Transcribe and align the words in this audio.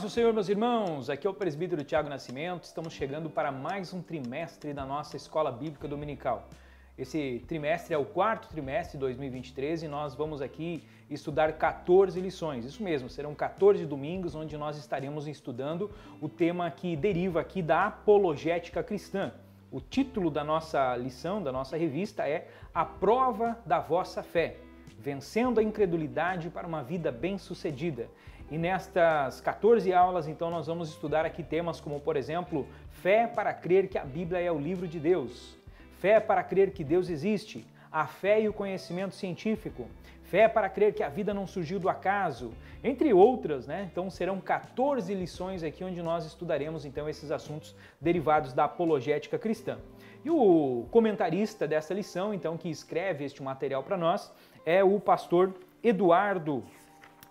paz 0.00 0.02
do 0.02 0.14
Senhor, 0.14 0.32
meus 0.32 0.48
irmãos! 0.48 1.10
Aqui 1.10 1.26
é 1.26 1.30
o 1.30 1.34
presbítero 1.34 1.84
Tiago 1.84 2.08
Nascimento. 2.08 2.64
Estamos 2.64 2.94
chegando 2.94 3.28
para 3.28 3.52
mais 3.52 3.92
um 3.92 4.00
trimestre 4.00 4.72
da 4.72 4.86
nossa 4.86 5.14
Escola 5.14 5.52
Bíblica 5.52 5.86
Dominical. 5.86 6.48
Esse 6.96 7.44
trimestre 7.46 7.92
é 7.92 7.98
o 7.98 8.04
quarto 8.06 8.48
trimestre 8.48 8.96
de 8.96 9.00
2023 9.00 9.82
e 9.82 9.88
nós 9.88 10.14
vamos 10.14 10.40
aqui 10.40 10.82
estudar 11.10 11.52
14 11.52 12.18
lições. 12.18 12.64
Isso 12.64 12.82
mesmo, 12.82 13.10
serão 13.10 13.34
14 13.34 13.84
domingos 13.84 14.34
onde 14.34 14.56
nós 14.56 14.78
estaremos 14.78 15.28
estudando 15.28 15.90
o 16.18 16.30
tema 16.30 16.70
que 16.70 16.96
deriva 16.96 17.40
aqui 17.40 17.60
da 17.60 17.88
apologética 17.88 18.82
cristã. 18.82 19.32
O 19.70 19.82
título 19.82 20.30
da 20.30 20.42
nossa 20.42 20.96
lição, 20.96 21.42
da 21.42 21.52
nossa 21.52 21.76
revista 21.76 22.26
é 22.26 22.48
A 22.72 22.86
Prova 22.86 23.58
da 23.66 23.80
Vossa 23.80 24.22
Fé, 24.22 24.56
vencendo 24.98 25.60
a 25.60 25.62
incredulidade 25.62 26.48
para 26.48 26.66
uma 26.66 26.82
vida 26.82 27.12
bem-sucedida. 27.12 28.08
E 28.50 28.58
nestas 28.58 29.40
14 29.40 29.92
aulas, 29.92 30.26
então, 30.26 30.50
nós 30.50 30.66
vamos 30.66 30.88
estudar 30.88 31.24
aqui 31.24 31.42
temas 31.42 31.80
como, 31.80 32.00
por 32.00 32.16
exemplo, 32.16 32.66
fé 32.90 33.26
para 33.26 33.54
crer 33.54 33.88
que 33.88 33.96
a 33.96 34.04
Bíblia 34.04 34.40
é 34.40 34.50
o 34.50 34.58
livro 34.58 34.88
de 34.88 34.98
Deus, 34.98 35.56
fé 36.00 36.18
para 36.18 36.42
crer 36.42 36.72
que 36.72 36.82
Deus 36.82 37.08
existe, 37.08 37.64
a 37.92 38.06
fé 38.06 38.40
e 38.40 38.48
o 38.48 38.52
conhecimento 38.52 39.14
científico, 39.14 39.86
fé 40.24 40.48
para 40.48 40.68
crer 40.68 40.94
que 40.94 41.02
a 41.02 41.08
vida 41.08 41.32
não 41.32 41.46
surgiu 41.46 41.78
do 41.78 41.88
acaso, 41.88 42.52
entre 42.82 43.12
outras, 43.12 43.68
né? 43.68 43.88
Então 43.90 44.10
serão 44.10 44.40
14 44.40 45.14
lições 45.14 45.62
aqui 45.62 45.84
onde 45.84 46.02
nós 46.02 46.24
estudaremos 46.24 46.84
então 46.84 47.08
esses 47.08 47.30
assuntos 47.30 47.74
derivados 48.00 48.52
da 48.52 48.64
apologética 48.64 49.38
cristã. 49.38 49.78
E 50.24 50.30
o 50.30 50.86
comentarista 50.90 51.66
dessa 51.66 51.94
lição, 51.94 52.34
então, 52.34 52.56
que 52.56 52.68
escreve 52.68 53.24
este 53.24 53.42
material 53.42 53.82
para 53.82 53.96
nós, 53.96 54.32
é 54.66 54.84
o 54.84 55.00
pastor 55.00 55.54
Eduardo 55.82 56.62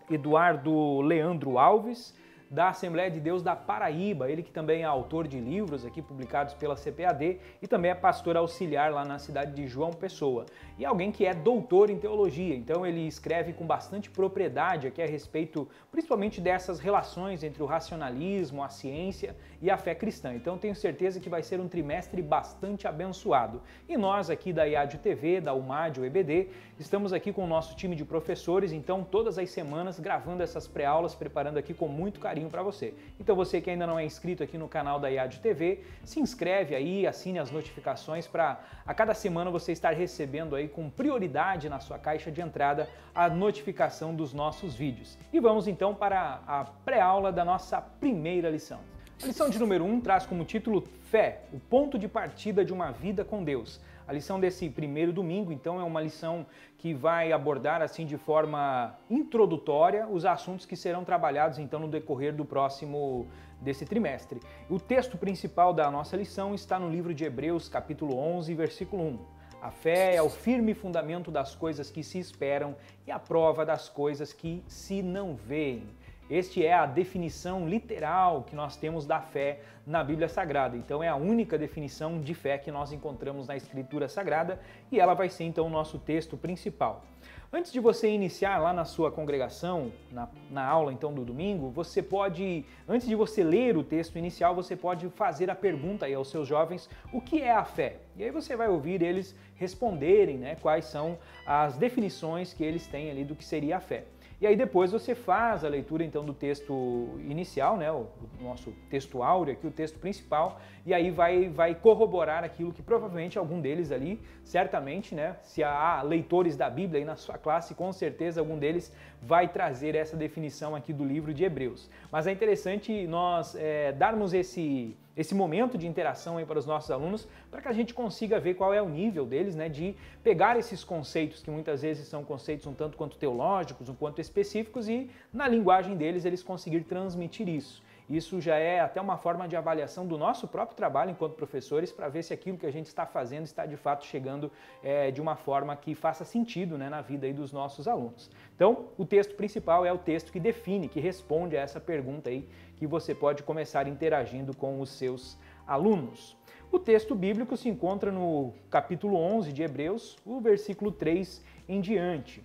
Eduardo 0.09 1.01
Leandro 1.01 1.57
Alves, 1.57 2.13
da 2.49 2.69
Assembleia 2.69 3.11
de 3.11 3.19
Deus 3.19 3.43
da 3.43 3.55
Paraíba, 3.55 4.29
ele 4.29 4.41
que 4.41 4.51
também 4.51 4.81
é 4.81 4.85
autor 4.85 5.27
de 5.27 5.39
livros 5.39 5.85
aqui 5.85 6.01
publicados 6.01 6.55
pela 6.55 6.75
CPAD 6.75 7.39
e 7.61 7.67
também 7.67 7.91
é 7.91 7.95
pastor 7.95 8.35
auxiliar 8.35 8.91
lá 8.91 9.05
na 9.05 9.19
cidade 9.19 9.53
de 9.53 9.67
João 9.67 9.91
Pessoa. 9.91 10.45
E 10.79 10.85
alguém 10.85 11.11
que 11.11 11.25
é 11.25 11.33
doutor 11.33 11.89
em 11.89 11.99
teologia, 11.99 12.55
então 12.55 12.85
ele 12.85 13.05
escreve 13.05 13.53
com 13.53 13.67
bastante 13.67 14.09
propriedade 14.09 14.87
aqui 14.87 15.01
a 15.01 15.05
respeito 15.05 15.67
principalmente 15.91 16.41
dessas 16.41 16.79
relações 16.79 17.43
entre 17.43 17.61
o 17.61 17.65
racionalismo, 17.65 18.63
a 18.63 18.69
ciência 18.69 19.35
e 19.61 19.69
a 19.69 19.77
fé 19.77 19.93
cristã. 19.93 20.33
Então 20.33 20.57
tenho 20.57 20.73
certeza 20.73 21.19
que 21.19 21.29
vai 21.29 21.43
ser 21.43 21.59
um 21.59 21.67
trimestre 21.67 22.21
bastante 22.21 22.87
abençoado. 22.87 23.61
E 23.87 23.95
nós 23.95 24.29
aqui 24.29 24.51
da 24.51 24.63
IAD 24.63 24.97
TV, 24.99 25.41
da 25.41 25.53
UMAD, 25.53 25.99
EBD, 26.05 26.47
estamos 26.79 27.13
aqui 27.13 27.31
com 27.31 27.43
o 27.43 27.47
nosso 27.47 27.75
time 27.75 27.95
de 27.95 28.05
professores, 28.05 28.71
então 28.71 29.03
todas 29.03 29.37
as 29.37 29.49
semanas 29.51 29.99
gravando 29.99 30.41
essas 30.41 30.65
pré-aulas, 30.65 31.13
preparando 31.13 31.57
aqui 31.57 31.73
com 31.73 31.87
muito 31.87 32.19
carinho 32.19 32.39
carinho 32.39 32.49
para 32.49 32.63
você. 32.63 32.93
Então 33.19 33.35
você 33.35 33.59
que 33.59 33.69
ainda 33.69 33.85
não 33.85 33.99
é 33.99 34.05
inscrito 34.05 34.41
aqui 34.41 34.57
no 34.57 34.69
canal 34.69 34.99
da 34.99 35.09
IAD 35.09 35.39
TV, 35.39 35.83
se 36.05 36.19
inscreve 36.19 36.73
aí, 36.73 37.05
assine 37.05 37.37
as 37.37 37.51
notificações 37.51 38.27
para 38.27 38.61
a 38.85 38.93
cada 38.93 39.13
semana 39.13 39.51
você 39.51 39.73
estar 39.73 39.91
recebendo 39.91 40.55
aí 40.55 40.68
com 40.69 40.89
prioridade 40.89 41.67
na 41.67 41.79
sua 41.79 41.99
caixa 41.99 42.31
de 42.31 42.41
entrada 42.41 42.87
a 43.13 43.29
notificação 43.29 44.15
dos 44.15 44.33
nossos 44.33 44.75
vídeos. 44.75 45.17
E 45.33 45.39
vamos 45.39 45.67
então 45.67 45.93
para 45.93 46.41
a 46.47 46.63
pré-aula 46.63 47.31
da 47.31 47.43
nossa 47.43 47.81
primeira 47.81 48.49
lição. 48.49 48.79
A 49.21 49.25
lição 49.25 49.49
de 49.49 49.59
número 49.59 49.83
1 49.83 49.93
um 49.93 49.99
traz 49.99 50.25
como 50.25 50.45
título 50.45 50.81
Fé, 51.11 51.41
o 51.51 51.59
ponto 51.59 51.99
de 51.99 52.07
partida 52.07 52.63
de 52.63 52.71
uma 52.71 52.91
vida 52.91 53.25
com 53.25 53.43
Deus. 53.43 53.81
A 54.07 54.13
lição 54.13 54.39
desse 54.39 54.69
primeiro 54.69 55.11
domingo, 55.11 55.51
então, 55.51 55.79
é 55.79 55.83
uma 55.83 56.01
lição 56.01 56.45
que 56.77 56.93
vai 56.93 57.31
abordar 57.31 57.81
assim 57.81 58.05
de 58.05 58.17
forma 58.17 58.95
introdutória 59.09 60.07
os 60.07 60.25
assuntos 60.25 60.65
que 60.65 60.75
serão 60.75 61.03
trabalhados 61.03 61.59
então 61.59 61.81
no 61.81 61.87
decorrer 61.87 62.33
do 62.33 62.45
próximo 62.45 63.27
desse 63.61 63.85
trimestre. 63.85 64.39
O 64.69 64.79
texto 64.79 65.17
principal 65.17 65.73
da 65.73 65.91
nossa 65.91 66.15
lição 66.15 66.55
está 66.55 66.79
no 66.79 66.89
livro 66.89 67.13
de 67.13 67.25
Hebreus, 67.25 67.67
capítulo 67.67 68.17
11, 68.17 68.55
versículo 68.55 69.03
1. 69.03 69.38
A 69.61 69.71
fé 69.71 70.15
é 70.15 70.21
o 70.21 70.29
firme 70.29 70.73
fundamento 70.73 71.29
das 71.29 71.53
coisas 71.53 71.91
que 71.91 72.01
se 72.01 72.17
esperam 72.17 72.77
e 73.05 73.11
a 73.11 73.19
prova 73.19 73.65
das 73.65 73.89
coisas 73.89 74.31
que 74.31 74.63
se 74.69 75.01
não 75.01 75.35
veem. 75.35 75.83
Este 76.29 76.65
é 76.65 76.73
a 76.73 76.85
definição 76.85 77.67
literal 77.67 78.43
que 78.43 78.55
nós 78.55 78.77
temos 78.77 79.05
da 79.05 79.19
fé 79.19 79.59
na 79.85 80.01
Bíblia 80.01 80.29
Sagrada. 80.29 80.77
Então 80.77 81.03
é 81.03 81.09
a 81.09 81.15
única 81.15 81.57
definição 81.57 82.21
de 82.21 82.33
fé 82.33 82.57
que 82.57 82.71
nós 82.71 82.93
encontramos 82.93 83.47
na 83.47 83.57
Escritura 83.57 84.07
Sagrada 84.07 84.61
e 84.89 84.97
ela 84.97 85.13
vai 85.13 85.27
ser 85.27 85.43
então 85.43 85.67
o 85.67 85.69
nosso 85.69 85.99
texto 85.99 86.37
principal. 86.37 87.03
Antes 87.51 87.71
de 87.71 87.79
você 87.79 88.07
iniciar 88.07 88.59
lá 88.59 88.71
na 88.71 88.85
sua 88.85 89.11
congregação, 89.11 89.91
na, 90.11 90.29
na 90.51 90.63
aula 90.63 90.93
então 90.93 91.11
do 91.11 91.25
domingo, 91.25 91.71
você 91.71 91.99
pode, 91.99 92.63
antes 92.87 93.07
de 93.07 93.15
você 93.15 93.43
ler 93.43 93.75
o 93.75 93.83
texto 93.83 94.19
inicial, 94.19 94.53
você 94.53 94.75
pode 94.75 95.09
fazer 95.09 95.49
a 95.49 95.55
pergunta 95.55 96.05
aí 96.05 96.13
aos 96.13 96.29
seus 96.29 96.47
jovens, 96.47 96.87
o 97.11 97.19
que 97.19 97.41
é 97.41 97.51
a 97.51 97.65
fé? 97.65 98.01
E 98.15 98.23
aí 98.23 98.29
você 98.29 98.55
vai 98.55 98.67
ouvir 98.67 99.01
eles 99.01 99.35
responderem, 99.55 100.37
né, 100.37 100.57
quais 100.61 100.85
são 100.85 101.17
as 101.43 101.75
definições 101.75 102.53
que 102.53 102.63
eles 102.63 102.85
têm 102.85 103.09
ali 103.09 103.25
do 103.25 103.35
que 103.35 103.43
seria 103.43 103.77
a 103.77 103.79
fé. 103.79 104.05
E 104.41 104.47
aí 104.47 104.55
depois 104.55 104.91
você 104.91 105.13
faz 105.13 105.65
a 105.65 105.67
leitura 105.67 106.01
então 106.01 106.23
do 106.23 106.33
texto 106.33 107.09
inicial, 107.19 107.75
né, 107.75 107.91
o, 107.91 108.07
nosso 108.39 108.71
texto 108.89 109.21
áureo 109.21 109.53
aqui, 109.53 109.67
o 109.67 109.71
texto 109.71 109.99
principal, 109.99 110.61
e 110.85 110.93
aí 110.93 111.11
vai, 111.11 111.49
vai 111.49 111.75
corroborar 111.75 112.45
aquilo 112.45 112.71
que 112.71 112.81
provavelmente 112.81 113.37
algum 113.37 113.59
deles 113.59 113.91
ali, 113.91 114.17
certamente, 114.45 115.13
né, 115.13 115.35
se 115.43 115.61
há 115.61 116.01
leitores 116.03 116.55
da 116.55 116.69
Bíblia 116.69 116.99
aí 117.01 117.05
na 117.05 117.17
sua 117.17 117.37
classe, 117.37 117.75
com 117.75 117.91
certeza 117.91 118.39
algum 118.39 118.57
deles 118.57 118.95
vai 119.21 119.49
trazer 119.49 119.93
essa 119.93 120.15
definição 120.15 120.73
aqui 120.73 120.93
do 120.93 121.03
livro 121.03 121.33
de 121.33 121.43
Hebreus. 121.43 121.89
Mas 122.09 122.25
é 122.25 122.31
interessante 122.31 123.05
nós 123.07 123.55
é, 123.55 123.91
darmos 123.91 124.33
esse 124.33 124.95
esse 125.15 125.35
momento 125.35 125.77
de 125.77 125.87
interação 125.87 126.37
aí 126.37 126.45
para 126.45 126.59
os 126.59 126.65
nossos 126.65 126.89
alunos, 126.91 127.27
para 127.51 127.61
que 127.61 127.67
a 127.67 127.73
gente 127.73 127.93
consiga 127.93 128.39
ver 128.39 128.53
qual 128.53 128.73
é 128.73 128.81
o 128.81 128.87
nível 128.87 129.25
deles, 129.25 129.55
né, 129.55 129.67
de 129.67 129.95
pegar 130.23 130.57
esses 130.57 130.83
conceitos 130.83 131.41
que 131.41 131.51
muitas 131.51 131.81
vezes 131.81 132.07
são 132.07 132.23
conceitos 132.23 132.65
um 132.67 132.73
tanto 132.73 132.97
quanto 132.97 133.17
teológicos, 133.17 133.89
um 133.89 133.95
quanto 133.95 134.21
específicos 134.21 134.87
e 134.87 135.09
na 135.33 135.47
linguagem 135.47 135.95
deles 135.97 136.25
eles 136.25 136.41
conseguir 136.41 136.81
transmitir 136.81 137.49
isso. 137.49 137.81
Isso 138.09 138.41
já 138.41 138.55
é 138.55 138.79
até 138.79 138.99
uma 138.99 139.17
forma 139.17 139.47
de 139.47 139.55
avaliação 139.55 140.07
do 140.07 140.17
nosso 140.17 140.47
próprio 140.47 140.75
trabalho 140.75 141.11
enquanto 141.11 141.35
professores 141.35 141.91
para 141.91 142.09
ver 142.09 142.23
se 142.23 142.33
aquilo 142.33 142.57
que 142.57 142.65
a 142.65 142.71
gente 142.71 142.87
está 142.87 143.05
fazendo 143.05 143.45
está 143.45 143.67
de 143.67 143.77
fato 143.77 144.03
chegando 144.03 144.51
é, 144.81 145.11
de 145.11 145.21
uma 145.21 145.35
forma 145.35 145.75
que 145.75 145.93
faça 145.93 146.25
sentido 146.25 146.75
né, 146.75 146.89
na 146.89 147.01
vida 147.01 147.31
dos 147.31 147.51
nossos 147.51 147.87
alunos. 147.87 148.31
Então, 148.55 148.87
o 148.97 149.05
texto 149.05 149.35
principal 149.35 149.85
é 149.85 149.93
o 149.93 149.97
texto 149.97 150.31
que 150.31 150.39
define, 150.39 150.87
que 150.87 150.99
responde 150.99 151.55
a 151.55 151.61
essa 151.61 151.79
pergunta 151.79 152.31
aí 152.31 152.49
que 152.77 152.87
você 152.87 153.13
pode 153.13 153.43
começar 153.43 153.87
interagindo 153.87 154.55
com 154.55 154.81
os 154.81 154.89
seus 154.89 155.37
alunos. 155.67 156.35
O 156.71 156.79
texto 156.79 157.13
bíblico 157.13 157.55
se 157.55 157.69
encontra 157.69 158.11
no 158.11 158.53
capítulo 158.71 159.17
11 159.17 159.53
de 159.53 159.61
Hebreus, 159.61 160.17
o 160.25 160.39
versículo 160.39 160.91
3 160.91 161.43
em 161.67 161.79
diante, 161.79 162.43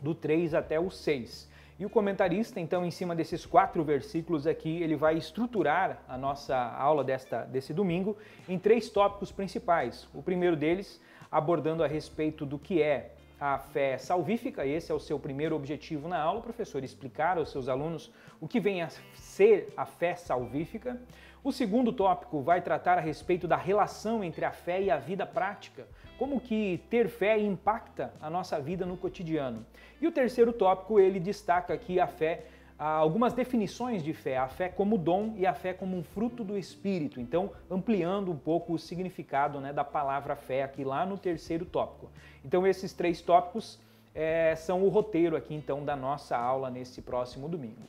do 0.00 0.14
3 0.14 0.54
até 0.54 0.78
o 0.78 0.90
6. 0.90 1.50
E 1.82 1.84
o 1.84 1.90
comentarista, 1.90 2.60
então, 2.60 2.86
em 2.86 2.92
cima 2.92 3.12
desses 3.12 3.44
quatro 3.44 3.82
versículos 3.82 4.46
aqui, 4.46 4.80
ele 4.80 4.94
vai 4.94 5.18
estruturar 5.18 6.00
a 6.06 6.16
nossa 6.16 6.56
aula 6.56 7.02
desta, 7.02 7.42
desse 7.42 7.74
domingo 7.74 8.16
em 8.48 8.56
três 8.56 8.88
tópicos 8.88 9.32
principais. 9.32 10.06
O 10.14 10.22
primeiro 10.22 10.54
deles, 10.54 11.00
abordando 11.28 11.82
a 11.82 11.88
respeito 11.88 12.46
do 12.46 12.56
que 12.56 12.80
é 12.80 13.14
a 13.40 13.58
fé 13.58 13.98
salvífica, 13.98 14.64
esse 14.64 14.92
é 14.92 14.94
o 14.94 15.00
seu 15.00 15.18
primeiro 15.18 15.56
objetivo 15.56 16.06
na 16.06 16.20
aula, 16.22 16.38
o 16.38 16.42
professor 16.44 16.84
explicar 16.84 17.36
aos 17.36 17.50
seus 17.50 17.68
alunos 17.68 18.12
o 18.40 18.46
que 18.46 18.60
vem 18.60 18.80
a 18.80 18.88
ser 19.14 19.74
a 19.76 19.84
fé 19.84 20.14
salvífica. 20.14 21.02
O 21.44 21.50
segundo 21.50 21.92
tópico 21.92 22.40
vai 22.40 22.62
tratar 22.62 22.98
a 22.98 23.00
respeito 23.00 23.48
da 23.48 23.56
relação 23.56 24.22
entre 24.22 24.44
a 24.44 24.52
fé 24.52 24.80
e 24.80 24.90
a 24.90 24.96
vida 24.96 25.26
prática, 25.26 25.88
como 26.16 26.40
que 26.40 26.80
ter 26.88 27.08
fé 27.08 27.36
impacta 27.36 28.14
a 28.20 28.30
nossa 28.30 28.60
vida 28.60 28.86
no 28.86 28.96
cotidiano. 28.96 29.66
E 30.00 30.06
o 30.06 30.12
terceiro 30.12 30.52
tópico, 30.52 31.00
ele 31.00 31.18
destaca 31.18 31.74
aqui 31.74 31.98
a 31.98 32.06
fé 32.06 32.44
algumas 32.78 33.32
definições 33.32 34.02
de 34.04 34.12
fé, 34.12 34.38
a 34.38 34.46
fé 34.46 34.68
como 34.68 34.96
dom 34.96 35.34
e 35.36 35.44
a 35.44 35.52
fé 35.52 35.72
como 35.72 35.96
um 35.96 36.02
fruto 36.04 36.44
do 36.44 36.56
Espírito. 36.56 37.20
Então, 37.20 37.50
ampliando 37.68 38.30
um 38.30 38.36
pouco 38.36 38.72
o 38.72 38.78
significado 38.78 39.60
né, 39.60 39.72
da 39.72 39.84
palavra 39.84 40.36
fé 40.36 40.62
aqui 40.62 40.84
lá 40.84 41.04
no 41.04 41.18
terceiro 41.18 41.64
tópico. 41.64 42.08
Então, 42.44 42.64
esses 42.64 42.92
três 42.92 43.20
tópicos 43.20 43.80
é, 44.14 44.54
são 44.54 44.82
o 44.82 44.88
roteiro 44.88 45.36
aqui 45.36 45.54
então 45.54 45.84
da 45.84 45.96
nossa 45.96 46.36
aula 46.36 46.70
nesse 46.70 47.02
próximo 47.02 47.48
domingo. 47.48 47.82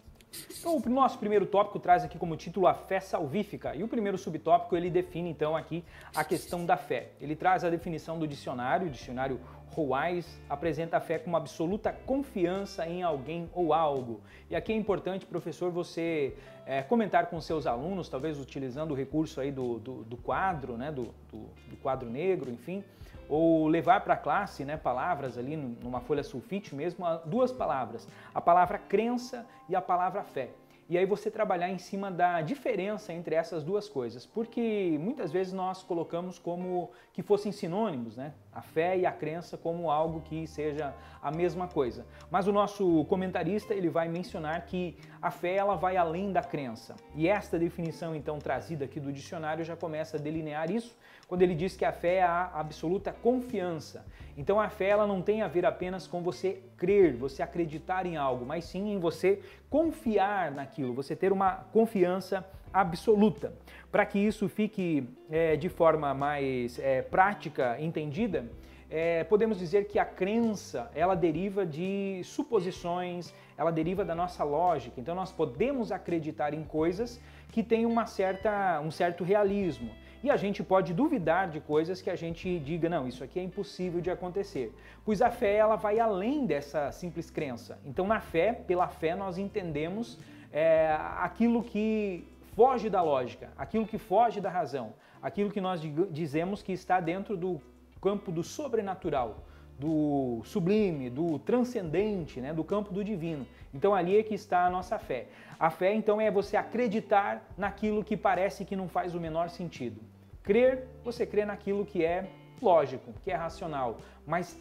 Então, 0.60 0.78
o 0.78 0.90
nosso 0.90 1.20
primeiro 1.20 1.46
tópico 1.46 1.80
traz 1.80 2.04
aqui 2.04 2.18
como 2.18 2.36
título 2.36 2.68
a 2.68 2.74
fé 2.74 3.00
salvífica 3.00 3.76
e 3.76 3.84
o 3.84 3.88
primeiro 3.88 4.18
subtópico 4.18 4.76
ele 4.76 4.90
define 4.90 5.30
então 5.30 5.56
aqui 5.56 5.84
a 6.16 6.24
questão 6.24 6.66
da 6.66 6.78
fé. 6.78 7.12
Ele 7.22 7.36
traz 7.36 7.64
a 7.64 7.70
definição 7.70 8.18
do 8.18 8.28
dicionário, 8.28 8.88
o 8.88 8.90
dicionário 8.90 9.40
Ruais 9.74 10.40
apresenta 10.48 10.98
a 10.98 11.02
fé 11.02 11.18
como 11.18 11.36
absoluta 11.36 11.92
confiança 11.92 12.88
em 12.88 13.02
alguém 13.02 13.50
ou 13.54 13.74
algo. 13.74 14.22
E 14.50 14.56
aqui 14.56 14.72
é 14.72 14.76
importante, 14.76 15.26
professor, 15.26 15.72
você 15.72 16.36
é, 16.66 16.82
comentar 16.84 17.28
com 17.28 17.42
seus 17.42 17.66
alunos, 17.66 18.08
talvez 18.08 18.40
utilizando 18.40 18.92
o 18.92 18.96
recurso 18.96 19.42
aí 19.42 19.52
do, 19.52 19.80
do, 19.80 20.04
do 20.04 20.18
quadro, 20.18 20.78
né, 20.78 20.92
do, 20.92 21.14
do, 21.32 21.50
do 21.68 21.76
quadro 21.82 22.10
negro, 22.10 22.52
enfim, 22.52 22.84
ou 23.30 23.68
levar 23.68 24.02
para 24.02 24.14
a 24.14 24.18
classe 24.18 24.66
né, 24.66 24.78
palavras 24.78 25.38
ali 25.38 25.56
numa 25.56 26.00
folha 26.02 26.24
sulfite 26.24 26.76
mesmo, 26.76 27.06
duas 27.26 27.52
palavras, 27.52 28.08
a 28.34 28.42
palavra 28.42 28.78
crença 28.78 29.46
e 29.70 29.76
a 29.76 29.82
palavra 29.82 30.24
fé. 30.24 30.50
e 30.90 30.98
aí 30.98 31.06
você 31.06 31.32
trabalhar 31.32 31.70
em 31.70 31.78
cima 31.78 32.12
da 32.12 32.42
diferença 32.42 33.14
entre 33.14 33.36
essas 33.36 33.64
duas 33.64 33.88
coisas, 33.88 34.26
porque 34.26 34.98
muitas 35.00 35.32
vezes 35.32 35.54
nós 35.54 35.82
colocamos 35.82 36.38
como 36.38 36.92
que 37.14 37.24
fossem 37.24 37.52
sinônimos, 37.52 38.18
né? 38.18 38.34
A 38.52 38.62
fé 38.62 38.98
e 38.98 39.06
a 39.06 39.12
crença 39.12 39.58
como 39.58 39.90
algo 39.90 40.22
que 40.22 40.46
seja 40.46 40.94
a 41.22 41.32
mesma 41.32 41.68
coisa. 41.68 42.06
Mas 42.30 42.48
o 42.48 42.52
nosso 42.52 43.06
comentarista 43.06 43.74
ele 43.74 43.90
vai 43.90 44.10
mencionar 44.10 44.66
que 44.66 44.98
a 45.22 45.32
fé 45.32 45.56
ela 45.56 45.76
vai 45.76 45.96
além 45.96 46.32
da 46.34 46.44
crença. 46.44 46.96
E 47.16 47.28
esta 47.30 47.58
definição 47.58 48.14
então 48.14 48.38
trazida 48.38 48.86
aqui 48.86 49.00
do 49.00 49.12
dicionário 49.12 49.64
já 49.64 49.76
começa 49.76 50.18
a 50.18 50.20
delinear 50.20 50.70
isso, 50.70 50.98
quando 51.34 51.42
ele 51.42 51.56
diz 51.56 51.76
que 51.76 51.84
a 51.84 51.92
fé 51.92 52.18
é 52.18 52.22
a 52.22 52.52
absoluta 52.54 53.12
confiança. 53.12 54.06
Então 54.38 54.60
a 54.60 54.70
fé 54.70 54.90
ela 54.90 55.08
não 55.08 55.20
tem 55.20 55.42
a 55.42 55.48
ver 55.48 55.66
apenas 55.66 56.06
com 56.06 56.22
você 56.22 56.62
crer, 56.78 57.16
você 57.16 57.42
acreditar 57.42 58.06
em 58.06 58.16
algo, 58.16 58.46
mas 58.46 58.66
sim 58.66 58.94
em 58.94 59.00
você 59.00 59.42
confiar 59.68 60.52
naquilo, 60.52 60.94
você 60.94 61.16
ter 61.16 61.32
uma 61.32 61.66
confiança 61.74 62.48
absoluta. 62.72 63.52
Para 63.92 64.06
que 64.06 64.20
isso 64.20 64.48
fique 64.48 65.10
é, 65.28 65.56
de 65.56 65.70
forma 65.70 66.14
mais 66.14 66.78
é, 66.78 67.02
prática, 67.02 67.82
entendida, 67.82 68.46
é, 68.88 69.24
podemos 69.24 69.58
dizer 69.58 69.88
que 69.88 69.98
a 69.98 70.06
crença 70.06 70.92
ela 70.94 71.16
deriva 71.16 71.66
de 71.66 72.22
suposições, 72.24 73.34
ela 73.58 73.72
deriva 73.72 74.06
da 74.06 74.14
nossa 74.14 74.44
lógica. 74.44 75.02
Então 75.02 75.16
nós 75.16 75.32
podemos 75.32 75.92
acreditar 75.92 76.54
em 76.54 76.64
coisas 76.64 77.20
que 77.52 77.64
têm 77.64 77.88
uma 77.88 78.06
certa, 78.06 78.80
um 78.82 78.92
certo 78.92 79.24
realismo. 79.24 79.90
E 80.24 80.32
a 80.32 80.38
gente 80.38 80.64
pode 80.64 80.94
duvidar 80.94 81.50
de 81.50 81.60
coisas 81.60 82.02
que 82.02 82.10
a 82.10 82.16
gente 82.16 82.58
diga, 82.60 82.88
não, 82.88 83.06
isso 83.06 83.26
aqui 83.26 83.38
é 83.42 83.44
impossível 83.44 84.00
de 84.00 84.10
acontecer. 84.10 84.74
Pois 85.04 85.22
a 85.22 85.30
fé 85.30 85.56
ela 85.56 85.76
vai 85.76 86.00
além 86.00 86.46
dessa 86.46 86.94
simples 86.94 87.30
crença. 87.30 87.78
Então, 87.86 88.08
na 88.08 88.22
fé, 88.22 88.54
pela 88.54 88.88
fé, 88.88 89.16
nós 89.16 89.38
entendemos 89.38 90.18
é, 90.50 90.98
aquilo 91.20 91.62
que 91.62 92.26
foge 92.56 92.90
da 92.90 93.02
lógica, 93.02 93.50
aquilo 93.58 93.86
que 93.86 93.98
foge 93.98 94.40
da 94.40 94.50
razão, 94.50 94.94
aquilo 95.22 95.52
que 95.52 95.60
nós 95.60 95.82
dizemos 96.10 96.64
que 96.64 96.72
está 96.72 97.02
dentro 97.02 97.36
do 97.36 97.62
campo 98.02 98.32
do 98.32 98.44
sobrenatural, 98.44 99.44
do 99.78 100.42
sublime, 100.46 101.10
do 101.10 101.38
transcendente, 101.40 102.40
né, 102.40 102.54
do 102.54 102.64
campo 102.64 102.94
do 102.94 103.04
divino. 103.04 103.46
Então 103.74 103.94
ali 103.94 104.18
é 104.18 104.24
que 104.24 104.36
está 104.36 104.66
a 104.66 104.70
nossa 104.70 104.98
fé. 104.98 105.28
A 105.60 105.70
fé 105.70 105.94
então 105.94 106.22
é 106.22 106.32
você 106.32 106.56
acreditar 106.56 107.46
naquilo 107.58 108.04
que 108.06 108.16
parece 108.16 108.64
que 108.64 108.76
não 108.76 108.88
faz 108.88 109.16
o 109.16 109.20
menor 109.20 109.50
sentido. 109.50 110.13
Crer, 110.44 110.88
você 111.04 111.26
crê 111.26 111.46
naquilo 111.46 111.86
que 111.86 112.04
é 112.04 112.30
lógico, 112.62 113.14
que 113.22 113.32
é 113.32 113.36
racional, 113.36 113.98
mas 114.26 114.60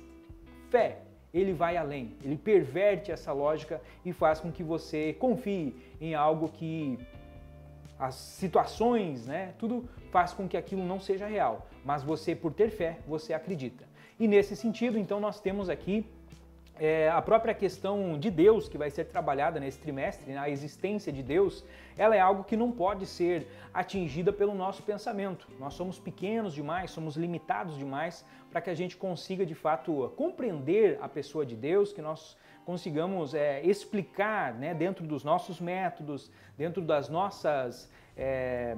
fé, 0.70 0.98
ele 1.34 1.52
vai 1.52 1.76
além, 1.76 2.16
ele 2.22 2.36
perverte 2.36 3.10
essa 3.10 3.32
lógica 3.32 3.80
e 4.04 4.12
faz 4.12 4.40
com 4.40 4.50
que 4.50 4.62
você 4.62 5.12
confie 5.14 5.74
em 6.00 6.14
algo 6.14 6.48
que 6.48 6.98
as 7.98 8.14
situações, 8.14 9.26
né, 9.26 9.54
tudo 9.58 9.88
faz 10.10 10.32
com 10.32 10.48
que 10.48 10.56
aquilo 10.56 10.84
não 10.84 10.98
seja 10.98 11.26
real, 11.26 11.68
mas 11.84 12.02
você, 12.02 12.34
por 12.34 12.52
ter 12.52 12.70
fé, 12.70 12.98
você 13.06 13.32
acredita. 13.32 13.84
E 14.18 14.28
nesse 14.28 14.54
sentido, 14.56 14.98
então, 14.98 15.18
nós 15.20 15.40
temos 15.40 15.68
aqui 15.68 16.06
é, 16.84 17.08
a 17.08 17.22
própria 17.22 17.54
questão 17.54 18.18
de 18.18 18.28
Deus 18.28 18.68
que 18.68 18.76
vai 18.76 18.90
ser 18.90 19.04
trabalhada 19.04 19.60
nesse 19.60 19.78
trimestre, 19.78 20.32
né? 20.32 20.38
a 20.38 20.50
existência 20.50 21.12
de 21.12 21.22
Deus, 21.22 21.64
ela 21.96 22.16
é 22.16 22.18
algo 22.18 22.42
que 22.42 22.56
não 22.56 22.72
pode 22.72 23.06
ser 23.06 23.46
atingida 23.72 24.32
pelo 24.32 24.52
nosso 24.52 24.82
pensamento. 24.82 25.46
Nós 25.60 25.74
somos 25.74 26.00
pequenos 26.00 26.52
demais, 26.52 26.90
somos 26.90 27.14
limitados 27.14 27.78
demais 27.78 28.24
para 28.50 28.60
que 28.60 28.68
a 28.68 28.74
gente 28.74 28.96
consiga 28.96 29.46
de 29.46 29.54
fato 29.54 30.12
compreender 30.16 30.98
a 31.00 31.08
pessoa 31.08 31.46
de 31.46 31.54
Deus, 31.54 31.92
que 31.92 32.02
nós 32.02 32.36
consigamos 32.66 33.32
é, 33.32 33.62
explicar 33.62 34.52
né, 34.54 34.74
dentro 34.74 35.06
dos 35.06 35.22
nossos 35.22 35.60
métodos, 35.60 36.32
dentro 36.58 36.82
das 36.82 37.08
nossas 37.08 37.88
é, 38.16 38.76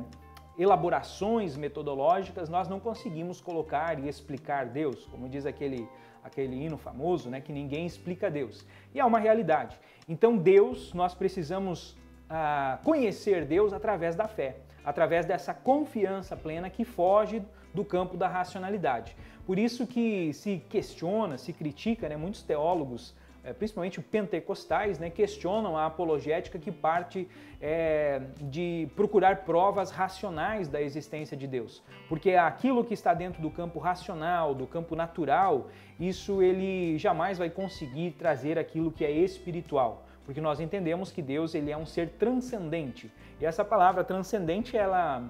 elaborações 0.58 1.56
metodológicas, 1.56 2.50
nós 2.50 2.68
não 2.68 2.78
conseguimos 2.78 3.40
colocar 3.40 3.98
e 3.98 4.08
explicar 4.08 4.66
Deus, 4.66 5.06
como 5.06 5.26
diz 5.26 5.46
aquele, 5.46 5.88
aquele 6.24 6.56
hino 6.56 6.78
famoso, 6.78 7.28
né, 7.28 7.40
que 7.40 7.52
ninguém 7.52 7.84
explica 7.84 8.30
Deus. 8.30 8.66
E 8.94 8.98
é 8.98 9.04
uma 9.04 9.18
realidade. 9.18 9.78
Então, 10.08 10.36
Deus, 10.38 10.94
nós 10.94 11.14
precisamos 11.14 11.96
ah, 12.30 12.78
conhecer 12.82 13.44
Deus 13.44 13.74
através 13.74 14.16
da 14.16 14.26
fé, 14.26 14.56
através 14.82 15.26
dessa 15.26 15.52
confiança 15.52 16.34
plena 16.34 16.70
que 16.70 16.84
foge 16.84 17.42
do 17.74 17.84
campo 17.84 18.16
da 18.16 18.26
racionalidade. 18.26 19.14
Por 19.46 19.58
isso 19.58 19.86
que 19.86 20.32
se 20.32 20.62
questiona, 20.70 21.36
se 21.36 21.52
critica, 21.52 22.08
né, 22.08 22.16
muitos 22.16 22.42
teólogos 22.42 23.14
principalmente 23.52 24.00
pentecostais, 24.00 24.98
né, 24.98 25.10
questionam 25.10 25.76
a 25.76 25.86
apologética 25.86 26.58
que 26.58 26.72
parte 26.72 27.28
é, 27.60 28.22
de 28.40 28.88
procurar 28.96 29.44
provas 29.44 29.90
racionais 29.90 30.68
da 30.68 30.80
existência 30.80 31.36
de 31.36 31.46
Deus. 31.46 31.82
Porque 32.08 32.32
aquilo 32.32 32.84
que 32.84 32.94
está 32.94 33.12
dentro 33.12 33.42
do 33.42 33.50
campo 33.50 33.78
racional, 33.78 34.54
do 34.54 34.66
campo 34.66 34.96
natural, 34.96 35.68
isso 36.00 36.42
ele 36.42 36.96
jamais 36.98 37.38
vai 37.38 37.50
conseguir 37.50 38.12
trazer 38.12 38.58
aquilo 38.58 38.90
que 38.90 39.04
é 39.04 39.10
espiritual. 39.10 40.06
Porque 40.24 40.40
nós 40.40 40.58
entendemos 40.58 41.12
que 41.12 41.20
Deus 41.20 41.54
ele 41.54 41.70
é 41.70 41.76
um 41.76 41.84
ser 41.84 42.08
transcendente. 42.10 43.12
E 43.40 43.44
essa 43.44 43.64
palavra 43.64 44.02
transcendente, 44.02 44.76
ela 44.76 45.28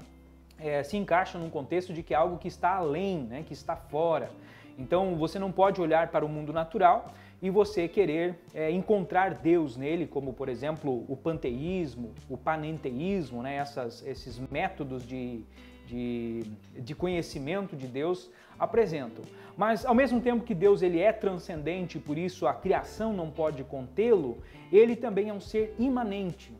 é, 0.58 0.82
se 0.82 0.96
encaixa 0.96 1.37
num 1.37 1.50
contexto 1.50 1.93
de 1.93 2.02
que 2.02 2.14
é 2.14 2.17
algo 2.17 2.38
que 2.38 2.49
está 2.49 2.76
além, 2.76 3.25
né, 3.25 3.43
que 3.44 3.52
está 3.52 3.75
fora. 3.75 4.31
Então 4.78 5.17
você 5.17 5.38
não 5.38 5.50
pode 5.50 5.81
olhar 5.81 6.08
para 6.08 6.25
o 6.25 6.28
mundo 6.28 6.52
natural 6.52 7.12
e 7.42 7.50
você 7.50 7.86
querer 7.86 8.36
é, 8.54 8.70
encontrar 8.70 9.34
Deus 9.34 9.76
nele, 9.76 10.06
como 10.06 10.32
por 10.32 10.48
exemplo 10.48 11.04
o 11.08 11.16
panteísmo, 11.16 12.12
o 12.28 12.36
panenteísmo, 12.36 13.42
né, 13.42 13.56
essas, 13.56 14.06
esses 14.06 14.38
métodos 14.50 15.06
de, 15.06 15.44
de, 15.86 16.42
de 16.76 16.94
conhecimento 16.94 17.76
de 17.76 17.86
Deus 17.86 18.31
apresentam. 18.58 19.25
Mas 19.56 19.84
ao 19.84 19.94
mesmo 19.94 20.20
tempo 20.20 20.44
que 20.44 20.54
Deus 20.54 20.82
ele 20.82 21.00
é 21.00 21.12
transcendente, 21.12 21.98
por 21.98 22.19
isso 22.19 22.46
a 22.46 22.54
criação 22.54 23.12
não 23.12 23.31
pode 23.31 23.62
contê-lo, 23.64 24.38
ele 24.72 24.96
também 24.96 25.29
é 25.29 25.32
um 25.32 25.41
ser 25.41 25.74
imanente. 25.79 26.53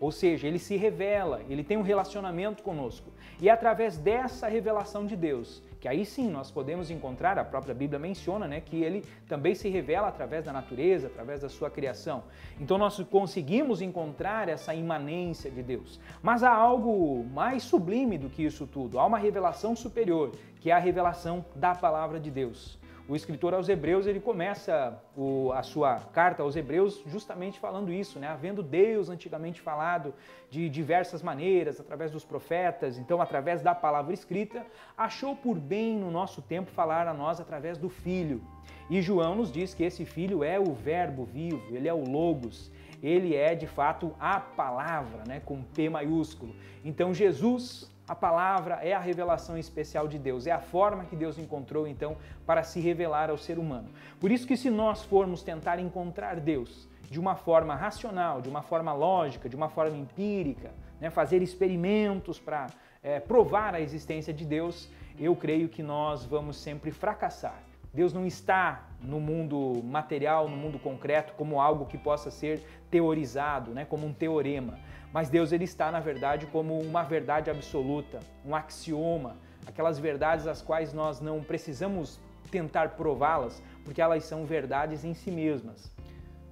Ou 0.00 0.10
seja, 0.10 0.48
ele 0.48 0.58
se 0.58 0.76
revela, 0.76 1.42
ele 1.50 1.62
tem 1.62 1.76
um 1.76 1.82
relacionamento 1.82 2.62
conosco. 2.62 3.10
E 3.40 3.48
é 3.50 3.52
através 3.52 3.98
dessa 3.98 4.48
revelação 4.48 5.04
de 5.06 5.14
Deus 5.14 5.62
que 5.80 5.88
aí 5.88 6.04
sim 6.04 6.30
nós 6.30 6.50
podemos 6.50 6.90
encontrar, 6.90 7.38
a 7.38 7.44
própria 7.44 7.74
Bíblia 7.74 7.98
menciona, 7.98 8.46
né, 8.46 8.60
que 8.60 8.82
ele 8.82 9.02
também 9.26 9.54
se 9.54 9.68
revela 9.68 10.08
através 10.08 10.44
da 10.44 10.52
natureza, 10.52 11.06
através 11.06 11.40
da 11.40 11.48
sua 11.48 11.70
criação. 11.70 12.22
Então 12.60 12.76
nós 12.76 12.98
conseguimos 13.10 13.80
encontrar 13.80 14.48
essa 14.48 14.74
imanência 14.74 15.50
de 15.50 15.62
Deus. 15.62 15.98
Mas 16.22 16.42
há 16.42 16.52
algo 16.52 17.24
mais 17.32 17.62
sublime 17.62 18.18
do 18.18 18.28
que 18.28 18.44
isso 18.44 18.66
tudo, 18.66 18.98
há 18.98 19.06
uma 19.06 19.18
revelação 19.18 19.74
superior, 19.74 20.32
que 20.60 20.70
é 20.70 20.74
a 20.74 20.78
revelação 20.78 21.44
da 21.54 21.74
palavra 21.74 22.20
de 22.20 22.30
Deus. 22.30 22.79
O 23.10 23.16
escritor 23.16 23.52
aos 23.54 23.68
Hebreus 23.68 24.06
ele 24.06 24.20
começa 24.20 24.96
o, 25.16 25.50
a 25.50 25.64
sua 25.64 25.96
carta 25.96 26.44
aos 26.44 26.54
Hebreus 26.54 27.02
justamente 27.08 27.58
falando 27.58 27.92
isso, 27.92 28.20
né? 28.20 28.28
Havendo 28.28 28.62
Deus 28.62 29.08
antigamente 29.08 29.60
falado 29.60 30.14
de 30.48 30.68
diversas 30.68 31.20
maneiras, 31.20 31.80
através 31.80 32.12
dos 32.12 32.24
profetas, 32.24 32.98
então 32.98 33.20
através 33.20 33.62
da 33.62 33.74
palavra 33.74 34.14
escrita, 34.14 34.64
achou 34.96 35.34
por 35.34 35.58
bem 35.58 35.98
no 35.98 36.08
nosso 36.08 36.40
tempo 36.40 36.70
falar 36.70 37.08
a 37.08 37.12
nós 37.12 37.40
através 37.40 37.76
do 37.76 37.88
Filho. 37.88 38.40
E 38.88 39.02
João 39.02 39.34
nos 39.34 39.50
diz 39.50 39.74
que 39.74 39.82
esse 39.82 40.04
Filho 40.04 40.44
é 40.44 40.60
o 40.60 40.72
Verbo 40.72 41.24
vivo, 41.24 41.74
ele 41.74 41.88
é 41.88 41.92
o 41.92 42.08
Logos, 42.08 42.70
ele 43.02 43.34
é 43.34 43.56
de 43.56 43.66
fato 43.66 44.14
a 44.20 44.38
palavra, 44.38 45.24
né? 45.26 45.42
Com 45.44 45.64
P 45.64 45.90
maiúsculo. 45.90 46.54
Então 46.84 47.12
Jesus 47.12 47.90
a 48.10 48.14
palavra 48.16 48.80
é 48.82 48.92
a 48.92 48.98
revelação 48.98 49.56
especial 49.56 50.08
de 50.08 50.18
Deus, 50.18 50.44
é 50.44 50.50
a 50.50 50.58
forma 50.58 51.04
que 51.04 51.14
Deus 51.14 51.38
encontrou 51.38 51.86
então 51.86 52.16
para 52.44 52.64
se 52.64 52.80
revelar 52.80 53.30
ao 53.30 53.38
ser 53.38 53.56
humano. 53.56 53.88
Por 54.18 54.32
isso 54.32 54.48
que 54.48 54.56
se 54.56 54.68
nós 54.68 55.04
formos 55.04 55.44
tentar 55.44 55.78
encontrar 55.78 56.40
Deus 56.40 56.88
de 57.08 57.20
uma 57.20 57.36
forma 57.36 57.72
racional, 57.76 58.40
de 58.40 58.48
uma 58.48 58.62
forma 58.62 58.92
lógica, 58.92 59.48
de 59.48 59.54
uma 59.54 59.68
forma 59.68 59.96
empírica, 59.96 60.72
né, 61.00 61.08
fazer 61.08 61.40
experimentos 61.40 62.40
para 62.40 62.66
é, 63.00 63.20
provar 63.20 63.76
a 63.76 63.80
existência 63.80 64.34
de 64.34 64.44
Deus, 64.44 64.90
eu 65.16 65.36
creio 65.36 65.68
que 65.68 65.80
nós 65.80 66.24
vamos 66.24 66.56
sempre 66.56 66.90
fracassar. 66.90 67.62
Deus 67.94 68.12
não 68.12 68.26
está 68.26 68.88
no 69.00 69.20
mundo 69.20 69.82
material, 69.84 70.48
no 70.48 70.56
mundo 70.56 70.80
concreto, 70.80 71.32
como 71.34 71.60
algo 71.60 71.86
que 71.86 71.96
possa 71.96 72.28
ser 72.28 72.60
teorizado, 72.90 73.70
né, 73.70 73.84
como 73.84 74.04
um 74.04 74.12
teorema. 74.12 74.80
Mas 75.12 75.28
Deus 75.28 75.50
ele 75.52 75.64
está, 75.64 75.90
na 75.90 76.00
verdade, 76.00 76.46
como 76.46 76.78
uma 76.78 77.02
verdade 77.02 77.50
absoluta, 77.50 78.20
um 78.44 78.54
axioma, 78.54 79.36
aquelas 79.66 79.98
verdades 79.98 80.46
as 80.46 80.62
quais 80.62 80.92
nós 80.92 81.20
não 81.20 81.42
precisamos 81.42 82.20
tentar 82.50 82.90
prová-las, 82.90 83.62
porque 83.84 84.00
elas 84.00 84.24
são 84.24 84.44
verdades 84.44 85.04
em 85.04 85.14
si 85.14 85.30
mesmas. 85.30 85.90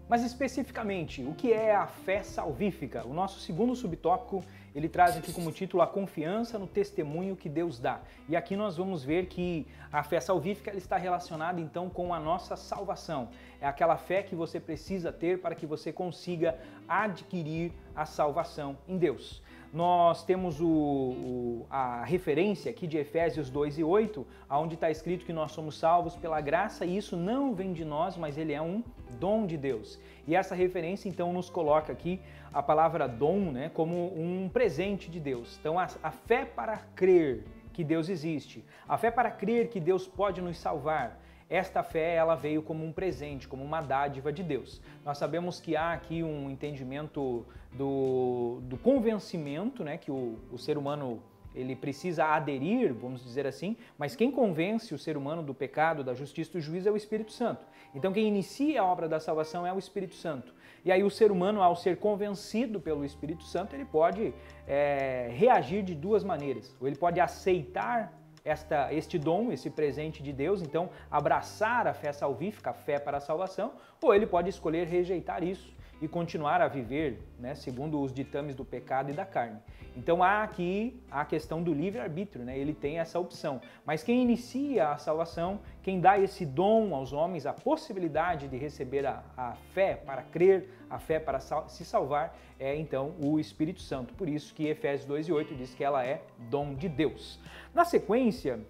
Mas 0.08 0.24
especificamente, 0.24 1.22
o 1.22 1.34
que 1.34 1.52
é 1.52 1.74
a 1.74 1.86
fé 1.86 2.22
salvífica? 2.22 3.06
O 3.06 3.12
nosso 3.12 3.40
segundo 3.40 3.76
subtópico, 3.76 4.42
ele 4.74 4.88
traz 4.88 5.18
aqui 5.18 5.30
como 5.34 5.52
título 5.52 5.82
a 5.82 5.86
confiança 5.86 6.58
no 6.58 6.66
testemunho 6.66 7.36
que 7.36 7.46
Deus 7.46 7.78
dá. 7.78 8.00
E 8.26 8.34
aqui 8.34 8.56
nós 8.56 8.78
vamos 8.78 9.04
ver 9.04 9.26
que 9.26 9.66
a 9.92 10.02
fé 10.02 10.18
salvífica 10.18 10.74
está 10.74 10.96
relacionada 10.96 11.60
então 11.60 11.90
com 11.90 12.14
a 12.14 12.18
nossa 12.18 12.56
salvação. 12.56 13.28
É 13.60 13.66
aquela 13.66 13.98
fé 13.98 14.22
que 14.22 14.34
você 14.34 14.58
precisa 14.58 15.12
ter 15.12 15.42
para 15.42 15.54
que 15.54 15.66
você 15.66 15.92
consiga 15.92 16.58
adquirir 16.88 17.74
a 18.00 18.06
salvação 18.06 18.78
em 18.86 18.96
Deus 18.96 19.42
nós 19.72 20.24
temos 20.24 20.60
o, 20.60 20.66
o, 20.66 21.66
a 21.68 22.04
referência 22.04 22.70
aqui 22.70 22.86
de 22.86 22.96
Efésios 22.96 23.50
2 23.50 23.78
e 23.78 23.84
8, 23.84 24.26
onde 24.50 24.74
está 24.74 24.90
escrito 24.90 25.26
que 25.26 25.32
nós 25.32 25.52
somos 25.52 25.78
salvos 25.78 26.16
pela 26.16 26.40
graça 26.40 26.86
e 26.86 26.96
isso 26.96 27.16
não 27.16 27.54
vem 27.54 27.72
de 27.72 27.84
nós, 27.84 28.16
mas 28.16 28.38
ele 28.38 28.52
é 28.52 28.62
um 28.62 28.82
dom 29.18 29.46
de 29.46 29.56
Deus. 29.56 29.98
E 30.26 30.34
essa 30.34 30.54
referência 30.54 31.08
então 31.08 31.32
nos 31.32 31.50
coloca 31.50 31.92
aqui 31.92 32.20
a 32.52 32.62
palavra 32.62 33.06
dom 33.06 33.52
né, 33.52 33.70
como 33.74 34.06
um 34.18 34.48
presente 34.48 35.10
de 35.10 35.20
Deus. 35.20 35.58
Então 35.60 35.78
a, 35.78 35.86
a 36.02 36.10
fé 36.10 36.44
para 36.44 36.78
crer 36.94 37.44
que 37.72 37.84
Deus 37.84 38.08
existe, 38.08 38.64
a 38.88 38.96
fé 38.96 39.10
para 39.10 39.30
crer 39.30 39.68
que 39.68 39.78
Deus 39.78 40.08
pode 40.08 40.40
nos 40.40 40.58
salvar, 40.58 41.20
esta 41.50 41.82
fé 41.82 42.14
ela 42.14 42.34
veio 42.34 42.62
como 42.62 42.84
um 42.84 42.92
presente, 42.92 43.48
como 43.48 43.64
uma 43.64 43.80
dádiva 43.80 44.32
de 44.32 44.42
Deus. 44.42 44.80
Nós 45.04 45.18
sabemos 45.18 45.60
que 45.60 45.76
há 45.76 45.92
aqui 45.92 46.22
um 46.22 46.50
entendimento 46.50 47.46
do, 47.72 48.60
do 48.62 48.76
convencimento, 48.76 49.82
né, 49.82 49.96
que 49.96 50.10
o, 50.10 50.38
o 50.52 50.58
ser 50.58 50.76
humano 50.76 51.22
ele 51.54 51.74
precisa 51.74 52.24
aderir, 52.26 52.92
vamos 52.94 53.24
dizer 53.24 53.46
assim, 53.46 53.76
mas 53.96 54.14
quem 54.14 54.30
convence 54.30 54.94
o 54.94 54.98
ser 54.98 55.16
humano 55.16 55.42
do 55.42 55.54
pecado, 55.54 56.04
da 56.04 56.14
justiça 56.14 56.52
do 56.52 56.60
juízo 56.60 56.88
é 56.88 56.92
o 56.92 56.96
Espírito 56.96 57.32
Santo. 57.32 57.66
Então 57.94 58.12
quem 58.12 58.28
inicia 58.28 58.82
a 58.82 58.84
obra 58.84 59.08
da 59.08 59.18
salvação 59.18 59.66
é 59.66 59.72
o 59.72 59.78
Espírito 59.78 60.14
Santo. 60.14 60.54
E 60.84 60.92
aí 60.92 61.02
o 61.02 61.10
ser 61.10 61.32
humano, 61.32 61.62
ao 61.62 61.74
ser 61.74 61.96
convencido 61.96 62.80
pelo 62.80 63.04
Espírito 63.04 63.44
Santo, 63.44 63.74
ele 63.74 63.84
pode 63.84 64.32
é, 64.66 65.28
reagir 65.32 65.82
de 65.82 65.94
duas 65.94 66.22
maneiras. 66.22 66.76
Ou 66.80 66.86
ele 66.86 66.96
pode 66.96 67.18
aceitar 67.18 68.17
esta, 68.48 68.92
este 68.92 69.18
dom, 69.18 69.52
esse 69.52 69.70
presente 69.70 70.22
de 70.22 70.32
Deus, 70.32 70.62
então 70.62 70.90
abraçar 71.10 71.86
a 71.86 71.94
fé 71.94 72.12
salvífica, 72.12 72.70
a 72.70 72.74
fé 72.74 72.98
para 72.98 73.18
a 73.18 73.20
salvação, 73.20 73.72
ou 74.02 74.14
ele 74.14 74.26
pode 74.26 74.48
escolher 74.48 74.86
rejeitar 74.86 75.42
isso 75.42 75.77
e 76.00 76.08
continuar 76.08 76.60
a 76.60 76.68
viver 76.68 77.22
né, 77.38 77.54
segundo 77.54 78.00
os 78.00 78.12
ditames 78.12 78.54
do 78.54 78.64
pecado 78.64 79.10
e 79.10 79.12
da 79.12 79.24
carne. 79.24 79.58
Então 79.96 80.22
há 80.22 80.44
aqui 80.44 81.02
a 81.10 81.24
questão 81.24 81.62
do 81.62 81.74
livre-arbítrio, 81.74 82.44
né? 82.44 82.56
ele 82.56 82.72
tem 82.72 83.00
essa 83.00 83.18
opção. 83.18 83.60
Mas 83.84 84.02
quem 84.02 84.22
inicia 84.22 84.90
a 84.90 84.98
salvação, 84.98 85.60
quem 85.82 86.00
dá 86.00 86.18
esse 86.18 86.46
dom 86.46 86.94
aos 86.94 87.12
homens, 87.12 87.46
a 87.46 87.52
possibilidade 87.52 88.46
de 88.46 88.56
receber 88.56 89.04
a, 89.04 89.24
a 89.36 89.52
fé 89.74 89.96
para 89.96 90.22
crer, 90.22 90.68
a 90.88 90.98
fé 90.98 91.18
para 91.18 91.40
sal 91.40 91.68
se 91.68 91.84
salvar, 91.84 92.36
é 92.60 92.76
então 92.76 93.14
o 93.20 93.40
Espírito 93.40 93.80
Santo. 93.80 94.14
Por 94.14 94.28
isso 94.28 94.54
que 94.54 94.68
Efésios 94.68 95.06
2 95.08 95.28
e 95.28 95.32
8 95.32 95.54
diz 95.56 95.74
que 95.74 95.82
ela 95.82 96.04
é 96.06 96.22
dom 96.48 96.74
de 96.74 96.88
Deus. 96.88 97.40
Na 97.74 97.84
sequência, 97.84 98.60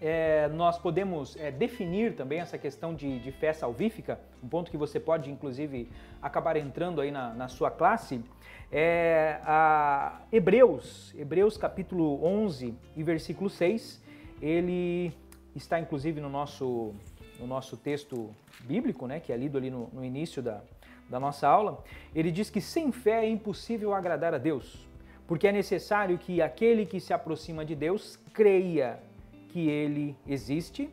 é, 0.00 0.48
nós 0.48 0.78
podemos 0.78 1.36
é, 1.36 1.50
definir 1.50 2.14
também 2.14 2.40
essa 2.40 2.58
questão 2.58 2.94
de, 2.94 3.18
de, 3.18 3.32
fé 3.32 3.52
salvífica, 3.52 4.20
um 4.42 4.48
ponto 4.48 4.70
que 4.70 4.76
você 4.76 5.00
pode, 5.00 5.30
inclusive, 5.30 5.90
acabar 6.20 6.56
entrando 6.56 7.00
aí 7.00 7.10
na, 7.10 7.32
na 7.32 7.48
sua 7.48 7.70
classe, 7.70 8.22
é 8.70 9.40
a 9.44 10.20
Hebreus, 10.30 11.14
Hebreus 11.16 11.56
capítulo 11.56 12.22
11 12.24 12.74
e 12.96 13.02
versículo 13.02 13.48
6, 13.48 14.02
ele 14.42 15.12
está 15.54 15.80
inclusive 15.80 16.20
no 16.20 16.28
nosso, 16.28 16.94
no 17.40 17.46
nosso 17.46 17.76
texto 17.76 18.34
bíblico, 18.64 19.06
né, 19.06 19.20
que 19.20 19.32
é 19.32 19.36
lido 19.36 19.56
ali 19.56 19.70
no, 19.70 19.88
no 19.92 20.04
início 20.04 20.42
da, 20.42 20.60
da 21.08 21.18
nossa 21.18 21.48
aula, 21.48 21.82
ele 22.14 22.30
diz 22.30 22.50
que 22.50 22.60
sem 22.60 22.92
fé 22.92 23.24
é 23.24 23.28
impossível 23.28 23.94
agradar 23.94 24.34
a 24.34 24.38
Deus, 24.38 24.86
porque 25.26 25.48
é 25.48 25.52
necessário 25.52 26.18
que 26.18 26.42
aquele 26.42 26.84
que 26.84 27.00
se 27.00 27.14
aproxima 27.14 27.64
de 27.64 27.74
Deus 27.74 28.18
creia 28.34 28.98
que 29.56 29.70
ele 29.70 30.14
existe 30.26 30.90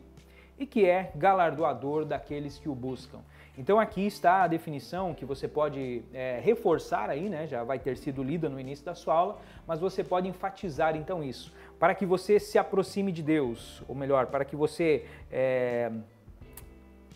e 0.58 0.64
que 0.64 0.86
é 0.86 1.12
galardoador 1.14 2.06
daqueles 2.06 2.58
que 2.58 2.66
o 2.66 2.74
buscam. 2.74 3.18
Então 3.58 3.78
aqui 3.78 4.06
está 4.06 4.42
a 4.42 4.46
definição 4.46 5.12
que 5.12 5.26
você 5.26 5.46
pode 5.46 6.02
é, 6.14 6.40
reforçar 6.42 7.10
aí, 7.10 7.28
né? 7.28 7.46
Já 7.46 7.62
vai 7.62 7.78
ter 7.78 7.98
sido 7.98 8.22
lida 8.22 8.48
no 8.48 8.58
início 8.58 8.82
da 8.82 8.94
sua 8.94 9.12
aula, 9.12 9.38
mas 9.66 9.80
você 9.80 10.02
pode 10.02 10.28
enfatizar 10.28 10.96
então 10.96 11.22
isso. 11.22 11.52
Para 11.78 11.94
que 11.94 12.06
você 12.06 12.40
se 12.40 12.56
aproxime 12.56 13.12
de 13.12 13.22
Deus, 13.22 13.82
ou 13.86 13.94
melhor, 13.94 14.28
para 14.28 14.46
que 14.46 14.56
você 14.56 15.04
é, 15.30 15.92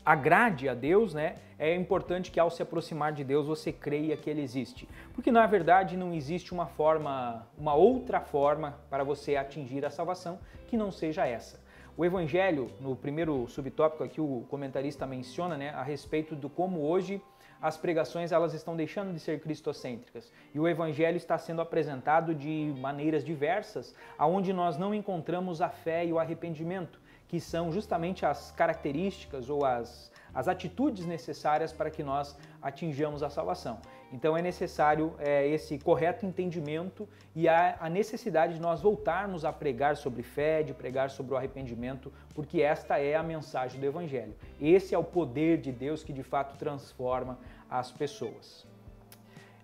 agrade 0.08 0.70
a 0.70 0.72
Deus, 0.72 1.12
né? 1.12 1.34
É 1.58 1.74
importante 1.74 2.30
que 2.30 2.40
ao 2.40 2.50
se 2.50 2.62
aproximar 2.62 3.12
de 3.12 3.22
Deus 3.22 3.46
você 3.46 3.70
creia 3.70 4.16
que 4.16 4.30
Ele 4.30 4.40
existe. 4.40 4.88
Porque 5.12 5.30
na 5.30 5.46
verdade 5.46 5.98
não 5.98 6.14
existe 6.14 6.50
uma 6.50 6.64
forma, 6.64 7.46
uma 7.58 7.74
outra 7.74 8.18
forma 8.18 8.78
para 8.88 9.04
você 9.04 9.36
atingir 9.36 9.84
a 9.84 9.90
salvação 9.90 10.38
que 10.66 10.78
não 10.78 10.90
seja 10.90 11.26
essa. 11.26 11.60
O 11.94 12.06
Evangelho, 12.06 12.70
no 12.80 12.96
primeiro 12.96 13.46
subtópico 13.48 14.02
aqui, 14.02 14.18
o 14.18 14.46
comentarista 14.48 15.06
menciona 15.06 15.58
né, 15.58 15.70
a 15.70 15.82
respeito 15.82 16.34
do 16.34 16.48
como 16.48 16.80
hoje 16.80 17.20
as 17.60 17.76
pregações 17.76 18.32
elas 18.32 18.54
estão 18.54 18.76
deixando 18.76 19.12
de 19.12 19.20
ser 19.20 19.40
cristocêntricas 19.40 20.32
e 20.54 20.60
o 20.60 20.68
evangelho 20.68 21.16
está 21.16 21.36
sendo 21.36 21.60
apresentado 21.60 22.34
de 22.34 22.72
maneiras 22.78 23.24
diversas, 23.24 23.94
aonde 24.16 24.52
nós 24.52 24.78
não 24.78 24.94
encontramos 24.94 25.60
a 25.60 25.68
fé 25.68 26.06
e 26.06 26.12
o 26.12 26.18
arrependimento, 26.18 26.97
que 27.28 27.38
são 27.38 27.70
justamente 27.70 28.24
as 28.24 28.50
características 28.50 29.48
ou 29.50 29.64
as, 29.64 30.10
as 30.34 30.48
atitudes 30.48 31.04
necessárias 31.04 31.72
para 31.72 31.90
que 31.90 32.02
nós 32.02 32.36
atinjamos 32.60 33.22
a 33.22 33.30
salvação. 33.30 33.78
Então 34.10 34.36
é 34.36 34.40
necessário 34.40 35.14
é, 35.18 35.46
esse 35.46 35.78
correto 35.78 36.24
entendimento 36.24 37.06
e 37.36 37.46
a, 37.46 37.76
a, 37.78 37.90
necessidade 37.90 38.54
de 38.54 38.60
nós 38.60 38.80
voltarmos 38.80 39.44
a 39.44 39.52
pregar 39.52 39.96
sobre 39.96 40.22
fé, 40.22 40.62
de 40.62 40.72
pregar 40.72 41.10
sobre 41.10 41.34
o 41.34 41.36
arrependimento, 41.36 42.10
porque 42.34 42.62
esta 42.62 42.98
é 42.98 43.14
a 43.14 43.22
mensagem 43.22 43.78
do 43.78 43.86
Evangelho. 43.86 44.34
Esse 44.58 44.94
é 44.94 44.98
o 44.98 45.04
poder 45.04 45.58
de 45.58 45.70
Deus 45.70 46.02
que 46.02 46.12
de 46.12 46.22
fato 46.22 46.56
transforma 46.56 47.38
as 47.68 47.92
pessoas. 47.92 48.66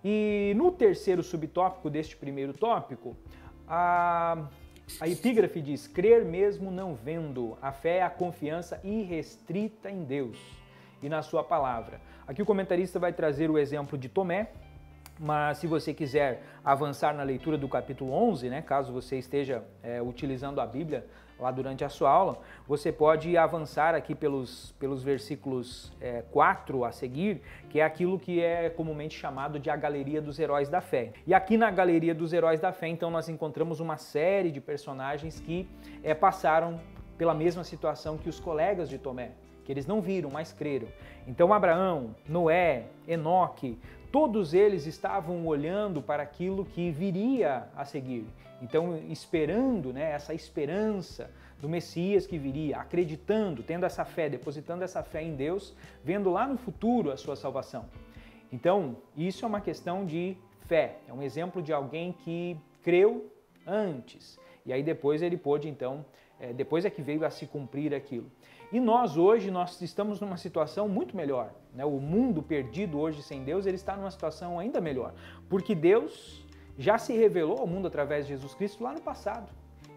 E 0.05 0.53
no 0.55 0.71
terceiro 0.71 1.23
subtópico 1.23 1.89
deste 1.89 2.15
primeiro 2.15 2.53
tópico, 2.53 3.17
a, 3.67 4.47
a 5.01 5.09
epígrafe 5.09 5.61
diz: 5.61 5.87
crer 5.87 6.25
mesmo 6.25 6.71
não 6.71 6.95
vendo. 6.95 7.57
A 7.61 7.73
fé 7.73 7.99
é 7.99 8.03
a 8.03 8.11
confiança 8.11 8.81
irrestrita 8.85 9.91
em 9.91 10.05
Deus 10.05 10.39
e 11.03 11.09
na 11.09 11.23
sua 11.23 11.43
palavra. 11.43 12.01
Aqui 12.27 12.43
o 12.43 12.47
comentarista 12.47 12.99
vai 12.99 13.13
trazer 13.13 13.51
o 13.51 13.59
exemplo 13.59 13.99
de 13.99 14.09
Tomé, 14.09 14.49
mas 15.19 15.59
se 15.59 15.67
você 15.67 15.93
quiser 15.93 16.43
avançar 16.65 17.15
na 17.15 17.23
leitura 17.23 17.59
do 17.59 17.69
capítulo 17.69 18.13
11, 18.13 18.49
né, 18.49 18.63
caso 18.63 18.93
você 18.93 19.19
esteja 19.19 19.63
é, 19.83 20.01
utilizando 20.01 20.61
a 20.61 20.67
Bíblia 20.67 21.07
lá 21.45 21.51
durante 21.51 21.85
a 21.85 21.89
sua 21.89 22.11
aula, 22.11 22.39
você 22.67 22.91
pode 22.91 23.37
avançar 23.37 23.95
aqui 23.95 24.15
pelos, 24.15 24.73
pelos 24.79 25.03
versículos 25.03 25.93
é, 26.01 26.23
4 26.33 26.85
a 26.85 26.91
seguir, 26.91 27.43
que 27.69 27.81
é 27.81 27.85
aquilo 27.85 28.19
que 28.19 28.43
é 28.43 28.71
comumente 28.71 29.17
chamado 29.17 29.59
de 29.59 29.69
a 29.69 29.77
Galeria 29.77 30.23
dos 30.23 30.39
Heróis 30.39 30.69
da 30.69 30.81
Fé. 30.81 31.13
E 31.27 31.35
aqui 31.35 31.57
na 31.57 31.71
Galeria 31.71 32.15
dos 32.15 32.33
Heróis 32.33 32.61
da 32.61 32.73
Fé, 32.73 32.89
então, 32.89 33.11
nós 33.11 33.29
encontramos 33.29 33.79
uma 33.79 33.99
série 33.99 34.51
de 34.51 34.61
personagens 34.61 35.39
que 35.39 35.69
é, 36.03 36.15
passaram 36.15 36.81
pela 37.19 37.35
mesma 37.35 37.63
situação 37.63 38.17
que 38.17 38.29
os 38.29 38.41
colegas 38.41 38.89
de 38.89 38.99
Tomé 38.99 39.33
que 39.65 39.73
eles 39.73 39.87
não 39.87 40.01
viram, 40.03 40.31
mas 40.31 40.53
creram. 40.53 40.89
Então 41.27 41.53
Abraão, 41.53 42.15
Noé, 42.29 42.85
Enoque, 43.09 43.79
todos 44.13 44.53
eles 44.53 44.87
estavam 44.87 45.47
olhando 45.47 46.03
para 46.03 46.23
aquilo 46.23 46.65
que 46.67 46.91
viria 46.91 47.67
a 47.75 47.85
seguir. 47.85 48.27
Então, 48.65 48.97
esperando 49.11 49.93
né, 49.93 50.13
essa 50.13 50.33
esperança 50.33 51.31
do 51.61 51.69
Messias 51.69 52.27
que 52.27 52.39
viria, 52.39 52.79
acreditando, 52.79 53.63
tendo 53.63 53.85
essa 53.85 54.07
fé, 54.07 54.27
depositando 54.27 54.83
essa 54.83 55.03
fé 55.03 55.23
em 55.23 55.37
Deus, 55.37 55.75
vendo 56.03 56.31
lá 56.31 56.47
no 56.47 56.57
futuro 56.57 57.11
a 57.13 57.17
sua 57.19 57.37
salvação. 57.37 57.85
Então, 58.51 58.97
isso 59.15 59.45
é 59.45 59.49
uma 59.49 59.61
questão 59.61 60.07
de 60.07 60.35
fé, 60.67 60.97
é 61.07 61.13
um 61.13 61.23
exemplo 61.23 61.61
de 61.61 61.75
alguém 61.75 62.13
que 62.13 62.57
creu 62.83 63.31
antes. 63.67 64.41
E 64.65 64.73
aí 64.73 64.83
depois 64.83 65.21
ele 65.21 65.37
pôde, 65.37 65.69
então, 65.69 66.03
é, 66.41 66.51
depois 66.55 66.87
é 66.87 66.91
que 66.91 67.03
veio 67.03 67.23
a 67.27 67.29
se 67.29 67.47
cumprir 67.47 67.95
aquilo. 67.95 68.31
E 68.73 68.81
nós 68.81 69.19
hoje 69.19 69.51
nós 69.51 69.79
estamos 69.83 70.21
numa 70.21 70.39
situação 70.39 70.89
muito 70.89 71.15
melhor. 71.15 71.53
Né? 71.75 71.85
O 71.85 72.01
mundo 72.01 72.43
perdido 72.43 72.99
hoje 72.99 73.23
sem 73.23 73.45
Deus 73.45 73.67
ele 73.67 73.77
está 73.77 73.95
numa 73.95 74.11
situação 74.11 74.59
ainda 74.59 74.81
melhor, 74.81 75.13
porque 75.51 75.75
Deus 75.75 76.44
já 76.79 76.99
se 76.99 77.13
revelou 77.13 77.59
ao 77.59 77.67
mundo 77.67 77.87
através 77.87 78.27
de 78.27 78.33
Jesus 78.33 78.55
Cristo 78.55 78.83
lá 78.83 78.93
no 78.93 79.01
passado. 79.01 79.51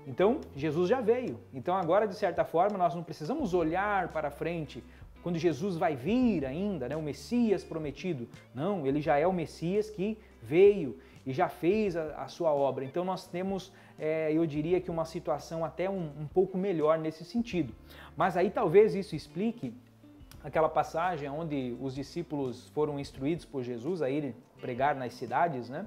Então 0.06 0.40
Jesus 0.56 0.90
já 0.90 1.02
veio. 1.02 1.40
Então 1.54 1.76
agora 1.76 2.08
de 2.08 2.16
certa 2.16 2.46
forma 2.46 2.78
nós 2.78 2.96
não 2.96 3.04
precisamos 3.04 3.54
olhar 3.54 4.08
para 4.10 4.32
frente 4.32 4.84
quando 5.22 5.38
Jesus 5.38 5.76
vai 5.76 5.96
vir 5.96 6.46
ainda, 6.46 6.88
né? 6.88 6.96
o 6.96 7.02
Messias 7.02 7.64
prometido. 7.64 8.30
Não, 8.56 8.88
ele 8.88 9.02
já 9.02 9.18
é 9.18 9.28
o 9.28 9.34
Messias 9.34 9.90
que 9.90 10.18
veio 10.42 10.98
e 11.26 11.34
já 11.34 11.50
fez 11.50 11.98
a, 11.98 12.24
a 12.24 12.28
sua 12.30 12.54
obra. 12.54 12.86
Então 12.86 13.04
nós 13.04 13.28
temos, 13.28 13.74
é, 14.00 14.32
eu 14.32 14.46
diria 14.46 14.80
que 14.80 14.90
uma 14.90 15.04
situação 15.04 15.66
até 15.66 15.90
um, 15.90 16.10
um 16.18 16.28
pouco 16.28 16.58
melhor 16.58 16.98
nesse 16.98 17.26
sentido. 17.26 17.74
Mas 18.16 18.38
aí 18.38 18.50
talvez 18.50 18.96
isso 18.96 19.16
explique 19.16 19.74
aquela 20.42 20.70
passagem 20.70 21.28
onde 21.30 21.76
os 21.82 21.94
discípulos 21.94 22.70
foram 22.70 22.98
instruídos 22.98 23.44
por 23.44 23.64
Jesus 23.64 24.02
a 24.02 24.10
irem 24.10 24.34
pregar 24.62 24.96
nas 24.96 25.14
cidades, 25.14 25.70
né? 25.70 25.86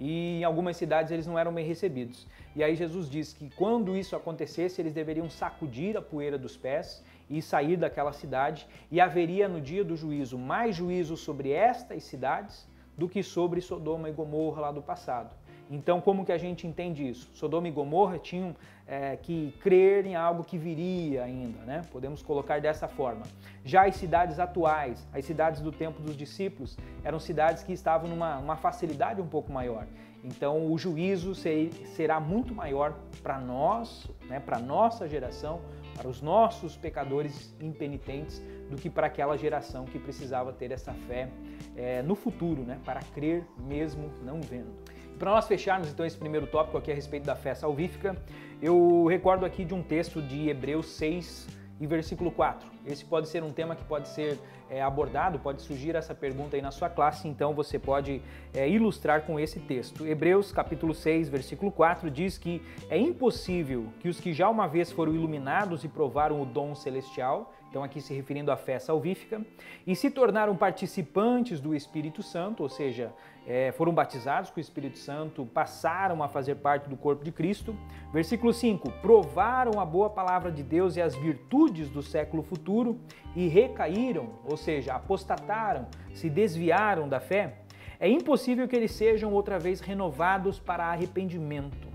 E 0.00 0.40
em 0.40 0.44
algumas 0.44 0.76
cidades 0.76 1.10
eles 1.10 1.26
não 1.26 1.38
eram 1.38 1.52
bem 1.52 1.66
recebidos. 1.66 2.26
E 2.54 2.62
aí 2.62 2.74
Jesus 2.74 3.08
diz 3.08 3.32
que 3.32 3.50
quando 3.56 3.96
isso 3.96 4.16
acontecesse, 4.16 4.80
eles 4.80 4.92
deveriam 4.92 5.28
sacudir 5.28 5.96
a 5.96 6.02
poeira 6.02 6.38
dos 6.38 6.56
pés 6.56 7.02
e 7.28 7.42
sair 7.42 7.76
daquela 7.76 8.12
cidade, 8.12 8.66
e 8.90 9.00
haveria 9.00 9.48
no 9.48 9.60
dia 9.60 9.84
do 9.84 9.96
juízo 9.96 10.38
mais 10.38 10.76
juízo 10.76 11.16
sobre 11.16 11.50
estas 11.50 12.04
cidades 12.04 12.68
do 12.96 13.08
que 13.08 13.22
sobre 13.22 13.60
Sodoma 13.60 14.08
e 14.08 14.12
Gomorra 14.12 14.62
lá 14.62 14.72
do 14.72 14.80
passado. 14.80 15.34
Então, 15.70 16.00
como 16.00 16.24
que 16.24 16.32
a 16.32 16.38
gente 16.38 16.66
entende 16.66 17.08
isso? 17.08 17.28
Sodoma 17.34 17.66
e 17.66 17.70
Gomorra 17.70 18.18
tinham 18.18 18.54
é, 18.86 19.16
que 19.16 19.52
crer 19.60 20.06
em 20.06 20.14
algo 20.14 20.44
que 20.44 20.56
viria 20.56 21.24
ainda, 21.24 21.58
né? 21.64 21.82
Podemos 21.90 22.22
colocar 22.22 22.60
dessa 22.60 22.86
forma. 22.86 23.22
Já 23.64 23.86
as 23.86 23.96
cidades 23.96 24.38
atuais, 24.38 25.06
as 25.12 25.24
cidades 25.24 25.60
do 25.60 25.72
tempo 25.72 26.00
dos 26.00 26.16
discípulos, 26.16 26.78
eram 27.02 27.18
cidades 27.18 27.64
que 27.64 27.72
estavam 27.72 28.08
numa 28.08 28.38
uma 28.38 28.56
facilidade 28.56 29.20
um 29.20 29.26
pouco 29.26 29.52
maior. 29.52 29.86
Então, 30.22 30.72
o 30.72 30.78
juízo 30.78 31.34
será 31.34 32.18
muito 32.18 32.54
maior 32.54 32.94
para 33.22 33.38
nós, 33.38 34.10
né, 34.28 34.40
para 34.40 34.58
nossa 34.58 35.08
geração, 35.08 35.60
para 35.94 36.08
os 36.08 36.20
nossos 36.20 36.76
pecadores 36.76 37.54
impenitentes, 37.60 38.42
do 38.68 38.76
que 38.76 38.90
para 38.90 39.06
aquela 39.06 39.36
geração 39.36 39.84
que 39.84 39.98
precisava 39.98 40.52
ter 40.52 40.72
essa 40.72 40.92
fé 40.92 41.28
é, 41.76 42.02
no 42.02 42.14
futuro, 42.14 42.62
né, 42.62 42.80
para 42.84 43.00
crer 43.00 43.46
mesmo 43.56 44.10
não 44.22 44.40
vendo. 44.40 44.74
Para 45.18 45.30
nós 45.30 45.48
fecharmos 45.48 45.88
então 45.88 46.04
esse 46.04 46.16
primeiro 46.16 46.46
tópico 46.46 46.76
aqui 46.76 46.92
a 46.92 46.94
respeito 46.94 47.24
da 47.24 47.34
fé 47.34 47.54
salvífica, 47.54 48.14
eu 48.60 49.06
recordo 49.06 49.46
aqui 49.46 49.64
de 49.64 49.72
um 49.72 49.82
texto 49.82 50.20
de 50.20 50.50
Hebreus 50.50 50.86
6 50.90 51.48
e 51.80 51.86
versículo 51.86 52.30
4. 52.30 52.68
Esse 52.84 53.02
pode 53.02 53.28
ser 53.28 53.42
um 53.42 53.50
tema 53.50 53.74
que 53.74 53.84
pode 53.84 54.08
ser 54.08 54.38
é, 54.68 54.82
abordado, 54.82 55.38
pode 55.38 55.62
surgir 55.62 55.96
essa 55.96 56.14
pergunta 56.14 56.56
aí 56.56 56.62
na 56.62 56.70
sua 56.70 56.90
classe, 56.90 57.26
então 57.28 57.54
você 57.54 57.78
pode 57.78 58.20
é, 58.52 58.68
ilustrar 58.68 59.22
com 59.22 59.40
esse 59.40 59.58
texto. 59.58 60.06
Hebreus 60.06 60.52
capítulo 60.52 60.94
6, 60.94 61.30
versículo 61.30 61.72
4 61.72 62.10
diz 62.10 62.36
que 62.36 62.62
é 62.90 62.98
impossível 62.98 63.86
que 64.00 64.08
os 64.10 64.20
que 64.20 64.34
já 64.34 64.50
uma 64.50 64.66
vez 64.66 64.92
foram 64.92 65.14
iluminados 65.14 65.82
e 65.82 65.88
provaram 65.88 66.42
o 66.42 66.44
dom 66.44 66.74
celestial 66.74 67.54
então 67.76 67.84
aqui 67.84 68.00
se 68.00 68.14
referindo 68.14 68.50
à 68.50 68.56
fé 68.56 68.78
salvífica, 68.78 69.44
e 69.86 69.94
se 69.94 70.10
tornaram 70.10 70.56
participantes 70.56 71.60
do 71.60 71.74
Espírito 71.74 72.22
Santo, 72.22 72.62
ou 72.62 72.70
seja, 72.70 73.12
é, 73.46 73.70
foram 73.72 73.94
batizados 73.94 74.50
com 74.50 74.58
o 74.58 74.60
Espírito 74.60 74.98
Santo, 74.98 75.46
passaram 75.46 76.22
a 76.22 76.28
fazer 76.28 76.56
parte 76.56 76.88
do 76.88 76.96
corpo 76.96 77.24
de 77.24 77.30
Cristo. 77.30 77.76
Versículo 78.12 78.52
5: 78.52 78.90
provaram 79.00 79.80
a 79.80 79.84
boa 79.84 80.10
palavra 80.10 80.50
de 80.50 80.64
Deus 80.64 80.96
e 80.96 81.02
as 81.02 81.14
virtudes 81.14 81.88
do 81.88 82.02
século 82.02 82.42
futuro 82.42 82.98
e 83.36 83.46
recaíram, 83.46 84.30
ou 84.44 84.56
seja, 84.56 84.94
apostataram, 84.94 85.86
se 86.12 86.28
desviaram 86.28 87.08
da 87.08 87.20
fé. 87.20 87.58
É 88.00 88.08
impossível 88.08 88.66
que 88.66 88.74
eles 88.74 88.90
sejam 88.90 89.32
outra 89.32 89.58
vez 89.58 89.80
renovados 89.80 90.58
para 90.58 90.86
arrependimento. 90.86 91.86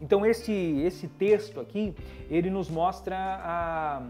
Então 0.00 0.26
esse, 0.26 0.52
esse 0.52 1.06
texto 1.06 1.60
aqui, 1.60 1.94
ele 2.28 2.50
nos 2.50 2.68
mostra 2.68 3.16
a 3.16 4.02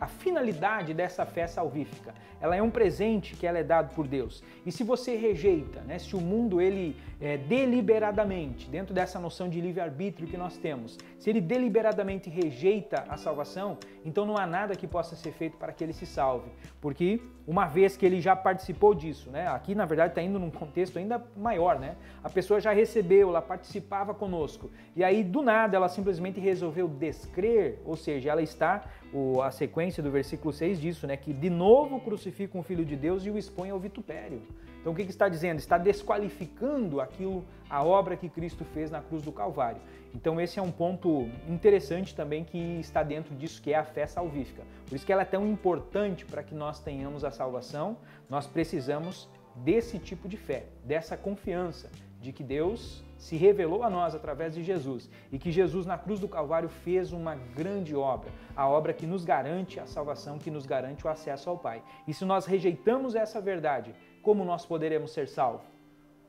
a 0.00 0.06
finalidade 0.06 0.94
dessa 0.94 1.26
fé 1.26 1.46
salvífica. 1.46 2.14
Ela 2.40 2.56
é 2.56 2.62
um 2.62 2.70
presente 2.70 3.36
que 3.36 3.46
ela 3.46 3.58
é 3.58 3.62
dado 3.62 3.94
por 3.94 4.08
Deus. 4.08 4.42
E 4.64 4.72
se 4.72 4.82
você 4.82 5.14
rejeita, 5.14 5.80
né, 5.82 5.98
se 5.98 6.16
o 6.16 6.20
mundo 6.20 6.60
ele 6.60 6.96
é, 7.20 7.36
deliberadamente, 7.36 8.68
dentro 8.70 8.94
dessa 8.94 9.18
noção 9.18 9.48
de 9.48 9.60
livre-arbítrio 9.60 10.26
que 10.26 10.36
nós 10.36 10.56
temos, 10.56 10.98
se 11.18 11.28
ele 11.28 11.40
deliberadamente 11.40 12.30
rejeita 12.30 13.04
a 13.08 13.16
salvação, 13.16 13.76
então 14.04 14.24
não 14.24 14.38
há 14.38 14.46
nada 14.46 14.74
que 14.74 14.86
possa 14.86 15.14
ser 15.14 15.32
feito 15.32 15.56
para 15.58 15.72
que 15.72 15.84
ele 15.84 15.92
se 15.92 16.06
salve. 16.06 16.50
Porque 16.80 17.20
uma 17.46 17.66
vez 17.66 17.96
que 17.96 18.06
ele 18.06 18.20
já 18.20 18.34
participou 18.34 18.94
disso, 18.94 19.30
né, 19.30 19.46
aqui 19.48 19.74
na 19.74 19.84
verdade 19.84 20.12
está 20.12 20.22
indo 20.22 20.38
num 20.38 20.50
contexto 20.50 20.98
ainda 20.98 21.22
maior, 21.36 21.78
né? 21.78 21.96
A 22.24 22.30
pessoa 22.30 22.60
já 22.60 22.72
recebeu, 22.72 23.28
ela 23.28 23.42
participava 23.42 24.14
conosco. 24.14 24.70
E 24.96 25.04
aí 25.04 25.22
do 25.22 25.42
nada 25.42 25.76
ela 25.76 25.88
simplesmente 25.88 26.40
resolveu 26.40 26.88
descrer, 26.88 27.80
ou 27.84 27.96
seja, 27.96 28.30
ela 28.30 28.42
está 28.42 28.84
o, 29.12 29.42
a 29.42 29.50
sequência 29.50 30.02
do 30.02 30.10
versículo 30.10 30.52
6 30.52 30.80
disso, 30.80 31.06
né? 31.06 31.16
Que 31.16 31.32
de 31.32 31.50
novo 31.50 32.00
crucificam 32.00 32.60
o 32.60 32.64
Filho 32.64 32.84
de 32.84 32.96
Deus 32.96 33.26
e 33.26 33.30
o 33.30 33.36
expõem 33.36 33.70
ao 33.70 33.78
vitupério. 33.78 34.40
Então 34.80 34.92
o 34.92 34.96
que, 34.96 35.04
que 35.04 35.10
está 35.10 35.28
dizendo? 35.28 35.58
Está 35.58 35.78
desqualificando 35.78 37.00
aquilo, 37.00 37.44
a 37.68 37.84
obra 37.84 38.16
que 38.16 38.28
Cristo 38.28 38.64
fez 38.64 38.90
na 38.90 39.00
cruz 39.00 39.22
do 39.22 39.30
Calvário. 39.30 39.80
Então 40.14 40.40
esse 40.40 40.58
é 40.58 40.62
um 40.62 40.72
ponto 40.72 41.28
interessante 41.48 42.14
também 42.14 42.44
que 42.44 42.58
está 42.80 43.02
dentro 43.02 43.34
disso 43.34 43.60
que 43.62 43.72
é 43.72 43.76
a 43.76 43.84
fé 43.84 44.06
salvífica. 44.06 44.62
Por 44.88 44.96
isso 44.96 45.06
que 45.06 45.12
ela 45.12 45.22
é 45.22 45.26
tão 45.26 45.46
importante 45.46 46.24
para 46.24 46.42
que 46.42 46.54
nós 46.54 46.80
tenhamos 46.80 47.24
a 47.24 47.30
salvação, 47.30 47.96
nós 48.28 48.46
precisamos 48.46 49.28
desse 49.54 49.98
tipo 49.98 50.28
de 50.28 50.36
fé, 50.36 50.66
dessa 50.84 51.16
confiança 51.16 51.90
de 52.20 52.32
que 52.32 52.42
Deus 52.42 53.02
se 53.16 53.36
revelou 53.36 53.82
a 53.82 53.90
nós 53.90 54.14
através 54.14 54.54
de 54.54 54.62
Jesus 54.62 55.10
e 55.30 55.38
que 55.38 55.50
Jesus 55.50 55.84
na 55.86 55.98
cruz 55.98 56.20
do 56.20 56.28
Calvário 56.28 56.68
fez 56.68 57.12
uma 57.12 57.34
grande 57.34 57.94
obra, 57.94 58.30
a 58.56 58.66
obra 58.66 58.92
que 58.92 59.06
nos 59.06 59.24
garante 59.24 59.78
a 59.78 59.86
salvação, 59.86 60.38
que 60.38 60.50
nos 60.50 60.64
garante 60.64 61.06
o 61.06 61.10
acesso 61.10 61.50
ao 61.50 61.58
Pai. 61.58 61.82
E 62.06 62.14
se 62.14 62.24
nós 62.24 62.46
rejeitamos 62.46 63.14
essa 63.14 63.40
verdade, 63.40 63.94
como 64.22 64.44
nós 64.44 64.66
poderemos 64.66 65.12
ser 65.12 65.28
salvos? 65.28 65.66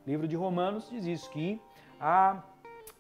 O 0.06 0.10
livro 0.10 0.28
de 0.28 0.36
Romanos 0.36 0.90
diz 0.90 1.06
isso, 1.06 1.30
que 1.30 1.62
há 2.00 2.44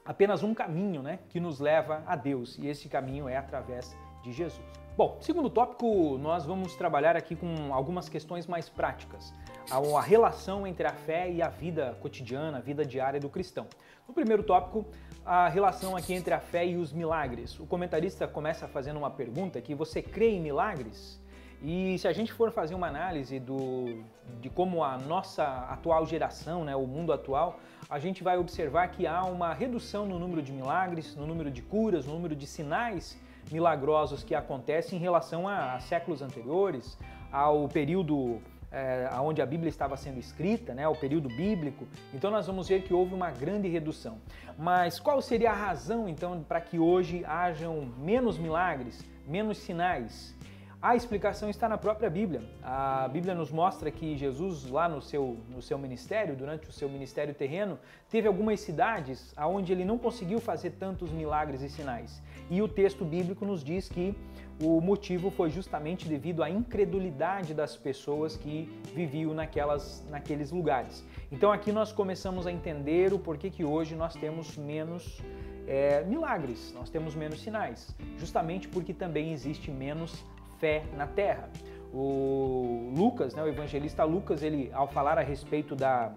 apenas 0.05 0.43
um 0.43 0.53
caminho 0.53 1.01
né, 1.01 1.19
que 1.29 1.39
nos 1.39 1.59
leva 1.59 2.03
a 2.05 2.15
Deus, 2.15 2.57
e 2.57 2.67
esse 2.67 2.87
caminho 2.87 3.27
é 3.27 3.37
através 3.37 3.95
de 4.23 4.31
Jesus. 4.31 4.61
Bom, 4.97 5.17
segundo 5.21 5.49
tópico, 5.49 6.17
nós 6.17 6.45
vamos 6.45 6.75
trabalhar 6.75 7.15
aqui 7.15 7.35
com 7.35 7.73
algumas 7.73 8.09
questões 8.09 8.45
mais 8.45 8.69
práticas 8.69 9.33
a 9.69 10.01
relação 10.01 10.65
entre 10.65 10.87
a 10.87 10.93
fé 10.93 11.31
e 11.31 11.41
a 11.41 11.47
vida 11.47 11.97
cotidiana, 12.01 12.57
a 12.57 12.61
vida 12.61 12.85
diária 12.85 13.19
do 13.19 13.29
cristão. 13.29 13.67
No 14.07 14.13
primeiro 14.13 14.43
tópico, 14.43 14.85
a 15.25 15.47
relação 15.47 15.95
aqui 15.95 16.13
entre 16.13 16.33
a 16.33 16.39
fé 16.39 16.65
e 16.65 16.75
os 16.75 16.91
milagres. 16.91 17.59
O 17.59 17.65
comentarista 17.65 18.27
começa 18.27 18.67
fazendo 18.67 18.97
uma 18.97 19.09
pergunta 19.09 19.61
que 19.61 19.75
você 19.75 20.01
crê 20.01 20.31
em 20.31 20.41
milagres? 20.41 21.20
E 21.63 21.97
se 21.99 22.07
a 22.07 22.13
gente 22.13 22.33
for 22.33 22.51
fazer 22.51 22.73
uma 22.73 22.87
análise 22.87 23.39
do, 23.39 24.03
de 24.39 24.49
como 24.49 24.83
a 24.83 24.97
nossa 24.97 25.43
atual 25.69 26.05
geração, 26.07 26.65
né, 26.65 26.75
o 26.75 26.87
mundo 26.87 27.13
atual, 27.13 27.59
a 27.87 27.99
gente 27.99 28.23
vai 28.23 28.37
observar 28.37 28.87
que 28.87 29.05
há 29.05 29.23
uma 29.25 29.53
redução 29.53 30.05
no 30.07 30.17
número 30.17 30.41
de 30.41 30.51
milagres, 30.51 31.15
no 31.15 31.27
número 31.27 31.51
de 31.51 31.61
curas, 31.61 32.07
no 32.07 32.13
número 32.13 32.35
de 32.35 32.47
sinais 32.47 33.19
milagrosos 33.51 34.23
que 34.23 34.33
acontecem 34.33 34.97
em 34.97 35.01
relação 35.01 35.47
a, 35.47 35.75
a 35.75 35.79
séculos 35.79 36.21
anteriores, 36.23 36.97
ao 37.31 37.67
período 37.67 38.41
é, 38.71 39.07
onde 39.19 39.41
a 39.41 39.45
Bíblia 39.45 39.69
estava 39.69 39.95
sendo 39.97 40.17
escrita, 40.17 40.73
né, 40.73 40.87
o 40.87 40.95
período 40.95 41.27
bíblico, 41.27 41.85
então 42.13 42.31
nós 42.31 42.47
vamos 42.47 42.67
ver 42.69 42.83
que 42.83 42.93
houve 42.93 43.13
uma 43.13 43.29
grande 43.29 43.67
redução. 43.67 44.17
Mas 44.57 44.99
qual 44.99 45.21
seria 45.21 45.51
a 45.51 45.55
razão 45.55 46.07
então 46.07 46.41
para 46.41 46.61
que 46.61 46.79
hoje 46.79 47.23
hajam 47.25 47.85
menos 47.99 48.37
milagres, 48.37 49.03
menos 49.27 49.57
sinais? 49.57 50.35
A 50.81 50.95
explicação 50.95 51.47
está 51.47 51.69
na 51.69 51.77
própria 51.77 52.09
Bíblia. 52.09 52.41
A 52.63 53.07
Bíblia 53.07 53.35
nos 53.35 53.51
mostra 53.51 53.91
que 53.91 54.17
Jesus, 54.17 54.65
lá 54.67 54.89
no 54.89 54.99
seu, 54.99 55.37
no 55.47 55.61
seu 55.61 55.77
ministério, 55.77 56.35
durante 56.35 56.67
o 56.69 56.71
seu 56.71 56.89
ministério 56.89 57.35
terreno, 57.35 57.77
teve 58.09 58.27
algumas 58.27 58.61
cidades 58.61 59.31
onde 59.37 59.71
ele 59.71 59.85
não 59.85 59.99
conseguiu 59.99 60.39
fazer 60.39 60.71
tantos 60.71 61.11
milagres 61.11 61.61
e 61.61 61.69
sinais. 61.69 62.19
E 62.49 62.63
o 62.63 62.67
texto 62.67 63.05
bíblico 63.05 63.45
nos 63.45 63.63
diz 63.63 63.87
que 63.87 64.17
o 64.59 64.81
motivo 64.81 65.29
foi 65.29 65.51
justamente 65.51 66.09
devido 66.09 66.41
à 66.41 66.49
incredulidade 66.49 67.53
das 67.53 67.77
pessoas 67.77 68.35
que 68.35 68.67
viviam 68.95 69.35
naquelas, 69.35 70.03
naqueles 70.09 70.49
lugares. 70.49 71.05
Então 71.31 71.51
aqui 71.51 71.71
nós 71.71 71.91
começamos 71.91 72.47
a 72.47 72.51
entender 72.51 73.13
o 73.13 73.19
porquê 73.19 73.51
que 73.51 73.63
hoje 73.63 73.93
nós 73.93 74.15
temos 74.15 74.57
menos 74.57 75.21
é, 75.67 76.03
milagres, 76.03 76.73
nós 76.73 76.89
temos 76.89 77.13
menos 77.13 77.39
sinais, 77.39 77.95
justamente 78.17 78.67
porque 78.67 78.95
também 78.95 79.31
existe 79.31 79.69
menos 79.69 80.25
fé 80.61 80.83
na 80.95 81.07
terra. 81.07 81.49
O 81.93 82.93
Lucas, 82.95 83.35
né, 83.35 83.43
o 83.43 83.47
evangelista 83.47 84.05
Lucas, 84.05 84.41
ele 84.43 84.71
ao 84.71 84.87
falar 84.87 85.17
a 85.17 85.21
respeito 85.21 85.75
da 85.75 86.13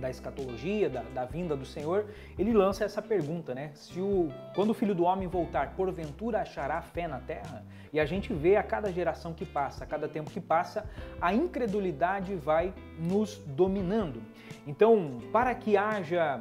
da 0.00 0.08
escatologia, 0.08 0.88
da, 0.88 1.02
da, 1.02 1.26
vinda 1.26 1.54
do 1.54 1.66
Senhor, 1.66 2.06
ele 2.38 2.54
lança 2.54 2.84
essa 2.84 3.02
pergunta, 3.02 3.54
né? 3.54 3.70
Se 3.74 4.00
o, 4.00 4.32
quando 4.54 4.70
o 4.70 4.74
Filho 4.74 4.94
do 4.94 5.04
Homem 5.04 5.28
voltar, 5.28 5.74
porventura 5.76 6.40
achará 6.40 6.80
fé 6.80 7.06
na 7.06 7.20
terra? 7.20 7.62
E 7.92 8.00
a 8.00 8.06
gente 8.06 8.32
vê 8.32 8.56
a 8.56 8.62
cada 8.62 8.90
geração 8.90 9.34
que 9.34 9.44
passa, 9.44 9.84
a 9.84 9.86
cada 9.86 10.08
tempo 10.08 10.30
que 10.30 10.40
passa, 10.40 10.88
a 11.20 11.34
incredulidade 11.34 12.34
vai 12.34 12.72
nos 12.98 13.36
dominando. 13.46 14.22
Então, 14.66 15.18
para 15.30 15.54
que 15.54 15.76
haja 15.76 16.40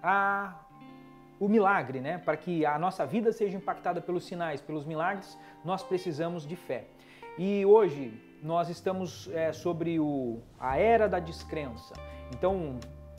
a, 0.00 0.54
o 1.38 1.48
milagre, 1.48 2.00
né? 2.00 2.18
Para 2.18 2.36
que 2.36 2.66
a 2.66 2.78
nossa 2.78 3.06
vida 3.06 3.32
seja 3.32 3.56
impactada 3.56 4.00
pelos 4.00 4.24
sinais, 4.24 4.60
pelos 4.60 4.84
milagres, 4.84 5.38
nós 5.64 5.82
precisamos 5.82 6.46
de 6.46 6.56
fé. 6.56 6.86
E 7.38 7.64
hoje 7.64 8.12
nós 8.42 8.68
estamos 8.68 9.28
é, 9.32 9.52
sobre 9.52 9.98
o, 10.00 10.40
a 10.58 10.76
era 10.76 11.08
da 11.08 11.18
descrença. 11.18 11.94
Então, 12.34 12.78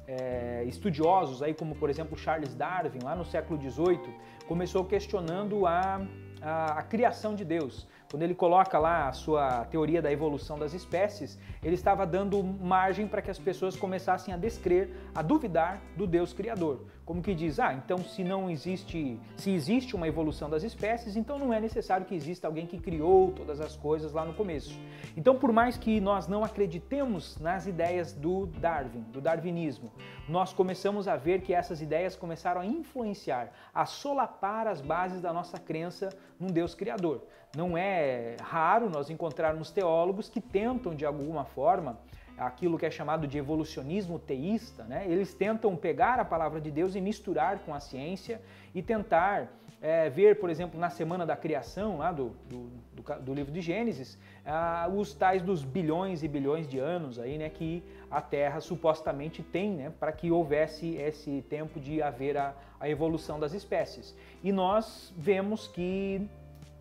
é, 0.10 0.64
estudiosos 0.66 1.44
aí 1.44 1.54
como 1.54 1.76
por 1.76 1.88
exemplo 1.88 2.18
Charles 2.18 2.56
Darwin 2.56 3.00
lá 3.04 3.16
no 3.16 3.24
século 3.24 3.62
XVIII 3.62 4.12
começou 4.48 4.84
questionando 4.84 5.68
a, 5.68 6.02
a, 6.42 6.80
a 6.80 6.84
criação 6.84 7.36
de 7.36 7.46
Deus 7.46 7.88
quando 8.10 8.24
ele 8.24 8.34
coloca 8.34 8.80
lá 8.80 9.08
a 9.08 9.13
sua 9.13 9.65
teoria 9.65 10.02
da 10.02 10.12
evolução 10.12 10.58
das 10.58 10.74
espécies, 10.74 11.38
ele 11.63 11.76
estava 11.76 12.08
dando 12.08 12.43
margem 12.43 13.08
para 13.08 13.22
que 13.22 13.30
as 13.30 13.38
pessoas 13.38 13.76
começassem 13.76 14.34
a 14.34 14.38
descrer, 14.38 14.89
a 15.13 15.22
duvidar 15.22 15.80
do 15.95 16.08
Deus 16.08 16.34
criador. 16.34 16.86
Como 17.06 17.22
que 17.24 17.34
diz, 17.34 17.60
ah, 17.60 17.74
então 17.74 17.98
se 18.00 18.24
não 18.24 18.50
existe, 18.50 19.19
se 19.36 19.52
existe 19.52 19.95
uma 19.95 20.08
evolução 20.08 20.50
das 20.50 20.63
espécies, 20.63 21.15
então 21.15 21.39
não 21.39 21.52
é 21.52 21.60
necessário 21.60 22.06
que 22.06 22.13
exista 22.13 22.48
alguém 22.48 22.67
que 22.67 22.80
criou 22.80 23.32
todas 23.32 23.60
as 23.60 23.76
coisas 23.76 24.13
lá 24.13 24.24
no 24.24 24.34
começo. 24.34 24.80
Então, 25.17 25.36
por 25.36 25.52
mais 25.52 25.76
que 25.76 26.00
nós 26.00 26.28
não 26.28 26.43
acreditemos 26.43 27.38
nas 27.39 27.65
ideias 27.65 28.13
do 28.13 28.45
Darwin, 28.45 29.02
do 29.12 29.19
darwinismo, 29.19 29.91
nós 30.28 30.54
começamos 30.54 31.08
a 31.08 31.15
ver 31.15 31.41
que 31.41 31.52
essas 31.52 31.82
ideias 31.82 32.15
começaram 32.15 32.62
a 32.62 32.65
influenciar, 32.65 33.52
a 33.74 33.88
solapar 33.88 34.67
as 34.67 34.80
bases 34.80 35.19
da 35.19 35.34
nossa 35.34 35.58
crença 35.58 36.10
num 36.39 36.47
Deus 36.47 36.73
criador. 36.73 37.25
Não 37.56 37.78
é 37.78 38.38
raro 38.41 38.89
nós 38.89 39.10
encontrarmos 39.10 39.71
teólogos 39.71 40.30
que 40.30 40.39
tentam 40.39 40.95
de 40.95 41.06
alguma 41.06 41.43
forma 41.43 41.99
aquilo 42.38 42.78
que 42.78 42.86
é 42.86 42.91
chamado 42.91 43.28
de 43.28 43.38
evolucionismo 43.38 44.17
teísta, 44.17 44.86
né? 44.86 45.06
eles 45.08 45.34
tentam 45.34 45.75
pegar 45.75 46.19
a 46.19 46.25
palavra 46.25 46.62
de 46.62 46.71
Deus 46.71 46.95
e 46.95 47.02
misturar 47.02 47.60
com 47.60 47.73
a 47.73 47.80
ciência 47.82 48.41
e 48.73 48.82
tentar 48.82 49.52
é, 49.82 50.10
ver, 50.10 50.39
por 50.39 50.50
exemplo, 50.50 50.80
na 50.80 50.89
semana 50.89 51.26
da 51.26 51.36
criação, 51.36 52.00
lá 52.00 52.12
do, 52.12 52.36
do, 52.50 52.70
do, 52.94 53.22
do 53.22 53.34
livro 53.34 53.52
de 53.52 53.62
Gênesis, 53.62 54.18
ah, 54.46 54.89
os 54.94 55.13
tais 55.13 55.42
dos 55.42 55.63
bilhões 55.63 56.22
e 56.22 56.28
bilhões 56.28 56.68
de 56.68 56.80
anos 56.80 57.18
aí, 57.18 57.38
né, 57.38 57.50
que 57.50 57.84
a 58.12 58.22
Terra 58.22 58.60
supostamente 58.60 59.42
tem 59.42 59.72
né, 59.72 59.94
para 60.00 60.12
que 60.12 60.32
houvesse 60.32 60.96
esse 60.96 61.42
tempo 61.50 61.80
de 61.80 62.02
haver 62.02 62.38
a, 62.38 62.54
a 62.80 62.89
evolução 62.89 63.39
das 63.39 63.54
espécies. 63.54 64.15
E 64.44 64.52
nós 64.52 65.13
vemos 65.18 65.68
que 65.68 66.28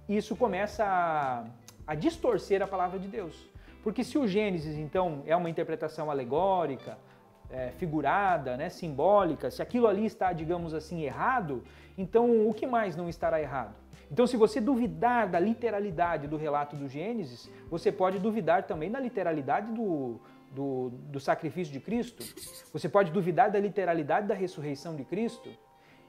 isso 0.08 0.34
começa 0.34 0.84
a, 0.84 1.44
a 1.86 1.94
distorcer 1.94 2.62
a 2.62 2.66
palavra 2.66 2.98
de 2.98 3.06
Deus. 3.06 3.48
Porque 3.82 4.02
se 4.02 4.18
o 4.18 4.26
Gênesis, 4.26 4.76
então, 4.76 5.22
é 5.24 5.36
uma 5.36 5.48
interpretação 5.48 6.10
alegórica, 6.10 6.98
é, 7.50 7.70
figurada, 7.72 8.56
né, 8.56 8.68
simbólica, 8.68 9.50
se 9.50 9.62
aquilo 9.62 9.86
ali 9.86 10.04
está, 10.04 10.32
digamos 10.32 10.74
assim, 10.74 11.02
errado, 11.02 11.64
então 11.96 12.48
o 12.48 12.54
que 12.54 12.66
mais 12.66 12.96
não 12.96 13.08
estará 13.08 13.40
errado? 13.40 13.74
Então, 14.10 14.26
se 14.26 14.36
você 14.36 14.60
duvidar 14.60 15.28
da 15.28 15.38
literalidade 15.38 16.26
do 16.26 16.36
relato 16.36 16.74
do 16.76 16.88
Gênesis, 16.88 17.50
você 17.70 17.92
pode 17.92 18.18
duvidar 18.18 18.62
também 18.62 18.90
da 18.90 18.98
literalidade 18.98 19.70
do, 19.72 20.18
do, 20.50 20.90
do 20.90 21.20
sacrifício 21.20 21.72
de 21.72 21.80
Cristo, 21.80 22.24
você 22.72 22.88
pode 22.88 23.10
duvidar 23.10 23.50
da 23.50 23.58
literalidade 23.58 24.26
da 24.26 24.34
ressurreição 24.34 24.96
de 24.96 25.04
Cristo, 25.04 25.50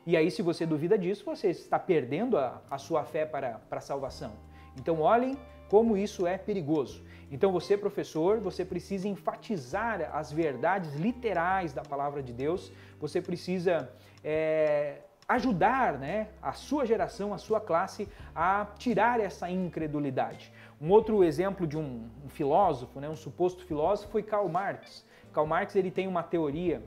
e 0.06 0.16
aí, 0.16 0.32
se 0.32 0.42
você 0.42 0.66
duvida 0.66 0.98
disso, 0.98 1.26
você 1.26 1.50
está 1.50 1.78
perdendo 1.78 2.38
a, 2.38 2.62
a 2.72 2.78
sua 2.78 3.04
fé 3.04 3.26
para, 3.26 3.60
para 3.70 3.80
a 3.80 3.82
salvação. 3.82 4.32
Então, 4.80 5.02
olhem 5.02 5.38
como 5.70 5.96
isso 5.96 6.26
é 6.28 6.38
perigoso. 6.38 7.04
Então, 7.32 7.52
você, 7.52 7.78
professor, 7.78 8.40
você 8.40 8.66
precisa 8.66 9.08
enfatizar 9.08 10.10
as 10.14 10.32
verdades 10.32 10.96
literais 10.96 11.74
da 11.74 11.84
palavra 11.84 12.24
de 12.24 12.34
Deus, 12.34 12.72
você 13.00 13.22
precisa 13.22 13.90
é, 14.24 14.98
ajudar 15.28 16.00
né, 16.00 16.30
a 16.42 16.54
sua 16.54 16.88
geração, 16.88 17.32
a 17.34 17.38
sua 17.38 17.62
classe 17.62 18.08
a 18.36 18.66
tirar 18.80 19.20
essa 19.20 19.48
incredulidade. 19.48 20.52
Um 20.82 20.90
outro 20.90 21.24
exemplo 21.24 21.68
de 21.68 21.78
um, 21.78 22.10
um 22.26 22.30
filósofo, 22.30 23.00
né, 23.00 23.08
um 23.08 23.16
suposto 23.16 23.64
filósofo, 23.64 24.12
foi 24.12 24.24
Karl 24.24 24.50
Marx. 24.50 25.06
Karl 25.32 25.46
Marx 25.46 25.76
ele 25.76 25.92
tem 25.92 26.08
uma 26.08 26.24
teoria 26.24 26.82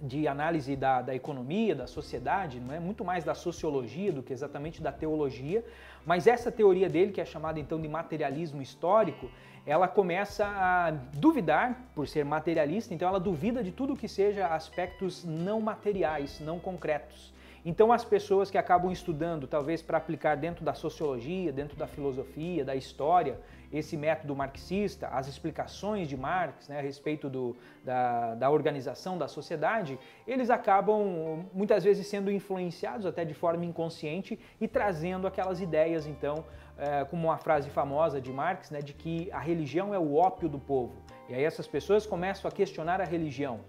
de 0.00 0.26
análise 0.26 0.74
da, 0.76 1.02
da 1.02 1.14
economia, 1.14 1.74
da 1.74 1.86
sociedade, 1.86 2.60
não 2.60 2.74
é 2.74 2.80
muito 2.80 3.04
mais 3.04 3.24
da 3.24 3.34
sociologia 3.34 4.12
do 4.12 4.22
que 4.22 4.32
exatamente 4.32 4.82
da 4.82 4.92
teologia, 4.92 5.64
mas 6.06 6.28
essa 6.28 6.52
teoria 6.52 6.88
dele, 6.88 7.10
que 7.10 7.20
é 7.20 7.24
chamada 7.24 7.58
então 7.58 7.80
de 7.80 7.88
materialismo 7.88 8.62
histórico, 8.62 9.28
ela 9.66 9.88
começa 9.88 10.46
a 10.46 10.92
duvidar, 11.14 11.90
por 11.92 12.06
ser 12.06 12.24
materialista, 12.24 12.94
então 12.94 13.08
ela 13.08 13.18
duvida 13.18 13.64
de 13.64 13.72
tudo 13.72 13.96
que 13.96 14.06
seja 14.06 14.46
aspectos 14.46 15.24
não 15.24 15.60
materiais, 15.60 16.38
não 16.38 16.60
concretos. 16.60 17.34
Então, 17.64 17.92
as 17.92 18.04
pessoas 18.04 18.48
que 18.48 18.56
acabam 18.56 18.92
estudando, 18.92 19.48
talvez 19.48 19.82
para 19.82 19.98
aplicar 19.98 20.36
dentro 20.36 20.64
da 20.64 20.72
sociologia, 20.72 21.52
dentro 21.52 21.76
da 21.76 21.88
filosofia, 21.88 22.64
da 22.64 22.76
história, 22.76 23.40
esse 23.72 23.96
método 23.96 24.34
marxista, 24.34 25.08
as 25.08 25.28
explicações 25.28 26.08
de 26.08 26.16
Marx 26.16 26.68
né, 26.68 26.78
a 26.78 26.82
respeito 26.82 27.28
do, 27.28 27.56
da, 27.84 28.34
da 28.34 28.50
organização 28.50 29.16
da 29.18 29.28
sociedade, 29.28 29.98
eles 30.26 30.50
acabam 30.50 31.46
muitas 31.52 31.84
vezes 31.84 32.06
sendo 32.06 32.30
influenciados 32.30 33.06
até 33.06 33.24
de 33.24 33.34
forma 33.34 33.64
inconsciente 33.64 34.38
e 34.60 34.68
trazendo 34.68 35.26
aquelas 35.26 35.60
ideias, 35.60 36.06
então, 36.06 36.44
é, 36.78 37.04
como 37.04 37.28
uma 37.28 37.38
frase 37.38 37.70
famosa 37.70 38.20
de 38.20 38.32
Marx, 38.32 38.70
né, 38.70 38.80
de 38.80 38.92
que 38.92 39.30
a 39.32 39.38
religião 39.38 39.94
é 39.94 39.98
o 39.98 40.14
ópio 40.14 40.48
do 40.48 40.58
povo. 40.58 40.94
E 41.28 41.34
aí 41.34 41.44
essas 41.44 41.66
pessoas 41.66 42.06
começam 42.06 42.48
a 42.48 42.52
questionar 42.52 43.00
a 43.00 43.04
religião 43.04 43.60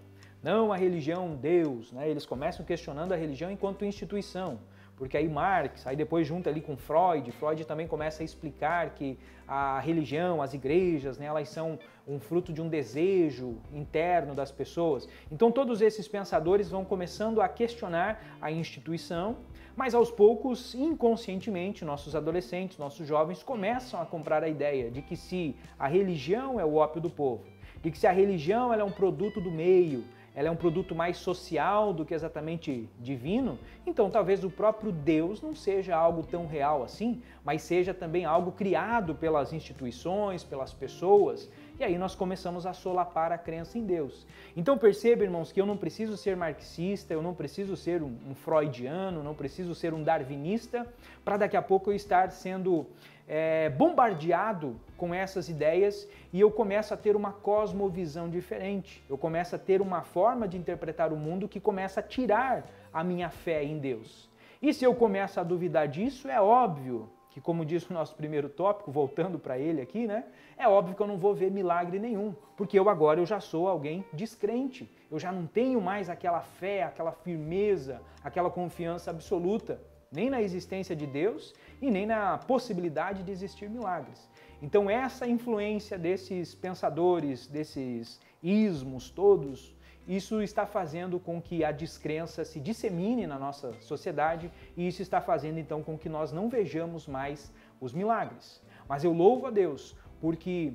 não 0.42 0.72
a 0.72 0.76
religião 0.76 1.34
Deus, 1.34 1.92
né? 1.92 2.08
Eles 2.08 2.24
começam 2.24 2.64
questionando 2.64 3.12
a 3.12 3.16
religião 3.16 3.50
enquanto 3.50 3.84
instituição, 3.84 4.60
porque 4.98 5.16
aí 5.16 5.28
Marx, 5.28 5.86
aí 5.86 5.94
depois 5.94 6.26
junta 6.26 6.50
ali 6.50 6.60
com 6.60 6.76
Freud, 6.76 7.30
Freud 7.32 7.64
também 7.64 7.86
começa 7.86 8.22
a 8.22 8.24
explicar 8.24 8.90
que 8.90 9.16
a 9.46 9.78
religião, 9.78 10.42
as 10.42 10.52
igrejas, 10.52 11.16
né, 11.16 11.26
elas 11.26 11.48
são 11.48 11.78
um 12.06 12.18
fruto 12.18 12.52
de 12.52 12.60
um 12.60 12.68
desejo 12.68 13.56
interno 13.72 14.34
das 14.34 14.50
pessoas. 14.50 15.08
Então 15.30 15.52
todos 15.52 15.80
esses 15.80 16.08
pensadores 16.08 16.68
vão 16.68 16.84
começando 16.84 17.40
a 17.40 17.48
questionar 17.48 18.20
a 18.40 18.50
instituição, 18.50 19.36
mas 19.76 19.94
aos 19.94 20.10
poucos, 20.10 20.74
inconscientemente, 20.74 21.84
nossos 21.84 22.16
adolescentes, 22.16 22.76
nossos 22.76 23.06
jovens 23.06 23.42
começam 23.42 24.02
a 24.02 24.04
comprar 24.04 24.42
a 24.42 24.48
ideia 24.48 24.90
de 24.90 25.00
que 25.00 25.16
se 25.16 25.54
a 25.78 25.86
religião 25.86 26.58
é 26.58 26.64
o 26.64 26.74
ópio 26.74 27.00
do 27.00 27.08
povo, 27.08 27.44
de 27.80 27.92
que 27.92 27.98
se 27.98 28.06
a 28.06 28.12
religião 28.12 28.74
é 28.74 28.82
um 28.82 28.90
produto 28.90 29.40
do 29.40 29.50
meio, 29.52 30.04
ela 30.38 30.46
é 30.46 30.50
um 30.52 30.56
produto 30.56 30.94
mais 30.94 31.16
social 31.16 31.92
do 31.92 32.04
que 32.04 32.14
exatamente 32.14 32.88
divino, 33.00 33.58
então 33.84 34.08
talvez 34.08 34.44
o 34.44 34.48
próprio 34.48 34.92
Deus 34.92 35.42
não 35.42 35.52
seja 35.52 35.96
algo 35.96 36.22
tão 36.22 36.46
real 36.46 36.84
assim, 36.84 37.20
mas 37.44 37.62
seja 37.62 37.92
também 37.92 38.24
algo 38.24 38.52
criado 38.52 39.16
pelas 39.16 39.52
instituições, 39.52 40.44
pelas 40.44 40.72
pessoas. 40.72 41.50
E 41.76 41.82
aí 41.82 41.98
nós 41.98 42.14
começamos 42.14 42.66
a 42.66 42.72
solapar 42.72 43.32
a 43.32 43.36
crença 43.36 43.78
em 43.78 43.84
Deus. 43.84 44.24
Então 44.56 44.78
perceba, 44.78 45.24
irmãos, 45.24 45.50
que 45.50 45.60
eu 45.60 45.66
não 45.66 45.76
preciso 45.76 46.16
ser 46.16 46.36
marxista, 46.36 47.12
eu 47.12 47.20
não 47.20 47.34
preciso 47.34 47.76
ser 47.76 48.00
um, 48.00 48.16
um 48.30 48.34
freudiano, 48.36 49.24
não 49.24 49.34
preciso 49.34 49.74
ser 49.74 49.92
um 49.92 50.04
darwinista, 50.04 50.86
para 51.24 51.36
daqui 51.36 51.56
a 51.56 51.62
pouco 51.62 51.90
eu 51.90 51.96
estar 51.96 52.30
sendo 52.30 52.86
é, 53.26 53.70
bombardeado 53.70 54.78
com 54.98 55.14
essas 55.14 55.48
ideias 55.48 56.06
e 56.32 56.40
eu 56.40 56.50
começo 56.50 56.92
a 56.92 56.96
ter 56.96 57.16
uma 57.16 57.32
cosmovisão 57.32 58.28
diferente. 58.28 59.02
Eu 59.08 59.16
começo 59.16 59.54
a 59.54 59.58
ter 59.58 59.80
uma 59.80 60.02
forma 60.02 60.46
de 60.46 60.58
interpretar 60.58 61.12
o 61.12 61.16
mundo 61.16 61.48
que 61.48 61.60
começa 61.60 62.00
a 62.00 62.02
tirar 62.02 62.68
a 62.92 63.02
minha 63.02 63.30
fé 63.30 63.64
em 63.64 63.78
Deus. 63.78 64.28
E 64.60 64.74
se 64.74 64.84
eu 64.84 64.94
começo 64.94 65.38
a 65.38 65.44
duvidar 65.44 65.86
disso, 65.86 66.28
é 66.28 66.40
óbvio 66.40 67.08
que, 67.30 67.40
como 67.40 67.64
diz 67.64 67.88
o 67.88 67.94
nosso 67.94 68.16
primeiro 68.16 68.48
tópico, 68.48 68.90
voltando 68.90 69.38
para 69.38 69.56
ele 69.56 69.80
aqui, 69.80 70.06
né? 70.06 70.24
É 70.58 70.66
óbvio 70.66 70.96
que 70.96 71.00
eu 71.00 71.06
não 71.06 71.16
vou 71.16 71.32
ver 71.32 71.52
milagre 71.52 72.00
nenhum, 72.00 72.34
porque 72.56 72.76
eu 72.76 72.88
agora 72.88 73.20
eu 73.20 73.26
já 73.26 73.38
sou 73.38 73.68
alguém 73.68 74.04
descrente. 74.12 74.90
Eu 75.08 75.18
já 75.18 75.30
não 75.30 75.46
tenho 75.46 75.80
mais 75.80 76.10
aquela 76.10 76.40
fé, 76.40 76.82
aquela 76.82 77.12
firmeza, 77.12 78.02
aquela 78.24 78.50
confiança 78.50 79.12
absoluta 79.12 79.80
nem 80.10 80.30
na 80.30 80.40
existência 80.40 80.96
de 80.96 81.06
Deus 81.06 81.54
e 81.80 81.90
nem 81.90 82.06
na 82.06 82.38
possibilidade 82.38 83.22
de 83.22 83.30
existir 83.30 83.68
milagres. 83.68 84.28
Então, 84.60 84.90
essa 84.90 85.26
influência 85.26 85.96
desses 85.96 86.54
pensadores, 86.54 87.46
desses 87.46 88.20
ismos 88.42 89.10
todos, 89.10 89.74
isso 90.06 90.40
está 90.40 90.66
fazendo 90.66 91.20
com 91.20 91.40
que 91.40 91.62
a 91.62 91.70
descrença 91.70 92.44
se 92.44 92.58
dissemine 92.58 93.26
na 93.26 93.38
nossa 93.38 93.74
sociedade 93.80 94.50
e 94.76 94.88
isso 94.88 95.02
está 95.02 95.20
fazendo 95.20 95.58
então 95.58 95.82
com 95.82 95.98
que 95.98 96.08
nós 96.08 96.32
não 96.32 96.48
vejamos 96.48 97.06
mais 97.06 97.52
os 97.78 97.92
milagres. 97.92 98.62
Mas 98.88 99.04
eu 99.04 99.12
louvo 99.12 99.46
a 99.46 99.50
Deus 99.50 99.94
porque 100.18 100.72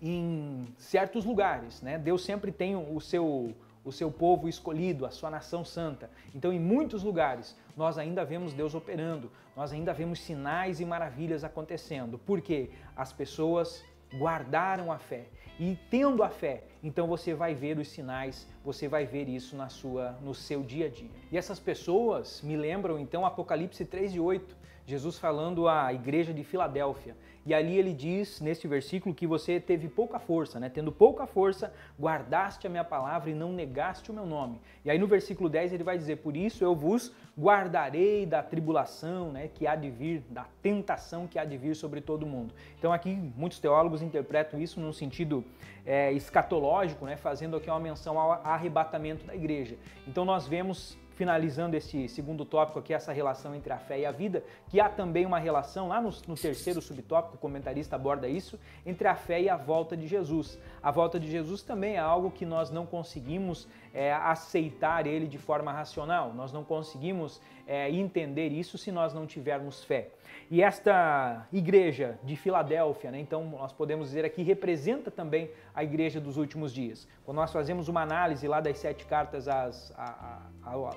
em 0.00 0.62
certos 0.78 1.24
lugares, 1.24 1.82
né, 1.82 1.98
Deus 1.98 2.24
sempre 2.24 2.52
tem 2.52 2.76
o 2.76 3.00
seu 3.00 3.54
o 3.84 3.92
seu 3.92 4.10
povo 4.10 4.48
escolhido, 4.48 5.04
a 5.04 5.10
sua 5.10 5.28
nação 5.28 5.62
santa. 5.62 6.10
Então, 6.34 6.50
em 6.50 6.58
muitos 6.58 7.02
lugares, 7.02 7.54
nós 7.76 7.98
ainda 7.98 8.24
vemos 8.24 8.52
Deus 8.52 8.74
operando, 8.74 9.30
nós 9.56 9.72
ainda 9.72 9.92
vemos 9.92 10.20
sinais 10.20 10.80
e 10.80 10.84
maravilhas 10.84 11.44
acontecendo, 11.44 12.18
porque 12.18 12.70
as 12.96 13.12
pessoas 13.12 13.84
guardaram 14.16 14.92
a 14.92 14.98
fé. 14.98 15.26
E 15.58 15.78
tendo 15.88 16.22
a 16.22 16.28
fé, 16.28 16.64
então 16.82 17.06
você 17.06 17.32
vai 17.32 17.54
ver 17.54 17.78
os 17.78 17.88
sinais, 17.88 18.48
você 18.64 18.88
vai 18.88 19.06
ver 19.06 19.28
isso 19.28 19.56
na 19.56 19.68
sua 19.68 20.12
no 20.20 20.34
seu 20.34 20.62
dia 20.62 20.86
a 20.86 20.88
dia. 20.88 21.10
E 21.30 21.38
essas 21.38 21.60
pessoas 21.60 22.42
me 22.42 22.56
lembram 22.56 22.98
então 22.98 23.24
Apocalipse 23.24 23.84
3 23.84 24.14
e 24.14 24.20
8, 24.20 24.56
Jesus 24.86 25.18
falando 25.18 25.68
à 25.68 25.92
igreja 25.92 26.34
de 26.34 26.42
Filadélfia. 26.42 27.16
E 27.46 27.52
ali 27.52 27.76
ele 27.76 27.92
diz 27.92 28.40
neste 28.40 28.66
versículo 28.66 29.14
que 29.14 29.26
você 29.26 29.60
teve 29.60 29.88
pouca 29.88 30.18
força, 30.18 30.58
né? 30.58 30.70
Tendo 30.70 30.90
pouca 30.90 31.26
força, 31.26 31.72
guardaste 32.00 32.66
a 32.66 32.70
minha 32.70 32.84
palavra 32.84 33.30
e 33.30 33.34
não 33.34 33.52
negaste 33.52 34.10
o 34.10 34.14
meu 34.14 34.24
nome. 34.24 34.60
E 34.84 34.90
aí 34.90 34.98
no 34.98 35.06
versículo 35.06 35.48
10 35.48 35.72
ele 35.72 35.84
vai 35.84 35.98
dizer: 35.98 36.16
Por 36.16 36.36
isso 36.36 36.64
eu 36.64 36.74
vos 36.74 37.14
guardarei 37.38 38.24
da 38.24 38.42
tribulação, 38.42 39.30
né? 39.30 39.48
Que 39.52 39.66
há 39.66 39.76
de 39.76 39.90
vir, 39.90 40.24
da 40.30 40.46
tentação 40.62 41.26
que 41.26 41.38
há 41.38 41.44
de 41.44 41.56
vir 41.56 41.76
sobre 41.76 42.00
todo 42.00 42.26
mundo. 42.26 42.54
Então 42.78 42.92
aqui 42.92 43.14
muitos 43.36 43.58
teólogos 43.58 44.00
interpretam 44.00 44.58
isso 44.58 44.80
num 44.80 44.92
sentido 44.92 45.44
é, 45.84 46.12
escatológico, 46.12 47.04
né? 47.04 47.16
Fazendo 47.16 47.56
aqui 47.56 47.68
uma 47.68 47.80
menção 47.80 48.18
ao 48.18 48.32
arrebatamento 48.44 49.26
da 49.26 49.34
igreja. 49.34 49.76
Então 50.08 50.24
nós 50.24 50.48
vemos 50.48 50.96
finalizando 51.14 51.76
esse 51.76 52.08
segundo 52.08 52.44
tópico 52.44 52.78
aqui, 52.78 52.92
essa 52.92 53.12
relação 53.12 53.54
entre 53.54 53.72
a 53.72 53.78
fé 53.78 54.00
e 54.00 54.06
a 54.06 54.10
vida, 54.10 54.44
que 54.68 54.80
há 54.80 54.88
também 54.88 55.24
uma 55.24 55.38
relação, 55.38 55.88
lá 55.88 56.00
no, 56.00 56.10
no, 56.26 56.34
terceiro 56.34 56.80
subtópico, 56.80 57.36
o 57.36 57.38
comentarista 57.38 57.96
aborda 57.96 58.28
isso, 58.28 58.58
entre 58.84 59.06
a 59.08 59.14
fé 59.14 59.40
e 59.40 59.48
a 59.48 59.56
volta 59.56 59.96
de 59.96 60.06
Jesus. 60.06 60.58
A 60.82 60.90
volta 60.90 61.18
de 61.18 61.30
Jesus 61.30 61.62
também 61.62 61.94
é 61.94 61.98
algo 61.98 62.30
que 62.30 62.44
nós 62.44 62.70
não 62.70 62.84
conseguimos 62.84 63.68
é, 63.92 64.12
aceitar 64.12 65.06
ele 65.06 65.26
de 65.26 65.38
forma 65.38 65.72
racional, 65.72 66.34
nós 66.34 66.52
não 66.52 66.64
conseguimos 66.64 67.40
é, 67.66 67.90
entender 67.90 68.48
isso 68.48 68.76
se 68.76 68.90
nós 68.90 69.14
não 69.14 69.26
tivermos 69.26 69.84
fé. 69.84 70.08
E 70.50 70.62
esta 70.62 71.46
igreja 71.52 72.18
de 72.22 72.36
Filadélfia, 72.36 73.10
né, 73.10 73.18
então 73.18 73.44
nós 73.44 73.72
podemos 73.72 74.08
dizer 74.08 74.24
aqui, 74.24 74.42
representa 74.42 75.10
também 75.10 75.50
a 75.74 75.82
igreja 75.82 76.20
dos 76.20 76.36
últimos 76.36 76.72
dias. 76.72 77.08
Quando 77.24 77.36
nós 77.36 77.52
fazemos 77.52 77.88
uma 77.88 78.02
análise 78.02 78.46
lá 78.46 78.60
das 78.60 78.78
sete 78.78 79.04
cartas 79.06 79.48
às, 79.48 79.92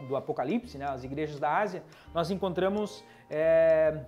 do 0.08 0.16
Apocalipse, 0.16 0.78
né, 0.78 0.86
as 0.86 1.04
igrejas 1.04 1.40
da 1.40 1.58
Ásia, 1.58 1.84
nós 2.14 2.30
encontramos 2.30 3.04
é, 3.30 4.02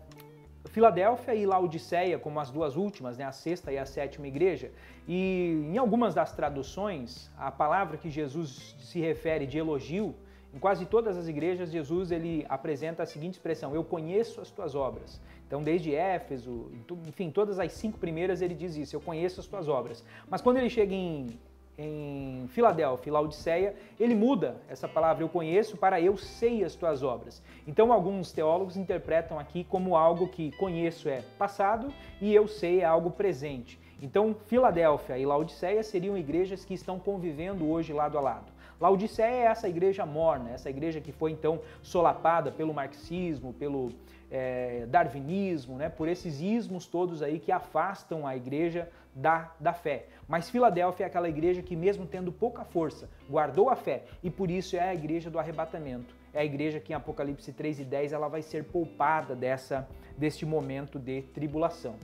Filadélfia 0.65 1.33
e 1.33 1.45
Laodiceia 1.45 2.19
como 2.19 2.39
as 2.39 2.51
duas 2.51 2.75
últimas, 2.75 3.17
né, 3.17 3.25
a 3.25 3.31
sexta 3.31 3.71
e 3.71 3.77
a 3.77 3.85
sétima 3.85 4.27
igreja. 4.27 4.71
E 5.07 5.67
em 5.73 5.77
algumas 5.77 6.13
das 6.13 6.31
traduções, 6.31 7.31
a 7.37 7.51
palavra 7.51 7.97
que 7.97 8.09
Jesus 8.09 8.75
se 8.79 8.99
refere 8.99 9.47
de 9.47 9.57
elogio 9.57 10.15
em 10.53 10.57
quase 10.57 10.85
todas 10.85 11.15
as 11.15 11.27
igrejas, 11.27 11.71
Jesus 11.71 12.11
ele 12.11 12.45
apresenta 12.49 13.03
a 13.03 13.05
seguinte 13.05 13.33
expressão: 13.33 13.75
Eu 13.75 13.83
conheço 13.83 14.41
as 14.41 14.49
tuas 14.49 14.73
obras. 14.73 15.21
Então, 15.47 15.61
desde 15.61 15.93
Éfeso, 15.93 16.71
enfim, 17.07 17.29
todas 17.29 17.59
as 17.59 17.71
cinco 17.73 17.97
primeiras 17.99 18.41
ele 18.41 18.55
diz 18.55 18.75
isso: 18.75 18.95
Eu 18.95 19.01
conheço 19.01 19.39
as 19.39 19.47
tuas 19.47 19.67
obras. 19.67 20.03
Mas 20.27 20.41
quando 20.41 20.57
ele 20.57 20.69
chega 20.69 20.93
em, 20.93 21.39
em 21.77 22.47
Filadélfia, 22.47 23.13
Laodiceia, 23.13 23.75
ele 23.99 24.15
muda 24.15 24.57
essa 24.67 24.87
palavra 24.87 25.23
eu 25.23 25.29
conheço 25.29 25.77
para 25.77 26.01
eu 26.01 26.17
sei 26.17 26.63
as 26.63 26.73
tuas 26.73 27.03
obras. 27.03 27.43
Então, 27.67 27.93
alguns 27.93 28.31
teólogos 28.31 28.75
interpretam 28.75 29.37
aqui 29.37 29.63
como 29.63 29.95
algo 29.95 30.27
que 30.29 30.51
conheço 30.57 31.07
é 31.07 31.21
passado 31.37 31.93
e 32.19 32.33
eu 32.33 32.47
sei 32.47 32.81
é 32.81 32.85
algo 32.85 33.11
presente. 33.11 33.79
Então, 34.01 34.35
Filadélfia 34.47 35.17
e 35.17 35.25
Laodiceia 35.25 35.83
seriam 35.83 36.17
igrejas 36.17 36.65
que 36.65 36.73
estão 36.73 36.97
convivendo 36.97 37.69
hoje 37.69 37.93
lado 37.93 38.17
a 38.17 38.21
lado. 38.21 38.58
Laodiceia 38.79 39.43
é 39.43 39.45
essa 39.45 39.67
igreja 39.67 40.05
morna, 40.05 40.51
essa 40.51 40.69
igreja 40.69 41.01
que 41.01 41.11
foi 41.11 41.31
então 41.31 41.59
solapada 41.81 42.51
pelo 42.51 42.73
marxismo, 42.73 43.53
pelo 43.53 43.91
é, 44.31 44.85
darwinismo, 44.87 45.77
né, 45.77 45.89
por 45.89 46.07
esses 46.07 46.39
ismos 46.39 46.85
todos 46.85 47.21
aí 47.21 47.39
que 47.39 47.51
afastam 47.51 48.25
a 48.25 48.35
igreja 48.35 48.89
da, 49.13 49.51
da 49.59 49.73
fé. 49.73 50.05
Mas 50.27 50.49
Filadélfia 50.49 51.05
é 51.05 51.07
aquela 51.07 51.27
igreja 51.27 51.61
que, 51.61 51.75
mesmo 51.75 52.05
tendo 52.05 52.31
pouca 52.31 52.63
força, 52.63 53.09
guardou 53.29 53.69
a 53.69 53.75
fé 53.75 54.03
e 54.23 54.29
por 54.29 54.49
isso 54.49 54.75
é 54.75 54.89
a 54.89 54.93
igreja 54.93 55.29
do 55.29 55.39
arrebatamento. 55.39 56.15
É 56.33 56.41
a 56.41 56.45
igreja 56.45 56.79
que 56.79 56.93
em 56.93 56.95
Apocalipse 56.95 57.51
3 57.51 57.79
e 57.79 57.83
10 57.83 58.13
ela 58.13 58.27
vai 58.27 58.41
ser 58.41 58.63
poupada 58.65 59.35
dessa, 59.35 59.87
deste 60.15 60.45
momento 60.45 60.99
de 60.99 61.23
tribulação. 61.23 61.95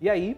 E 0.00 0.10
aí, 0.10 0.36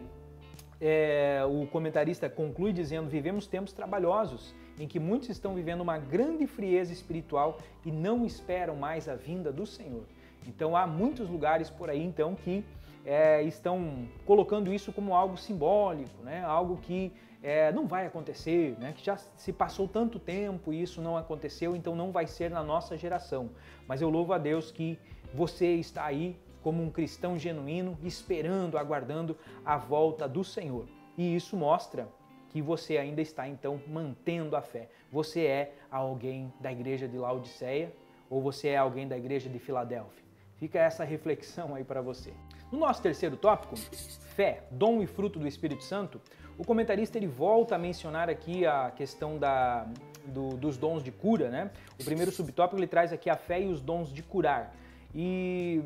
é, 0.81 1.43
o 1.49 1.67
comentarista 1.67 2.29
conclui 2.29 2.73
dizendo: 2.73 3.09
Vivemos 3.09 3.47
tempos 3.47 3.73
trabalhosos 3.73 4.55
em 4.81 4.89
que 4.89 4.99
muitos 4.99 5.29
estão 5.29 5.55
vivendo 5.55 5.83
uma 5.83 5.99
grande 5.99 6.47
frieza 6.47 6.91
espiritual 6.91 7.59
e 7.85 7.93
não 7.93 8.25
esperam 8.25 8.75
mais 8.75 9.09
a 9.09 9.15
vinda 9.15 9.53
do 9.53 9.67
Senhor. 9.67 10.05
Então 10.47 10.75
há 10.75 10.87
muitos 10.87 11.29
lugares 11.29 11.69
por 11.69 11.91
aí 11.91 12.03
então 12.03 12.35
que 12.35 12.65
é, 13.05 13.43
estão 13.43 14.09
colocando 14.25 14.73
isso 14.73 14.91
como 14.91 15.15
algo 15.15 15.37
simbólico, 15.37 16.23
né? 16.23 16.43
algo 16.43 16.79
que 16.79 17.13
é, 17.43 17.71
não 17.73 17.87
vai 17.87 18.07
acontecer, 18.07 18.75
né? 18.79 18.95
que 18.97 19.05
já 19.05 19.19
se 19.19 19.53
passou 19.53 19.87
tanto 19.87 20.19
tempo 20.19 20.73
e 20.73 20.83
isso 20.83 21.03
não 21.03 21.15
aconteceu, 21.15 21.77
então 21.77 21.95
não 21.95 22.11
vai 22.11 22.27
ser 22.27 22.51
na 22.51 22.65
nossa 22.65 22.97
geração. 22.97 23.51
Mas 23.87 24.01
eu 24.01 24.09
louvo 24.09 24.33
a 24.33 24.39
Deus 24.39 24.73
que 24.73 24.99
você 25.35 25.75
está 25.75 26.07
aí 26.07 26.37
como 26.63 26.83
um 26.83 26.91
cristão 26.91 27.39
genuíno, 27.39 27.99
esperando, 28.03 28.79
aguardando 28.79 29.37
a 29.63 29.77
volta 29.77 30.27
do 30.27 30.43
Senhor. 30.43 30.87
E 31.19 31.35
isso 31.35 31.55
mostra 31.55 32.09
que 32.51 32.61
você 32.61 32.99
ainda 32.99 33.23
está 33.23 33.49
então 33.49 33.81
mantendo 33.87 34.57
a 34.57 34.61
fé. 34.63 34.89
Você 35.11 35.47
é 35.47 35.73
alguém 35.91 36.53
da 36.61 36.71
igreja 36.71 37.09
de 37.09 37.17
Laodiceia 37.17 37.93
ou 38.29 38.43
você 38.43 38.69
é 38.69 38.77
alguém 38.77 39.09
da 39.09 39.17
igreja 39.17 39.49
de 39.49 39.59
Filadélfia? 39.59 40.25
Fica 40.57 40.79
essa 40.79 41.05
reflexão 41.05 41.75
aí 41.75 41.85
para 41.85 42.03
você. 42.03 42.33
No 42.71 42.79
nosso 42.79 43.01
terceiro 43.01 43.37
tópico, 43.37 43.77
fé, 43.77 44.65
dom 44.71 45.01
e 45.01 45.07
fruto 45.07 45.39
do 45.39 45.47
Espírito 45.49 45.83
Santo, 45.83 46.21
o 46.59 46.65
comentarista 46.65 47.17
ele 47.17 47.27
volta 47.27 47.77
a 47.77 47.79
mencionar 47.79 48.29
aqui 48.29 48.67
a 48.67 48.91
questão 48.91 49.39
da, 49.39 49.87
do, 50.27 50.51
dos 50.57 50.77
dons 50.77 51.03
de 51.03 51.11
cura, 51.11 51.49
né? 51.49 51.71
O 51.99 52.05
primeiro 52.05 52.31
subtópico 52.31 52.79
ele 52.79 52.87
traz 52.87 53.13
aqui 53.13 53.31
a 53.31 53.37
fé 53.37 53.63
e 53.63 53.69
os 53.69 53.81
dons 53.81 54.13
de 54.13 54.23
curar. 54.23 54.75
E 55.15 55.83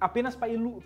apenas 0.00 0.36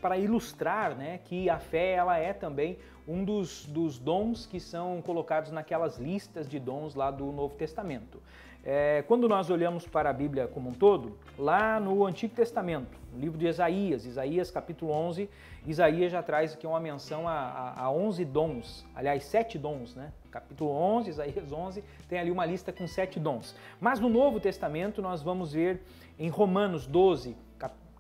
para 0.01 0.17
ilustrar 0.17 0.97
né, 0.97 1.19
que 1.25 1.51
a 1.51 1.59
fé 1.59 1.93
ela 1.93 2.17
é 2.19 2.33
também 2.33 2.79
um 3.07 3.25
dos, 3.25 3.67
dos 3.67 3.99
dons 3.99 4.47
que 4.47 4.61
são 4.61 5.03
colocados 5.03 5.51
naquelas 5.51 5.99
listas 5.99 6.49
de 6.49 6.59
dons 6.59 6.95
lá 6.95 7.11
do 7.11 7.27
Novo 7.33 7.55
Testamento. 7.57 8.23
É, 8.63 9.03
quando 9.09 9.27
nós 9.27 9.49
olhamos 9.49 9.87
para 9.87 10.11
a 10.11 10.13
Bíblia 10.13 10.47
como 10.47 10.69
um 10.69 10.75
todo, 10.75 11.19
lá 11.39 11.81
no 11.81 12.05
Antigo 12.05 12.35
Testamento, 12.35 12.99
no 13.13 13.19
livro 13.19 13.39
de 13.39 13.47
Isaías, 13.47 14.05
Isaías 14.05 14.51
capítulo 14.51 14.93
11, 14.93 15.31
Isaías 15.67 16.13
já 16.13 16.23
traz 16.23 16.53
aqui 16.53 16.67
uma 16.67 16.79
menção 16.79 17.27
a, 17.27 17.33
a, 17.33 17.85
a 17.85 17.91
11 17.91 18.25
dons, 18.27 18.87
aliás, 18.95 19.25
sete 19.25 19.59
dons, 19.59 19.97
né? 19.97 20.13
Capítulo 20.31 20.71
11, 20.71 21.11
Isaías 21.11 21.51
11, 21.51 21.83
tem 22.09 22.19
ali 22.19 22.31
uma 22.31 22.45
lista 22.45 22.71
com 22.71 22.87
sete 22.87 23.19
dons. 23.19 23.57
Mas 23.81 23.99
no 23.99 24.09
Novo 24.09 24.39
Testamento 24.39 25.03
nós 25.03 25.23
vamos 25.23 25.53
ver 25.53 25.83
em 26.19 26.29
Romanos 26.29 26.87
12, 26.87 27.35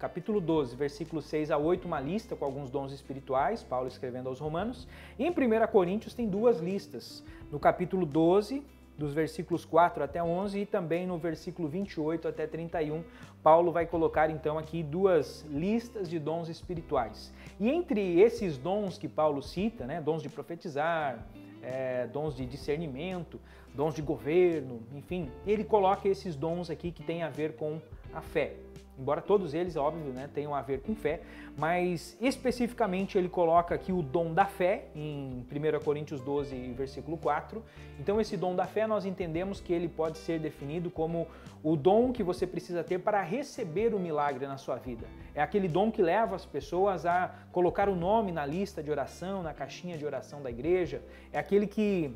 capítulo 0.01 0.41
12, 0.41 0.75
versículos 0.77 1.27
6 1.27 1.51
a 1.51 1.59
8, 1.59 1.85
uma 1.85 2.01
lista 2.01 2.35
com 2.35 2.47
alguns 2.47 2.71
dons 2.71 2.91
espirituais, 2.91 3.63
Paulo 3.63 3.87
escrevendo 3.87 4.31
aos 4.31 4.41
Romanos. 4.41 4.89
E 5.19 5.27
em 5.27 5.31
1 5.31 5.35
Coríntios 5.71 6.15
tem 6.15 6.27
duas 6.27 6.59
listas. 6.59 7.23
No 7.53 7.61
capítulo 7.61 8.07
12, 8.07 8.65
dos 8.97 9.13
versículos 9.13 9.67
4 9.67 10.03
até 10.03 10.23
11 10.23 10.61
e 10.61 10.67
também 10.67 11.07
no 11.07 11.19
versículo 11.19 11.69
28 11.69 12.27
até 12.29 12.47
31, 12.47 13.05
Paulo 13.43 13.71
vai 13.71 13.85
colocar 13.85 14.31
então 14.31 14.59
aqui 14.59 14.83
duas 14.83 15.45
listas 15.51 16.09
de 16.09 16.19
dons 16.19 16.49
espirituais. 16.49 17.31
E 17.59 17.69
entre 17.69 18.21
esses 18.21 18.57
dons 18.57 18.97
que 18.97 19.07
Paulo 19.07 19.43
cita, 19.43 19.85
né, 19.85 20.01
dons 20.01 20.23
de 20.23 20.31
profetizar, 20.31 21.27
é, 21.63 22.07
dons 22.07 22.35
de 22.35 22.47
discernimento, 22.47 23.39
dons 23.75 23.95
de 23.95 24.01
governo, 24.01 24.81
enfim, 24.95 25.31
ele 25.47 25.63
coloca 25.63 26.09
esses 26.09 26.35
dons 26.35 26.71
aqui 26.71 26.91
que 26.91 27.03
têm 27.03 27.23
a 27.23 27.29
ver 27.29 27.57
com 27.57 27.81
a 28.15 28.21
fé. 28.21 28.55
Embora 29.01 29.23
todos 29.23 29.55
eles, 29.55 29.77
óbvio, 29.77 30.13
né, 30.13 30.29
tenham 30.35 30.55
a 30.55 30.61
ver 30.61 30.83
com 30.83 30.95
fé, 30.95 31.23
mas 31.57 32.19
especificamente 32.21 33.17
ele 33.17 33.31
coloca 33.31 33.75
aqui 33.75 33.91
o 33.91 34.03
dom 34.03 34.35
da 34.35 34.45
fé 34.45 34.89
em 34.95 35.47
1 35.51 35.83
Coríntios 35.83 36.21
12, 36.21 36.55
versículo 36.75 37.17
4. 37.17 37.63
Então, 37.99 38.21
esse 38.21 38.37
dom 38.37 38.55
da 38.55 38.67
fé 38.67 38.87
nós 38.87 39.07
entendemos 39.07 39.59
que 39.59 39.73
ele 39.73 39.89
pode 39.89 40.19
ser 40.19 40.39
definido 40.39 40.91
como 40.91 41.27
o 41.63 41.77
dom 41.77 42.13
que 42.13 42.23
você 42.23 42.47
precisa 42.47 42.85
ter 42.85 42.99
para 42.99 43.23
receber 43.23 43.95
o 43.95 43.99
milagre 43.99 44.47
na 44.47 44.59
sua 44.59 44.77
vida. 44.77 45.07
É 45.35 45.41
aquele 45.41 45.67
dom 45.67 45.91
que 45.91 46.03
leva 46.03 46.37
as 46.37 46.45
pessoas 46.45 47.07
a 47.07 47.35
colocar 47.53 47.89
o 47.89 47.97
nome 47.97 48.33
na 48.33 48.45
lista 48.45 48.83
de 48.83 48.91
oração, 48.91 49.43
na 49.43 49.55
caixinha 49.55 49.97
de 49.97 50.05
oração 50.05 50.43
da 50.43 50.51
igreja. 50.51 51.01
É 51.33 51.39
aquele 51.39 51.67
que 51.67 52.15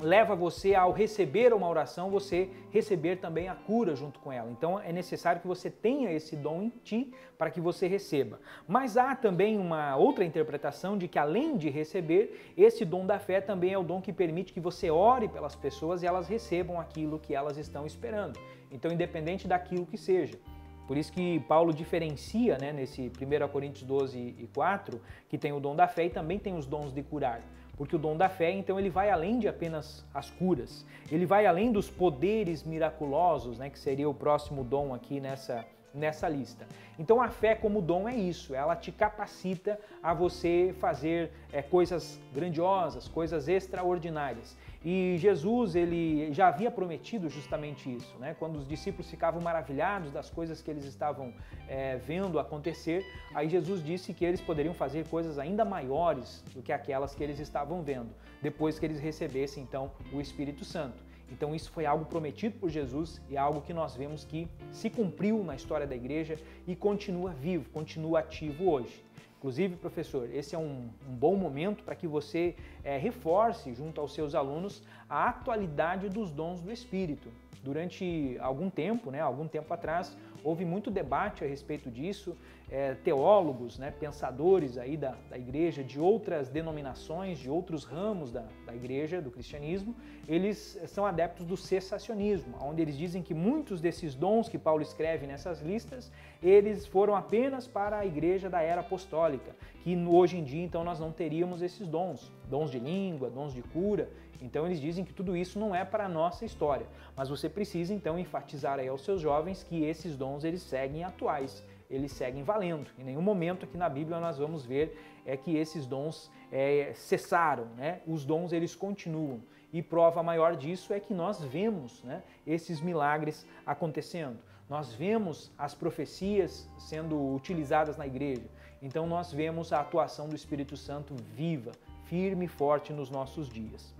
leva 0.00 0.34
você 0.34 0.74
ao 0.74 0.92
receber 0.92 1.52
uma 1.52 1.68
oração, 1.68 2.10
você 2.10 2.48
receber 2.70 3.16
também 3.16 3.48
a 3.48 3.54
cura 3.54 3.94
junto 3.94 4.18
com 4.20 4.32
ela. 4.32 4.50
Então 4.50 4.78
é 4.78 4.92
necessário 4.92 5.40
que 5.40 5.46
você 5.46 5.70
tenha 5.70 6.12
esse 6.12 6.36
dom 6.36 6.62
em 6.62 6.68
ti 6.82 7.12
para 7.38 7.50
que 7.50 7.60
você 7.60 7.86
receba. 7.86 8.40
Mas 8.66 8.96
há 8.96 9.14
também 9.14 9.58
uma 9.58 9.96
outra 9.96 10.24
interpretação 10.24 10.98
de 10.98 11.08
que 11.08 11.18
além 11.18 11.56
de 11.56 11.70
receber, 11.70 12.52
esse 12.56 12.84
dom 12.84 13.06
da 13.06 13.18
fé 13.18 13.40
também 13.40 13.72
é 13.72 13.78
o 13.78 13.84
dom 13.84 14.00
que 14.00 14.12
permite 14.12 14.52
que 14.52 14.60
você 14.60 14.90
ore 14.90 15.28
pelas 15.28 15.54
pessoas 15.54 16.02
e 16.02 16.06
elas 16.06 16.28
recebam 16.28 16.80
aquilo 16.80 17.18
que 17.18 17.34
elas 17.34 17.56
estão 17.56 17.86
esperando. 17.86 18.38
Então 18.70 18.90
independente 18.90 19.46
daquilo 19.46 19.86
que 19.86 19.96
seja. 19.96 20.38
Por 20.86 20.96
isso 20.96 21.12
que 21.12 21.40
Paulo 21.40 21.72
diferencia, 21.72 22.58
né, 22.58 22.72
nesse 22.72 23.10
1 23.10 23.48
Coríntios 23.48 23.84
12 23.84 24.18
e 24.18 24.48
4, 24.54 25.00
que 25.28 25.38
tem 25.38 25.52
o 25.52 25.60
dom 25.60 25.74
da 25.74 25.88
fé 25.88 26.06
e 26.06 26.10
também 26.10 26.38
tem 26.38 26.56
os 26.56 26.66
dons 26.66 26.92
de 26.92 27.02
curar. 27.02 27.40
Porque 27.76 27.96
o 27.96 27.98
dom 27.98 28.16
da 28.16 28.28
fé, 28.28 28.52
então, 28.52 28.78
ele 28.78 28.90
vai 28.90 29.10
além 29.10 29.38
de 29.38 29.48
apenas 29.48 30.04
as 30.14 30.30
curas. 30.30 30.86
Ele 31.10 31.26
vai 31.26 31.44
além 31.46 31.72
dos 31.72 31.90
poderes 31.90 32.62
miraculosos, 32.62 33.58
né, 33.58 33.68
que 33.68 33.78
seria 33.78 34.08
o 34.08 34.14
próximo 34.14 34.62
dom 34.62 34.94
aqui 34.94 35.20
nessa 35.20 35.64
nessa 35.94 36.28
lista. 36.28 36.66
Então 36.98 37.22
a 37.22 37.28
fé 37.28 37.54
como 37.54 37.80
dom 37.80 38.08
é 38.08 38.16
isso, 38.16 38.54
ela 38.54 38.74
te 38.74 38.90
capacita 38.90 39.78
a 40.02 40.12
você 40.12 40.74
fazer 40.80 41.30
é, 41.52 41.62
coisas 41.62 42.20
grandiosas, 42.34 43.06
coisas 43.06 43.46
extraordinárias. 43.46 44.56
E 44.84 45.16
Jesus 45.18 45.74
ele 45.74 46.30
já 46.32 46.48
havia 46.48 46.70
prometido 46.70 47.30
justamente 47.30 47.90
isso, 47.90 48.18
né? 48.18 48.36
Quando 48.38 48.56
os 48.56 48.68
discípulos 48.68 49.08
ficavam 49.08 49.40
maravilhados 49.40 50.12
das 50.12 50.28
coisas 50.28 50.60
que 50.60 50.70
eles 50.70 50.84
estavam 50.84 51.32
é, 51.66 51.96
vendo 51.96 52.38
acontecer, 52.38 53.02
aí 53.34 53.48
Jesus 53.48 53.82
disse 53.82 54.12
que 54.12 54.24
eles 54.24 54.42
poderiam 54.42 54.74
fazer 54.74 55.08
coisas 55.08 55.38
ainda 55.38 55.64
maiores 55.64 56.44
do 56.52 56.60
que 56.60 56.70
aquelas 56.70 57.14
que 57.14 57.24
eles 57.24 57.38
estavam 57.38 57.82
vendo, 57.82 58.10
depois 58.42 58.78
que 58.78 58.84
eles 58.84 59.00
recebessem 59.00 59.62
então 59.62 59.90
o 60.12 60.20
Espírito 60.20 60.66
Santo. 60.66 61.02
Então 61.30 61.54
isso 61.54 61.70
foi 61.70 61.86
algo 61.86 62.04
prometido 62.04 62.58
por 62.58 62.68
Jesus 62.68 63.20
e 63.30 63.36
algo 63.36 63.62
que 63.62 63.72
nós 63.72 63.96
vemos 63.96 64.24
que 64.24 64.48
se 64.70 64.90
cumpriu 64.90 65.42
na 65.42 65.56
história 65.56 65.86
da 65.86 65.96
igreja 65.96 66.38
e 66.66 66.76
continua 66.76 67.32
vivo, 67.32 67.70
continua 67.70 68.20
ativo 68.20 68.70
hoje. 68.70 69.03
Inclusive, 69.44 69.76
professor, 69.76 70.26
esse 70.32 70.54
é 70.54 70.58
um, 70.58 70.88
um 71.06 71.14
bom 71.14 71.36
momento 71.36 71.84
para 71.84 71.94
que 71.94 72.06
você 72.06 72.54
é, 72.82 72.96
reforce 72.96 73.74
junto 73.74 74.00
aos 74.00 74.14
seus 74.14 74.34
alunos 74.34 74.82
a 75.06 75.28
atualidade 75.28 76.08
dos 76.08 76.32
dons 76.32 76.62
do 76.62 76.72
Espírito. 76.72 77.28
Durante 77.62 78.38
algum 78.40 78.70
tempo, 78.70 79.10
né, 79.10 79.20
algum 79.20 79.46
tempo 79.46 79.74
atrás, 79.74 80.16
houve 80.42 80.64
muito 80.64 80.90
debate 80.90 81.44
a 81.44 81.46
respeito 81.46 81.90
disso. 81.90 82.34
É, 82.70 82.94
teólogos, 82.94 83.78
né, 83.78 83.90
pensadores 83.90 84.78
aí 84.78 84.96
da, 84.96 85.14
da 85.30 85.38
igreja, 85.38 85.84
de 85.84 86.00
outras 86.00 86.48
denominações, 86.48 87.38
de 87.38 87.48
outros 87.48 87.84
ramos 87.84 88.32
da, 88.32 88.44
da 88.66 88.74
igreja, 88.74 89.20
do 89.20 89.30
cristianismo, 89.30 89.94
eles 90.26 90.80
são 90.86 91.04
adeptos 91.04 91.44
do 91.44 91.56
cessacionismo, 91.56 92.56
onde 92.60 92.80
eles 92.82 92.96
dizem 92.96 93.22
que 93.22 93.34
muitos 93.34 93.80
desses 93.80 94.14
dons 94.14 94.48
que 94.48 94.58
Paulo 94.58 94.82
escreve 94.82 95.26
nessas 95.26 95.60
listas, 95.60 96.10
eles 96.42 96.86
foram 96.86 97.14
apenas 97.14 97.66
para 97.66 97.98
a 97.98 98.06
igreja 98.06 98.48
da 98.48 98.62
era 98.62 98.80
apostólica, 98.80 99.54
que 99.82 99.94
hoje 99.96 100.38
em 100.38 100.44
dia 100.44 100.64
então 100.64 100.82
nós 100.82 100.98
não 100.98 101.12
teríamos 101.12 101.60
esses 101.60 101.86
dons, 101.86 102.32
dons 102.48 102.70
de 102.70 102.78
língua, 102.78 103.30
dons 103.30 103.52
de 103.52 103.62
cura. 103.62 104.08
Então 104.40 104.66
eles 104.66 104.80
dizem 104.80 105.04
que 105.04 105.12
tudo 105.12 105.36
isso 105.36 105.58
não 105.58 105.74
é 105.74 105.84
para 105.84 106.06
a 106.06 106.08
nossa 106.08 106.44
história, 106.44 106.86
mas 107.16 107.28
você 107.28 107.48
precisa 107.48 107.94
então 107.94 108.18
enfatizar 108.18 108.78
aí 108.78 108.88
aos 108.88 109.04
seus 109.04 109.20
jovens 109.20 109.62
que 109.62 109.84
esses 109.84 110.16
dons 110.16 110.44
eles 110.44 110.62
seguem 110.62 111.04
atuais 111.04 111.62
eles 111.90 112.12
seguem 112.12 112.42
valendo. 112.42 112.90
Em 112.98 113.04
nenhum 113.04 113.22
momento 113.22 113.64
aqui 113.64 113.76
na 113.76 113.88
Bíblia 113.88 114.18
nós 114.20 114.38
vamos 114.38 114.64
ver 114.64 114.98
é 115.26 115.36
que 115.36 115.56
esses 115.56 115.86
dons 115.86 116.30
é, 116.52 116.92
cessaram, 116.94 117.66
né? 117.76 118.00
Os 118.06 118.24
dons 118.24 118.52
eles 118.52 118.74
continuam. 118.74 119.40
E 119.72 119.82
prova 119.82 120.22
maior 120.22 120.54
disso 120.54 120.92
é 120.92 121.00
que 121.00 121.12
nós 121.12 121.42
vemos 121.42 122.02
né, 122.04 122.22
esses 122.46 122.80
milagres 122.80 123.44
acontecendo. 123.66 124.38
Nós 124.68 124.92
vemos 124.92 125.50
as 125.58 125.74
profecias 125.74 126.68
sendo 126.78 127.34
utilizadas 127.34 127.96
na 127.96 128.06
igreja. 128.06 128.48
Então 128.80 129.06
nós 129.06 129.32
vemos 129.32 129.72
a 129.72 129.80
atuação 129.80 130.28
do 130.28 130.36
Espírito 130.36 130.76
Santo 130.76 131.14
viva, 131.34 131.72
firme 132.04 132.44
e 132.44 132.48
forte 132.48 132.92
nos 132.92 133.10
nossos 133.10 133.48
dias. 133.48 133.92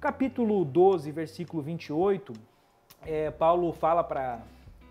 Capítulo 0.00 0.64
12, 0.64 1.10
versículo 1.10 1.62
28, 1.62 2.32
é, 3.02 3.30
Paulo 3.30 3.72
fala 3.72 4.04
para 4.04 4.42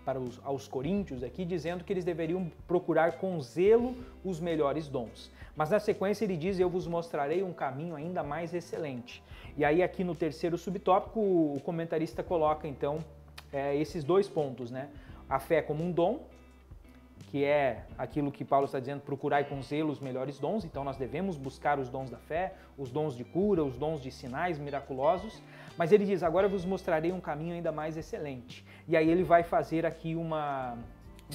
para 0.06 0.20
os, 0.20 0.40
aos 0.44 0.68
coríntios 0.68 1.24
aqui, 1.24 1.44
dizendo 1.44 1.82
que 1.82 1.92
eles 1.92 2.04
deveriam 2.04 2.48
procurar 2.68 3.18
com 3.18 3.40
zelo 3.42 3.96
os 4.24 4.38
melhores 4.38 4.86
dons. 4.86 5.32
Mas 5.56 5.70
na 5.70 5.80
sequência 5.80 6.24
ele 6.24 6.36
diz: 6.36 6.60
Eu 6.60 6.70
vos 6.70 6.86
mostrarei 6.86 7.42
um 7.42 7.52
caminho 7.52 7.96
ainda 7.96 8.22
mais 8.22 8.54
excelente. 8.54 9.20
E 9.56 9.64
aí, 9.64 9.82
aqui 9.82 10.04
no 10.04 10.14
terceiro 10.14 10.56
subtópico, 10.56 11.18
o 11.18 11.60
comentarista 11.64 12.22
coloca 12.22 12.68
então 12.68 13.04
é, 13.52 13.76
esses 13.76 14.04
dois 14.04 14.28
pontos, 14.28 14.70
né? 14.70 14.88
A 15.28 15.40
fé 15.40 15.60
como 15.60 15.82
um 15.82 15.90
dom, 15.90 16.20
que 17.30 17.44
é 17.44 17.84
aquilo 17.98 18.30
que 18.30 18.44
Paulo 18.44 18.66
está 18.66 18.78
dizendo, 18.78 19.00
procurar 19.00 19.44
com 19.48 19.60
zelo 19.60 19.90
os 19.90 19.98
melhores 19.98 20.38
dons, 20.38 20.64
então 20.64 20.84
nós 20.84 20.96
devemos 20.96 21.36
buscar 21.36 21.80
os 21.80 21.88
dons 21.88 22.10
da 22.10 22.18
fé, 22.18 22.54
os 22.78 22.92
dons 22.92 23.16
de 23.16 23.24
cura, 23.24 23.64
os 23.64 23.76
dons 23.76 24.00
de 24.00 24.12
sinais 24.12 24.58
miraculosos, 24.58 25.42
mas 25.76 25.92
ele 25.92 26.04
diz, 26.04 26.22
agora 26.22 26.48
vos 26.48 26.64
mostrarei 26.64 27.12
um 27.12 27.20
caminho 27.20 27.54
ainda 27.54 27.70
mais 27.70 27.96
excelente. 27.96 28.64
E 28.88 28.96
aí 28.96 29.10
ele 29.10 29.22
vai 29.22 29.42
fazer 29.42 29.84
aqui 29.84 30.14
uma, 30.14 30.78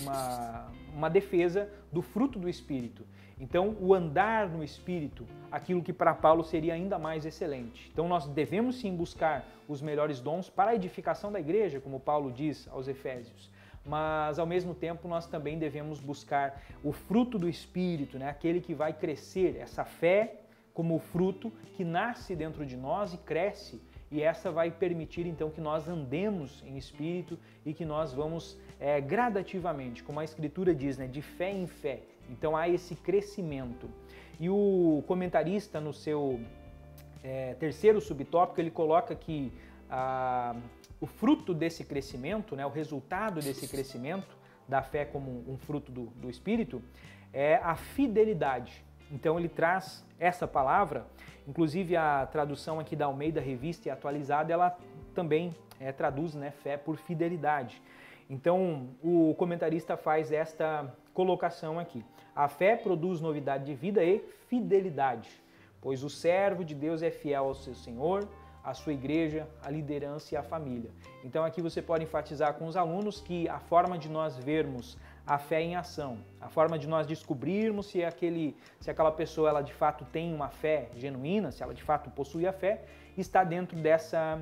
uma, 0.02 0.68
uma 0.94 1.10
defesa 1.10 1.70
do 1.92 2.02
fruto 2.02 2.40
do 2.40 2.50
Espírito. 2.50 3.06
Então, 3.40 3.76
o 3.80 3.94
andar 3.94 4.48
no 4.48 4.64
Espírito, 4.64 5.26
aquilo 5.52 5.82
que 5.82 5.92
para 5.92 6.14
Paulo 6.14 6.44
seria 6.44 6.74
ainda 6.74 7.00
mais 7.00 7.26
excelente. 7.26 7.90
Então, 7.92 8.08
nós 8.08 8.28
devemos 8.28 8.80
sim 8.80 8.96
buscar 8.96 9.46
os 9.68 9.82
melhores 9.82 10.20
dons 10.20 10.50
para 10.50 10.72
a 10.72 10.76
edificação 10.76 11.32
da 11.32 11.40
igreja, 11.40 11.80
como 11.80 12.00
Paulo 12.00 12.32
diz 12.32 12.68
aos 12.72 12.88
Efésios 12.88 13.50
mas 13.86 14.38
ao 14.38 14.46
mesmo 14.46 14.74
tempo 14.74 15.08
nós 15.08 15.26
também 15.26 15.58
devemos 15.58 16.00
buscar 16.00 16.62
o 16.84 16.92
fruto 16.92 17.38
do 17.38 17.50
Espírito, 17.50 18.18
né? 18.20 18.30
aquele 18.30 18.62
que 18.62 18.74
vai 18.74 18.94
crescer, 18.94 19.58
essa 19.58 19.84
fé 19.84 20.42
como 20.74 21.00
fruto 21.00 21.52
que 21.76 21.84
nasce 21.84 22.36
dentro 22.36 22.66
de 22.66 22.78
nós 22.78 23.14
e 23.14 23.18
cresce. 23.18 23.82
E 24.12 24.22
essa 24.22 24.52
vai 24.52 24.70
permitir 24.70 25.26
então 25.26 25.50
que 25.50 25.62
nós 25.62 25.88
andemos 25.88 26.62
em 26.68 26.78
espírito 26.78 27.40
e 27.66 27.74
que 27.74 27.86
nós 27.86 28.14
vamos 28.14 28.58
é, 28.80 29.00
gradativamente, 29.00 30.04
como 30.04 30.20
a 30.20 30.24
Escritura 30.24 30.76
diz, 30.76 30.98
né, 30.98 31.08
de 31.08 31.22
fé 31.22 31.52
em 31.52 31.66
fé. 31.66 32.02
Então 32.30 32.58
há 32.58 32.68
esse 32.68 32.94
crescimento. 32.96 33.90
E 34.40 34.50
o 34.50 35.04
comentarista, 35.08 35.80
no 35.80 35.94
seu 35.94 36.42
é, 37.24 37.54
terceiro 37.54 38.02
subtópico, 38.02 38.60
ele 38.60 38.72
coloca 38.72 39.16
que 39.16 39.52
o 41.00 41.06
fruto 41.06 41.54
desse 41.54 41.84
crescimento, 41.84 42.56
né, 42.56 42.66
o 42.66 42.70
resultado 42.70 43.42
desse 43.42 43.68
crescimento 43.68 44.38
da 44.68 44.82
fé 44.82 45.04
como 45.04 45.44
um 45.48 45.58
fruto 45.58 45.92
do, 45.92 46.06
do 46.16 46.30
Espírito, 46.30 46.82
é 47.34 47.56
a 47.56 47.76
fidelidade. 47.76 48.84
Então 49.12 49.38
ele 49.38 49.50
traz 49.50 50.06
essa 50.20 50.48
palavra, 50.48 51.06
inclusive 51.48 51.96
a 51.98 52.26
tradução 52.26 52.80
aqui 52.80 52.96
da 52.96 53.06
Almeida 53.06 53.42
Revista 53.42 53.90
e 53.90 53.92
Atualizada, 53.92 54.54
ela 54.54 54.78
também 55.14 55.54
é, 55.80 55.92
traduz 55.92 56.34
né, 56.34 56.52
fé 56.52 56.78
por 56.78 56.96
fidelidade. 56.98 57.82
Então 58.30 58.88
o 59.04 59.36
comentarista 59.38 59.98
faz 59.98 60.32
esta 60.32 60.96
colocação 61.14 61.78
aqui. 61.78 62.06
A 62.34 62.48
fé 62.48 62.78
produz 62.78 63.20
novidade 63.20 63.66
de 63.66 63.76
vida 63.76 64.02
e 64.04 64.20
fidelidade, 64.48 65.30
pois 65.82 66.02
o 66.04 66.10
servo 66.10 66.64
de 66.64 66.74
Deus 66.74 67.02
é 67.02 67.12
fiel 67.12 67.46
ao 67.46 67.56
seu 67.56 67.76
Senhor, 67.76 68.26
a 68.64 68.74
sua 68.74 68.94
igreja, 68.94 69.48
a 69.62 69.70
liderança 69.70 70.34
e 70.34 70.38
a 70.38 70.44
família. 70.44 70.92
Então 71.26 71.44
aqui 71.44 71.62
você 71.62 71.82
pode 71.82 72.04
enfatizar 72.04 72.54
com 72.54 72.68
os 72.68 72.78
alunos 72.78 73.20
que 73.20 73.50
a 73.50 73.60
forma 73.60 73.98
de 73.98 74.08
nós 74.08 74.38
vermos 74.38 74.98
a 75.26 75.38
fé 75.38 75.62
em 75.62 75.76
ação, 75.76 76.18
a 76.40 76.50
forma 76.50 76.78
de 76.78 76.88
nós 76.88 77.06
descobrirmos 77.08 77.88
se 77.88 78.04
aquele, 78.04 78.56
se 78.80 78.90
aquela 78.90 79.12
pessoa 79.12 79.50
ela 79.50 79.62
de 79.62 79.74
fato 79.74 80.06
tem 80.06 80.34
uma 80.34 80.50
fé 80.50 80.90
genuína, 80.96 81.52
se 81.52 81.62
ela 81.64 81.74
de 81.74 81.84
fato 81.84 82.10
possui 82.10 82.48
a 82.48 82.54
fé, 82.54 82.84
está 83.18 83.44
dentro 83.44 83.78
dessa 83.78 84.40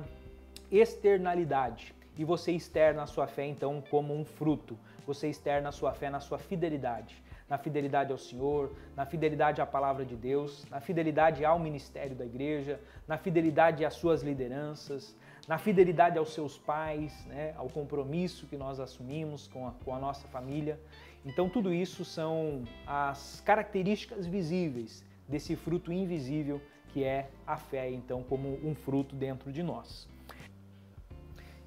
externalidade. 0.70 1.94
E 2.18 2.24
você 2.24 2.52
externa 2.52 3.02
a 3.02 3.06
sua 3.06 3.26
fé 3.26 3.46
então 3.46 3.82
como 3.90 4.14
um 4.14 4.24
fruto. 4.24 4.78
Você 5.06 5.28
externa 5.28 5.70
a 5.70 5.72
sua 5.72 5.92
fé 5.92 6.10
na 6.10 6.20
sua 6.20 6.38
fidelidade 6.38 7.22
na 7.50 7.58
fidelidade 7.58 8.12
ao 8.12 8.16
Senhor, 8.18 8.72
na 8.96 9.04
fidelidade 9.04 9.60
à 9.60 9.66
palavra 9.66 10.04
de 10.04 10.14
Deus, 10.14 10.64
na 10.70 10.80
fidelidade 10.80 11.44
ao 11.44 11.58
ministério 11.58 12.14
da 12.14 12.24
igreja, 12.24 12.78
na 13.08 13.18
fidelidade 13.18 13.84
às 13.84 13.94
suas 13.94 14.22
lideranças, 14.22 15.16
na 15.48 15.58
fidelidade 15.58 16.18
aos 16.18 16.32
seus 16.32 16.58
pais, 16.58 17.12
né, 17.26 17.54
ao 17.56 17.68
compromisso 17.68 18.46
que 18.46 18.56
nós 18.56 18.78
assumimos 18.78 19.48
com 19.48 19.66
a, 19.66 19.72
com 19.84 19.94
a 19.94 19.98
nossa 19.98 20.26
família. 20.28 20.78
Então, 21.24 21.48
tudo 21.48 21.72
isso 21.72 22.04
são 22.04 22.64
as 22.86 23.40
características 23.44 24.26
visíveis 24.26 25.04
desse 25.28 25.56
fruto 25.56 25.92
invisível 25.92 26.60
que 26.88 27.04
é 27.04 27.30
a 27.46 27.56
fé, 27.56 27.90
então, 27.90 28.22
como 28.22 28.58
um 28.64 28.74
fruto 28.74 29.14
dentro 29.14 29.52
de 29.52 29.62
nós. 29.62 30.08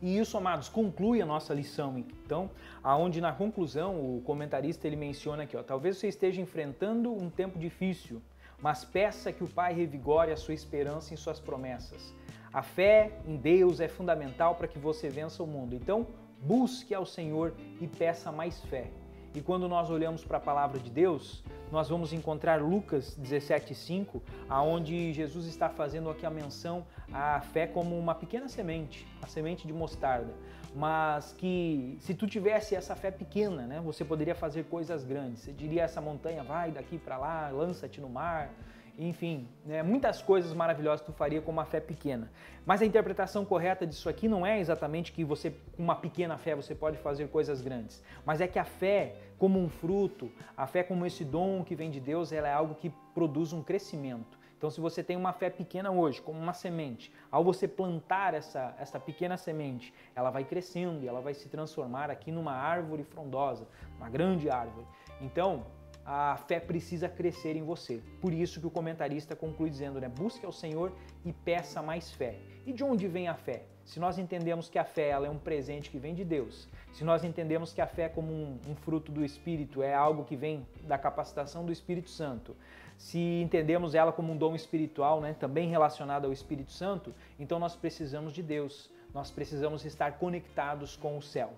E 0.01 0.17
isso, 0.17 0.37
amados, 0.37 0.67
conclui 0.67 1.21
a 1.21 1.25
nossa 1.25 1.53
lição. 1.53 1.97
Então, 1.97 2.51
aonde 2.83 3.21
na 3.21 3.31
conclusão 3.31 4.17
o 4.17 4.21
comentarista 4.21 4.85
ele 4.85 4.97
menciona 4.97 5.43
aqui, 5.43 5.55
ó, 5.55 5.63
talvez 5.63 5.97
você 5.97 6.09
esteja 6.09 6.41
enfrentando 6.41 7.13
um 7.13 7.29
tempo 7.29 7.57
difícil, 7.57 8.21
mas 8.61 8.83
peça 8.83 9.31
que 9.31 9.43
o 9.43 9.47
Pai 9.47 9.73
revigore 9.73 10.31
a 10.31 10.35
sua 10.35 10.53
esperança 10.53 11.13
em 11.13 11.17
suas 11.17 11.39
promessas. 11.39 12.13
A 12.53 12.61
fé 12.61 13.11
em 13.25 13.35
Deus 13.35 13.79
é 13.79 13.87
fundamental 13.87 14.53
para 14.53 14.67
que 14.67 14.77
você 14.77 15.09
vença 15.09 15.41
o 15.41 15.47
mundo. 15.47 15.73
Então, 15.73 16.05
busque 16.39 16.93
ao 16.93 17.03
Senhor 17.03 17.55
e 17.81 17.87
peça 17.87 18.31
mais 18.31 18.61
fé. 18.65 18.91
E 19.33 19.41
quando 19.41 19.67
nós 19.67 19.89
olhamos 19.89 20.23
para 20.23 20.37
a 20.37 20.39
palavra 20.39 20.79
de 20.79 20.91
Deus, 20.91 21.43
nós 21.71 21.89
vamos 21.89 22.13
encontrar 22.13 22.61
Lucas 22.61 23.17
17,5, 23.19 24.21
aonde 24.47 25.11
Jesus 25.11 25.47
está 25.47 25.67
fazendo 25.67 26.11
aqui 26.11 26.23
a 26.23 26.29
menção 26.29 26.85
à 27.11 27.41
fé 27.41 27.65
como 27.65 27.97
uma 27.97 28.13
pequena 28.13 28.47
semente, 28.47 29.07
a 29.23 29.25
semente 29.25 29.65
de 29.65 29.73
mostarda. 29.73 30.31
Mas 30.75 31.33
que 31.33 31.97
se 32.01 32.13
tu 32.13 32.27
tivesse 32.27 32.75
essa 32.75 32.95
fé 32.95 33.09
pequena, 33.09 33.63
né, 33.63 33.81
você 33.83 34.05
poderia 34.05 34.35
fazer 34.35 34.65
coisas 34.65 35.03
grandes. 35.03 35.41
Você 35.41 35.51
diria 35.51 35.81
essa 35.81 35.99
montanha, 35.99 36.43
vai 36.43 36.69
daqui 36.69 36.99
para 36.99 37.17
lá, 37.17 37.49
lança-te 37.49 37.99
no 37.99 38.09
mar. 38.09 38.51
Enfim, 38.97 39.47
né, 39.65 39.81
muitas 39.81 40.21
coisas 40.21 40.53
maravilhosas 40.53 41.05
tu 41.05 41.11
faria 41.11 41.41
com 41.41 41.51
uma 41.51 41.65
fé 41.65 41.79
pequena. 41.79 42.31
Mas 42.65 42.81
a 42.81 42.85
interpretação 42.85 43.43
correta 43.43 43.85
disso 43.85 44.07
aqui 44.07 44.27
não 44.27 44.45
é 44.45 44.59
exatamente 44.59 45.11
que 45.11 45.23
você, 45.23 45.51
com 45.75 45.83
uma 45.83 45.95
pequena 45.95 46.37
fé, 46.37 46.55
você 46.55 46.75
pode 46.75 46.97
fazer 46.97 47.27
coisas 47.29 47.61
grandes, 47.61 48.03
mas 48.25 48.39
é 48.39 48.47
que 48.47 48.59
a 48.59 48.63
fé, 48.63 49.15
como 49.37 49.59
um 49.59 49.67
fruto, 49.67 50.31
a 50.55 50.67
fé 50.67 50.83
como 50.83 51.05
esse 51.05 51.25
dom 51.25 51.63
que 51.63 51.75
vem 51.75 51.89
de 51.89 51.99
Deus, 51.99 52.31
ela 52.31 52.47
é 52.47 52.53
algo 52.53 52.75
que 52.75 52.91
produz 53.13 53.51
um 53.51 53.63
crescimento. 53.63 54.37
Então, 54.63 54.71
se 54.71 54.79
você 54.79 55.03
tem 55.03 55.17
uma 55.17 55.33
fé 55.33 55.49
pequena 55.49 55.91
hoje, 55.91 56.21
como 56.21 56.39
uma 56.39 56.53
semente, 56.53 57.11
ao 57.29 57.43
você 57.43 57.67
plantar 57.67 58.33
essa, 58.33 58.73
essa 58.79 58.97
pequena 58.97 59.35
semente, 59.35 59.93
ela 60.15 60.29
vai 60.29 60.45
crescendo 60.45 61.03
e 61.03 61.07
ela 61.07 61.19
vai 61.19 61.33
se 61.33 61.49
transformar 61.49 62.09
aqui 62.09 62.31
numa 62.31 62.53
árvore 62.53 63.03
frondosa, 63.03 63.67
uma 63.97 64.09
grande 64.09 64.49
árvore. 64.49 64.87
Então, 65.19 65.65
a 66.05 66.37
fé 66.47 66.59
precisa 66.59 67.07
crescer 67.07 67.55
em 67.55 67.63
você. 67.63 68.01
Por 68.21 68.33
isso 68.33 68.59
que 68.59 68.67
o 68.67 68.71
comentarista 68.71 69.35
conclui 69.35 69.69
dizendo, 69.69 70.01
né? 70.01 70.09
Busque 70.09 70.45
ao 70.45 70.51
Senhor 70.51 70.91
e 71.25 71.31
peça 71.31 71.81
mais 71.81 72.11
fé. 72.11 72.37
E 72.65 72.73
de 72.73 72.83
onde 72.83 73.07
vem 73.07 73.27
a 73.27 73.35
fé? 73.35 73.63
Se 73.85 73.99
nós 73.99 74.17
entendemos 74.17 74.69
que 74.69 74.79
a 74.79 74.83
fé 74.83 75.09
ela 75.09 75.27
é 75.27 75.29
um 75.29 75.37
presente 75.37 75.89
que 75.89 75.97
vem 75.97 76.13
de 76.13 76.23
Deus, 76.23 76.67
se 76.93 77.03
nós 77.03 77.23
entendemos 77.23 77.73
que 77.73 77.81
a 77.81 77.87
fé 77.87 78.07
como 78.07 78.31
um, 78.31 78.59
um 78.67 78.75
fruto 78.75 79.11
do 79.11 79.23
Espírito 79.23 79.81
é 79.81 79.93
algo 79.93 80.23
que 80.23 80.35
vem 80.35 80.65
da 80.83 80.97
capacitação 80.97 81.65
do 81.65 81.71
Espírito 81.71 82.09
Santo, 82.09 82.55
se 82.97 83.19
entendemos 83.41 83.95
ela 83.95 84.13
como 84.13 84.31
um 84.31 84.37
dom 84.37 84.55
espiritual, 84.55 85.19
né, 85.19 85.35
também 85.37 85.69
relacionado 85.69 86.25
ao 86.25 86.31
Espírito 86.31 86.71
Santo, 86.71 87.13
então 87.37 87.59
nós 87.59 87.75
precisamos 87.75 88.33
de 88.33 88.41
Deus, 88.41 88.89
nós 89.13 89.29
precisamos 89.29 89.83
estar 89.83 90.13
conectados 90.13 90.95
com 90.95 91.17
o 91.17 91.21
céu. 91.21 91.51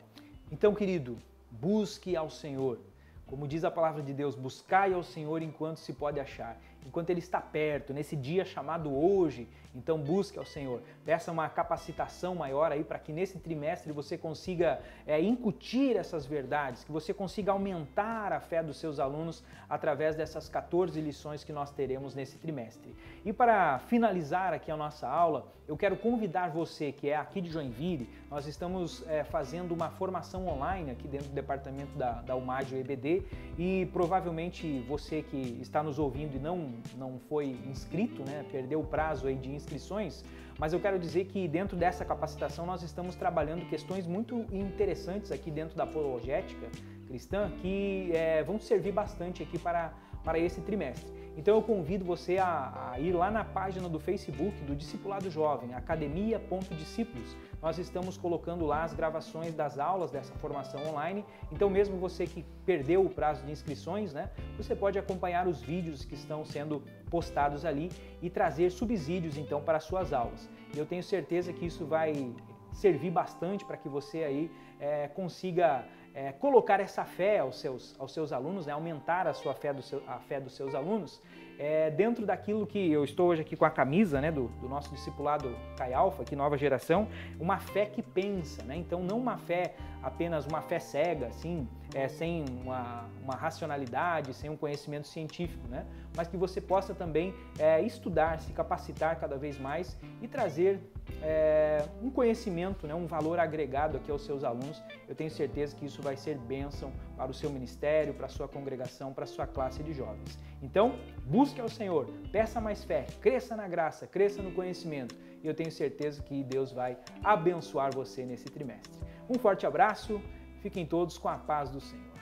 Então, 0.52 0.74
querido, 0.74 1.18
busque 1.52 2.16
ao 2.16 2.30
Senhor, 2.30 2.80
como 3.26 3.48
diz 3.48 3.64
a 3.64 3.72
palavra 3.72 4.02
de 4.02 4.14
Deus, 4.14 4.36
buscai 4.36 4.94
ao 4.94 5.04
Senhor 5.04 5.42
enquanto 5.42 5.78
se 5.78 5.94
pode 5.94 6.20
achar, 6.20 6.60
enquanto 6.86 7.10
Ele 7.10 7.20
está 7.20 7.42
perto, 7.42 7.94
nesse 7.94 8.16
dia 8.16 8.46
chamado 8.46 8.94
hoje, 8.96 9.48
então 9.76 10.00
busque 10.00 10.40
ao 10.40 10.46
Senhor. 10.46 10.82
Peça 11.04 11.32
uma 11.32 11.50
capacitação 11.50 12.36
maior 12.36 12.72
aí 12.72 12.84
para 12.84 12.98
que 12.98 13.12
nesse 13.12 13.40
trimestre 13.40 13.92
você 13.92 14.18
consiga 14.18 14.80
é, 15.06 15.22
incutir 15.22 15.98
essas 15.98 16.26
verdades, 16.26 16.84
que 16.84 16.92
você 16.92 17.14
consiga 17.14 17.52
aumentar 17.52 18.32
a 18.32 18.40
fé 18.40 18.64
dos 18.64 18.78
seus 18.78 19.00
alunos 19.00 19.44
através 19.70 20.16
dessas 20.16 20.48
14 20.48 21.00
lições 21.02 21.44
que 21.44 21.52
nós 21.52 21.72
teremos 21.72 22.16
nesse 22.16 22.38
trimestre. 22.38 22.96
E 23.26 23.34
para 23.34 23.80
finalizar 23.80 24.54
aqui 24.54 24.72
a 24.72 24.78
nossa 24.78 25.08
aula, 25.08 25.52
eu 25.68 25.76
quero 25.76 25.98
convidar 25.98 26.52
você 26.52 26.92
que 26.92 27.10
é 27.10 27.18
aqui 27.18 27.42
de 27.42 27.50
Joinville, 27.50 28.08
nós 28.30 28.46
estamos 28.46 29.04
é, 29.08 29.24
fazendo 29.24 29.74
uma 29.74 29.90
formação 29.90 30.48
online 30.48 30.92
aqui 30.92 31.08
dentro 31.08 31.28
do 31.28 31.34
departamento 31.34 31.98
da, 31.98 32.22
da 32.22 32.36
UMAD 32.36 32.76
EBD 32.76 33.24
e 33.58 33.90
provavelmente 33.92 34.80
você 34.88 35.22
que 35.24 35.58
está 35.62 35.82
nos 35.82 35.98
ouvindo 35.98 36.36
e 36.36 36.40
não, 36.40 36.75
não 36.98 37.20
foi 37.30 37.58
inscrito, 37.68 38.24
né, 38.24 38.46
perdeu 38.52 38.80
o 38.80 38.86
prazo 38.86 39.28
aí 39.28 39.36
de 39.36 39.50
inscrições, 39.50 40.24
mas 40.58 40.74
eu 40.74 40.80
quero 40.80 40.98
dizer 40.98 41.26
que 41.26 41.48
dentro 41.48 41.76
dessa 41.76 42.06
capacitação 42.06 42.66
nós 42.66 42.82
estamos 42.82 43.16
trabalhando 43.16 43.68
questões 43.68 44.08
muito 44.08 44.46
interessantes 44.52 45.32
aqui 45.32 45.52
dentro 45.52 45.76
da 45.76 45.84
apologética 45.84 46.70
cristã 47.08 47.52
que 47.62 48.12
é, 48.14 48.44
vão 48.44 48.60
servir 48.60 48.92
bastante 48.92 49.44
aqui 49.44 49.60
para, 49.60 49.94
para 50.24 50.40
esse 50.40 50.62
trimestre. 50.62 51.14
Então 51.38 51.56
eu 51.56 51.62
convido 51.62 52.06
você 52.06 52.38
a, 52.38 52.92
a 52.94 53.00
ir 53.00 53.12
lá 53.12 53.30
na 53.30 53.44
página 53.44 53.90
do 53.90 54.00
Facebook 54.00 54.56
do 54.64 54.76
Discipulado 54.76 55.30
Jovem, 55.30 55.74
academia.discípulos. 55.74 57.36
Nós 57.62 57.78
estamos 57.78 58.18
colocando 58.18 58.66
lá 58.66 58.84
as 58.84 58.94
gravações 58.94 59.54
das 59.54 59.80
aulas 59.80 60.12
dessa 60.12 60.34
formação 60.36 60.82
online. 60.88 61.26
Então 61.52 61.70
mesmo 61.70 61.98
você 61.98 62.26
que 62.26 62.44
perdeu 62.66 63.06
o 63.06 63.10
prazo 63.10 63.46
de 63.46 63.52
inscrições, 63.52 64.14
né, 64.14 64.30
você 64.58 64.76
pode 64.76 65.00
acompanhar 65.00 65.48
os 65.48 65.62
vídeos 65.62 66.06
que 66.06 66.16
estão 66.16 66.46
sendo 66.46 66.84
postados 67.10 67.66
ali 67.66 67.92
e 68.22 68.30
trazer 68.30 68.70
subsídios 68.72 69.38
então 69.38 69.62
para 69.62 69.78
as 69.78 69.84
suas 69.84 70.14
aulas. 70.14 70.50
Eu 70.76 70.86
tenho 70.86 71.04
certeza 71.04 71.54
que 71.54 71.66
isso 71.66 71.86
vai 71.86 72.34
servir 72.74 73.10
bastante 73.10 73.64
para 73.64 73.78
que 73.78 73.88
você 73.88 74.24
aí 74.24 74.52
é, 74.80 75.08
consiga 75.08 75.86
é, 76.16 76.32
colocar 76.32 76.80
essa 76.80 77.04
fé 77.04 77.40
aos 77.40 77.60
seus, 77.60 77.94
aos 78.00 78.14
seus 78.14 78.32
alunos, 78.32 78.66
né, 78.66 78.72
aumentar 78.72 79.28
a 79.28 79.34
sua 79.34 79.54
fé, 79.54 79.74
do 79.74 79.82
seu, 79.82 80.02
a 80.08 80.18
fé 80.20 80.40
dos 80.40 80.56
seus 80.56 80.74
alunos, 80.74 81.22
é, 81.60 81.90
dentro 81.90 82.26
daquilo 82.26 82.66
que 82.66 82.92
eu 82.92 83.04
estou 83.04 83.30
hoje 83.30 83.42
aqui 83.42 83.56
com 83.56 83.66
a 83.66 83.70
camisa 83.70 84.22
né, 84.22 84.32
do, 84.32 84.48
do 84.62 84.70
nosso 84.70 84.90
discipulado 84.94 85.56
Cai 85.78 85.94
Alpha, 85.94 86.24
que 86.24 86.36
nova 86.36 86.58
geração, 86.58 87.08
uma 87.40 87.60
fé 87.60 87.86
que 87.86 88.02
pensa, 88.02 88.64
né? 88.64 88.78
então 88.78 89.04
não 89.04 89.18
uma 89.18 89.38
fé 89.38 89.76
apenas 90.02 90.46
uma 90.46 90.62
fé 90.62 90.80
cega, 90.80 91.28
assim, 91.28 91.68
é, 91.94 92.08
sem 92.08 92.46
uma, 92.62 93.06
uma 93.24 93.36
racionalidade, 93.36 94.34
sem 94.34 94.50
um 94.50 94.58
conhecimento 94.58 95.08
científico, 95.08 95.68
né? 95.68 95.86
mas 96.16 96.28
que 96.28 96.38
você 96.38 96.62
possa 96.62 96.94
também 96.94 97.34
é, 97.58 97.82
estudar, 97.82 98.40
se 98.40 98.54
capacitar 98.54 99.20
cada 99.20 99.38
vez 99.38 99.58
mais 99.58 99.98
e 100.22 100.28
trazer 100.28 100.80
é, 101.22 101.84
um 102.02 102.10
conhecimento, 102.10 102.88
né, 102.88 102.94
um 102.94 103.06
valor 103.06 103.40
agregado 103.40 103.98
aqui 103.98 104.12
aos 104.12 104.24
seus 104.24 104.44
alunos. 104.44 104.82
Eu 105.08 105.16
tenho 105.16 105.30
certeza 105.30 105.76
que 105.76 105.86
isso 105.86 106.02
vai 106.06 106.16
ser 106.16 106.38
bênção 106.38 106.90
para 107.18 107.32
o 107.32 107.34
seu 107.34 107.50
ministério, 107.50 108.14
para 108.14 108.28
a 108.28 108.34
sua 108.38 108.48
congregação, 108.48 109.14
para 109.14 109.26
a 109.26 109.28
sua 109.36 109.48
classe 109.56 109.82
de 109.88 109.94
jovens. 110.02 110.40
Então, 110.62 110.88
busque 111.26 111.60
ao 111.60 111.68
Senhor, 111.68 112.06
peça 112.32 112.62
mais 112.62 112.84
fé, 112.84 113.02
cresça 113.26 113.56
na 113.62 113.68
graça, 113.68 114.08
cresça 114.08 114.42
no 114.42 114.52
conhecimento 114.52 115.16
e 115.44 115.48
eu 115.48 115.54
tenho 115.54 115.72
certeza 115.72 116.24
que 116.24 116.44
Deus 116.44 116.72
vai 116.72 116.98
abençoar 117.24 117.94
você 117.94 118.24
nesse 118.26 118.46
trimestre. 118.46 119.00
Um 119.30 119.38
forte 119.46 119.66
abraço, 119.66 120.22
fiquem 120.62 120.86
todos 120.86 121.18
com 121.18 121.28
a 121.28 121.38
paz 121.38 121.70
do 121.70 121.82
Senhor. 121.82 122.15